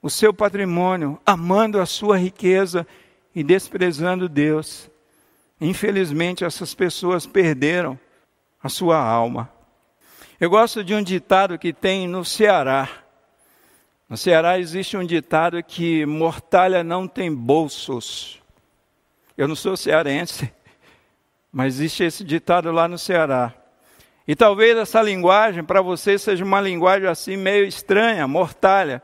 o 0.00 0.10
seu 0.10 0.32
patrimônio, 0.32 1.20
amando 1.24 1.80
a 1.80 1.86
sua 1.86 2.16
riqueza 2.16 2.86
e 3.34 3.42
desprezando 3.44 4.28
Deus, 4.28 4.90
infelizmente 5.60 6.44
essas 6.44 6.74
pessoas 6.74 7.26
perderam 7.26 7.98
a 8.62 8.68
sua 8.68 8.96
alma. 8.96 9.50
Eu 10.38 10.48
gosto 10.48 10.84
de 10.84 10.94
um 10.94 11.02
ditado 11.02 11.58
que 11.58 11.72
tem 11.72 12.06
no 12.06 12.24
Ceará. 12.24 12.88
No 14.08 14.16
Ceará 14.16 14.58
existe 14.58 14.96
um 14.96 15.04
ditado 15.04 15.62
que 15.62 16.06
mortalha 16.06 16.84
não 16.84 17.08
tem 17.08 17.34
bolsos. 17.34 18.40
Eu 19.36 19.48
não 19.48 19.56
sou 19.56 19.76
cearense, 19.76 20.52
mas 21.50 21.74
existe 21.74 22.04
esse 22.04 22.24
ditado 22.24 22.70
lá 22.70 22.86
no 22.86 22.98
Ceará. 22.98 23.54
E 24.26 24.36
talvez 24.36 24.76
essa 24.76 25.02
linguagem 25.02 25.64
para 25.64 25.82
você 25.82 26.18
seja 26.18 26.44
uma 26.44 26.60
linguagem 26.60 27.08
assim 27.08 27.36
meio 27.36 27.64
estranha, 27.64 28.28
mortalha. 28.28 29.02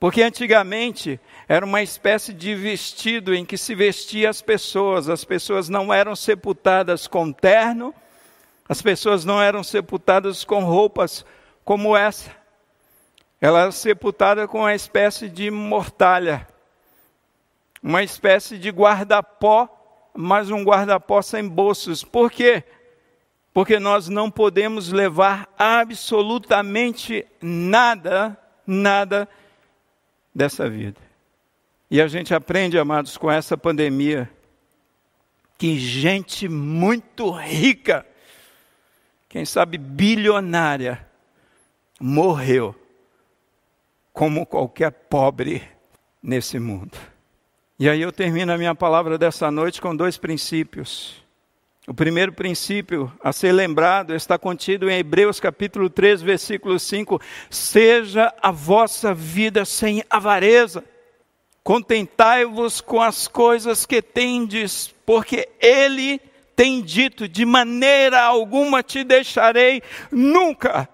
Porque 0.00 0.22
antigamente 0.22 1.20
era 1.48 1.64
uma 1.64 1.82
espécie 1.82 2.32
de 2.32 2.54
vestido 2.54 3.34
em 3.34 3.44
que 3.44 3.58
se 3.58 3.74
vestia 3.74 4.30
as 4.30 4.40
pessoas. 4.40 5.08
As 5.08 5.24
pessoas 5.24 5.68
não 5.68 5.92
eram 5.92 6.14
sepultadas 6.14 7.06
com 7.06 7.32
terno, 7.32 7.94
as 8.68 8.82
pessoas 8.82 9.24
não 9.24 9.40
eram 9.40 9.62
sepultadas 9.62 10.44
com 10.44 10.62
roupas 10.62 11.24
como 11.64 11.96
essa. 11.96 12.30
Ela 13.40 13.62
era 13.62 13.72
sepultada 13.72 14.46
com 14.46 14.58
uma 14.58 14.74
espécie 14.74 15.28
de 15.28 15.50
mortalha, 15.50 16.46
uma 17.82 18.02
espécie 18.02 18.58
de 18.58 18.70
guarda-pó 18.70 19.78
mas 20.20 20.50
um 20.50 20.64
guarda-pó 20.64 21.22
sem 21.22 21.46
bolsos. 21.46 22.02
Por 22.02 22.28
quê? 22.28 22.64
Porque 23.54 23.78
nós 23.78 24.08
não 24.08 24.28
podemos 24.28 24.90
levar 24.90 25.48
absolutamente 25.56 27.24
nada, 27.40 28.36
nada 28.66 29.28
dessa 30.34 30.68
vida. 30.68 31.00
E 31.88 32.02
a 32.02 32.08
gente 32.08 32.34
aprende, 32.34 32.76
amados, 32.76 33.16
com 33.16 33.30
essa 33.30 33.56
pandemia, 33.56 34.28
que 35.56 35.78
gente 35.78 36.48
muito 36.48 37.30
rica, 37.30 38.04
quem 39.28 39.44
sabe 39.44 39.76
bilionária, 39.76 41.06
morreu 42.00 42.74
como 44.12 44.46
qualquer 44.46 44.90
pobre 44.90 45.62
nesse 46.22 46.58
mundo. 46.58 46.96
E 47.78 47.88
aí 47.88 48.00
eu 48.00 48.10
termino 48.10 48.52
a 48.52 48.58
minha 48.58 48.74
palavra 48.74 49.18
dessa 49.18 49.50
noite 49.50 49.80
com 49.80 49.94
dois 49.94 50.16
princípios. 50.16 51.22
O 51.86 51.94
primeiro 51.94 52.32
princípio 52.32 53.12
a 53.22 53.32
ser 53.32 53.52
lembrado 53.52 54.14
está 54.14 54.38
contido 54.38 54.90
em 54.90 54.98
Hebreus 54.98 55.38
capítulo 55.38 55.88
3, 55.88 56.20
versículo 56.22 56.78
5: 56.78 57.20
Seja 57.48 58.34
a 58.42 58.50
vossa 58.50 59.14
vida 59.14 59.64
sem 59.64 60.02
avareza, 60.10 60.82
contentai-vos 61.62 62.80
com 62.80 63.00
as 63.00 63.28
coisas 63.28 63.86
que 63.86 64.02
tendes, 64.02 64.92
porque 65.06 65.48
Ele 65.60 66.20
tem 66.58 66.82
dito: 66.82 67.28
de 67.28 67.44
maneira 67.44 68.20
alguma 68.20 68.82
te 68.82 69.04
deixarei, 69.04 69.80
nunca 70.10 70.88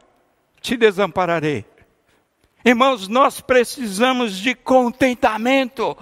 te 0.61 0.77
desampararei. 0.77 1.65
Irmãos, 2.63 3.09
nós 3.09 3.41
precisamos 3.41 4.37
de 4.37 4.55
contentamento. 4.55 5.97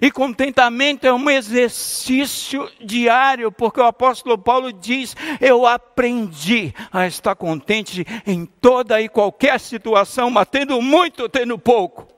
E 0.00 0.10
contentamento 0.10 1.06
é 1.06 1.12
um 1.12 1.30
exercício 1.30 2.68
diário, 2.80 3.52
porque 3.52 3.78
o 3.78 3.84
apóstolo 3.84 4.36
Paulo 4.36 4.72
diz: 4.72 5.14
Eu 5.40 5.64
aprendi 5.64 6.74
a 6.90 7.06
estar 7.06 7.36
contente 7.36 8.04
em 8.26 8.44
toda 8.44 9.00
e 9.00 9.08
qualquer 9.08 9.60
situação, 9.60 10.28
mas 10.28 10.48
tendo 10.50 10.82
muito, 10.82 11.28
tendo 11.28 11.56
pouco, 11.56 12.08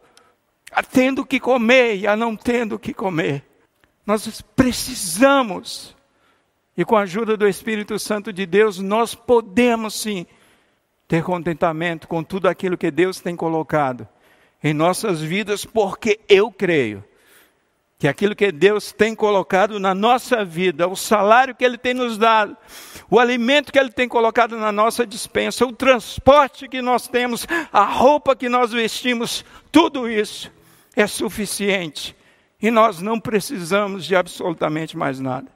a 0.73 0.83
tendo 0.83 1.27
que 1.27 1.39
comer 1.39 1.97
e 1.97 2.07
a 2.07 2.17
não 2.17 2.35
tendo 2.35 2.79
que 2.79 2.95
comer. 2.95 3.45
Nós 4.07 4.43
precisamos, 4.57 5.94
e 6.77 6.85
com 6.85 6.97
a 6.97 7.03
ajuda 7.03 7.37
do 7.37 7.47
Espírito 7.47 7.99
Santo 7.99 8.33
de 8.33 8.47
Deus, 8.47 8.79
nós 8.79 9.15
podemos 9.15 9.95
sim 9.95 10.27
ter 11.07 11.23
contentamento 11.23 12.09
com 12.09 12.25
tudo 12.25 12.49
aquilo 12.49 12.77
que 12.77 12.91
Deus 12.91 13.21
tem 13.21 13.37
colocado 13.37 14.09
em 14.63 14.73
nossas 14.73 15.21
vidas, 15.21 15.65
porque 15.65 16.21
eu 16.29 16.51
creio 16.51 17.05
que 17.99 18.09
aquilo 18.09 18.35
que 18.35 18.51
Deus 18.51 18.93
tem 18.93 19.15
colocado 19.15 19.79
na 19.79 19.95
nossa 19.95 20.45
vida, 20.45 20.89
o 20.89 20.97
salário 20.97 21.55
que 21.55 21.65
Ele 21.65 21.79
tem 21.79 21.95
nos 21.95 22.19
dado, 22.19 22.57
o 23.09 23.21
alimento 23.21 23.73
que 23.73 23.79
Ele 23.79 23.93
tem 23.93 24.09
colocado 24.09 24.57
na 24.57 24.73
nossa 24.73 25.07
dispensa, 25.07 25.65
o 25.65 25.73
transporte 25.73 26.69
que 26.69 26.83
nós 26.83 27.07
temos, 27.07 27.47
a 27.73 27.85
roupa 27.85 28.35
que 28.35 28.49
nós 28.49 28.73
vestimos, 28.73 29.45
tudo 29.71 30.11
isso 30.11 30.51
é 30.97 31.07
suficiente 31.07 32.17
e 32.61 32.71
nós 32.71 33.01
não 33.01 33.21
precisamos 33.21 34.05
de 34.05 34.17
absolutamente 34.17 34.97
mais 34.97 35.21
nada. 35.21 35.54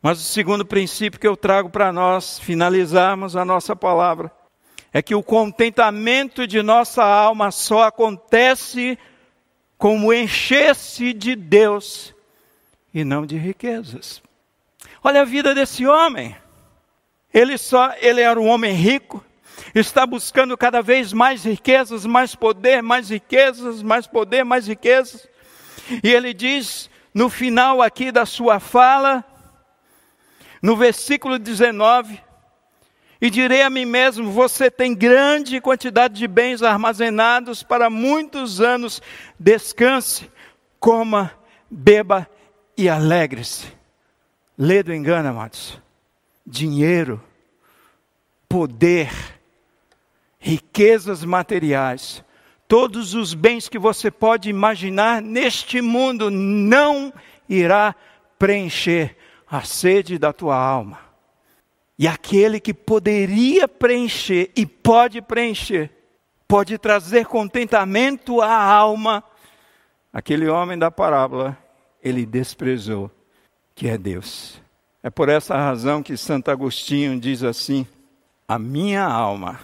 Mas 0.00 0.20
o 0.20 0.22
segundo 0.22 0.64
princípio 0.64 1.18
que 1.18 1.26
eu 1.26 1.36
trago 1.36 1.70
para 1.70 1.92
nós 1.92 2.38
finalizarmos 2.38 3.34
a 3.34 3.44
nossa 3.44 3.74
palavra 3.74 4.30
é 4.92 5.02
que 5.02 5.14
o 5.14 5.22
contentamento 5.22 6.46
de 6.46 6.62
nossa 6.62 7.04
alma 7.04 7.50
só 7.50 7.84
acontece 7.84 8.98
como 9.76 10.12
encher-se 10.12 11.12
de 11.12 11.34
Deus 11.34 12.14
e 12.94 13.04
não 13.04 13.26
de 13.26 13.36
riquezas. 13.36 14.22
Olha 15.02 15.22
a 15.22 15.24
vida 15.24 15.54
desse 15.54 15.86
homem. 15.86 16.36
Ele 17.32 17.58
só, 17.58 17.92
ele 18.00 18.20
era 18.20 18.40
um 18.40 18.48
homem 18.48 18.72
rico, 18.72 19.24
está 19.74 20.06
buscando 20.06 20.56
cada 20.56 20.80
vez 20.80 21.12
mais 21.12 21.44
riquezas, 21.44 22.06
mais 22.06 22.34
poder, 22.34 22.82
mais 22.82 23.10
riquezas, 23.10 23.82
mais 23.82 24.06
poder, 24.06 24.44
mais 24.44 24.66
riquezas. 24.66 25.28
E 26.02 26.10
ele 26.10 26.32
diz 26.32 26.88
no 27.12 27.28
final 27.28 27.82
aqui 27.82 28.10
da 28.10 28.24
sua 28.24 28.58
fala, 28.58 29.24
no 30.62 30.76
versículo 30.76 31.38
19, 31.38 32.20
e 33.20 33.30
direi 33.30 33.62
a 33.62 33.70
mim 33.70 33.84
mesmo: 33.84 34.30
Você 34.30 34.70
tem 34.70 34.94
grande 34.94 35.60
quantidade 35.60 36.14
de 36.14 36.28
bens 36.28 36.62
armazenados 36.62 37.62
para 37.62 37.90
muitos 37.90 38.60
anos. 38.60 39.02
Descanse, 39.38 40.30
coma, 40.78 41.32
beba 41.70 42.28
e 42.76 42.88
alegre-se. 42.88 43.66
Lê 44.56 44.82
do 44.82 44.94
engano, 44.94 45.28
amados. 45.28 45.80
Dinheiro, 46.46 47.22
poder, 48.48 49.10
riquezas 50.38 51.24
materiais, 51.24 52.24
todos 52.66 53.14
os 53.14 53.34
bens 53.34 53.68
que 53.68 53.78
você 53.78 54.10
pode 54.10 54.48
imaginar 54.48 55.20
neste 55.20 55.80
mundo 55.80 56.30
não 56.30 57.12
irá 57.48 57.94
preencher 58.38 59.16
a 59.50 59.62
sede 59.62 60.18
da 60.18 60.32
tua 60.32 60.56
alma. 60.56 60.98
E 61.98 62.06
aquele 62.06 62.60
que 62.60 62.72
poderia 62.72 63.66
preencher 63.66 64.52
e 64.54 64.64
pode 64.64 65.20
preencher, 65.20 65.90
pode 66.46 66.78
trazer 66.78 67.26
contentamento 67.26 68.40
à 68.40 68.54
alma, 68.54 69.24
aquele 70.12 70.48
homem 70.48 70.78
da 70.78 70.90
parábola, 70.90 71.58
ele 72.02 72.24
desprezou, 72.24 73.10
que 73.74 73.88
é 73.88 73.98
Deus. 73.98 74.60
É 75.02 75.10
por 75.10 75.28
essa 75.28 75.56
razão 75.56 76.02
que 76.02 76.16
Santo 76.16 76.50
Agostinho 76.50 77.18
diz 77.18 77.42
assim: 77.42 77.86
a 78.46 78.58
minha 78.58 79.04
alma 79.04 79.58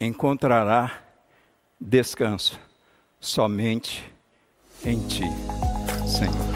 encontrará 0.00 1.02
descanso 1.80 2.58
somente 3.20 4.10
em 4.84 5.06
Ti, 5.06 5.24
Senhor. 6.06 6.55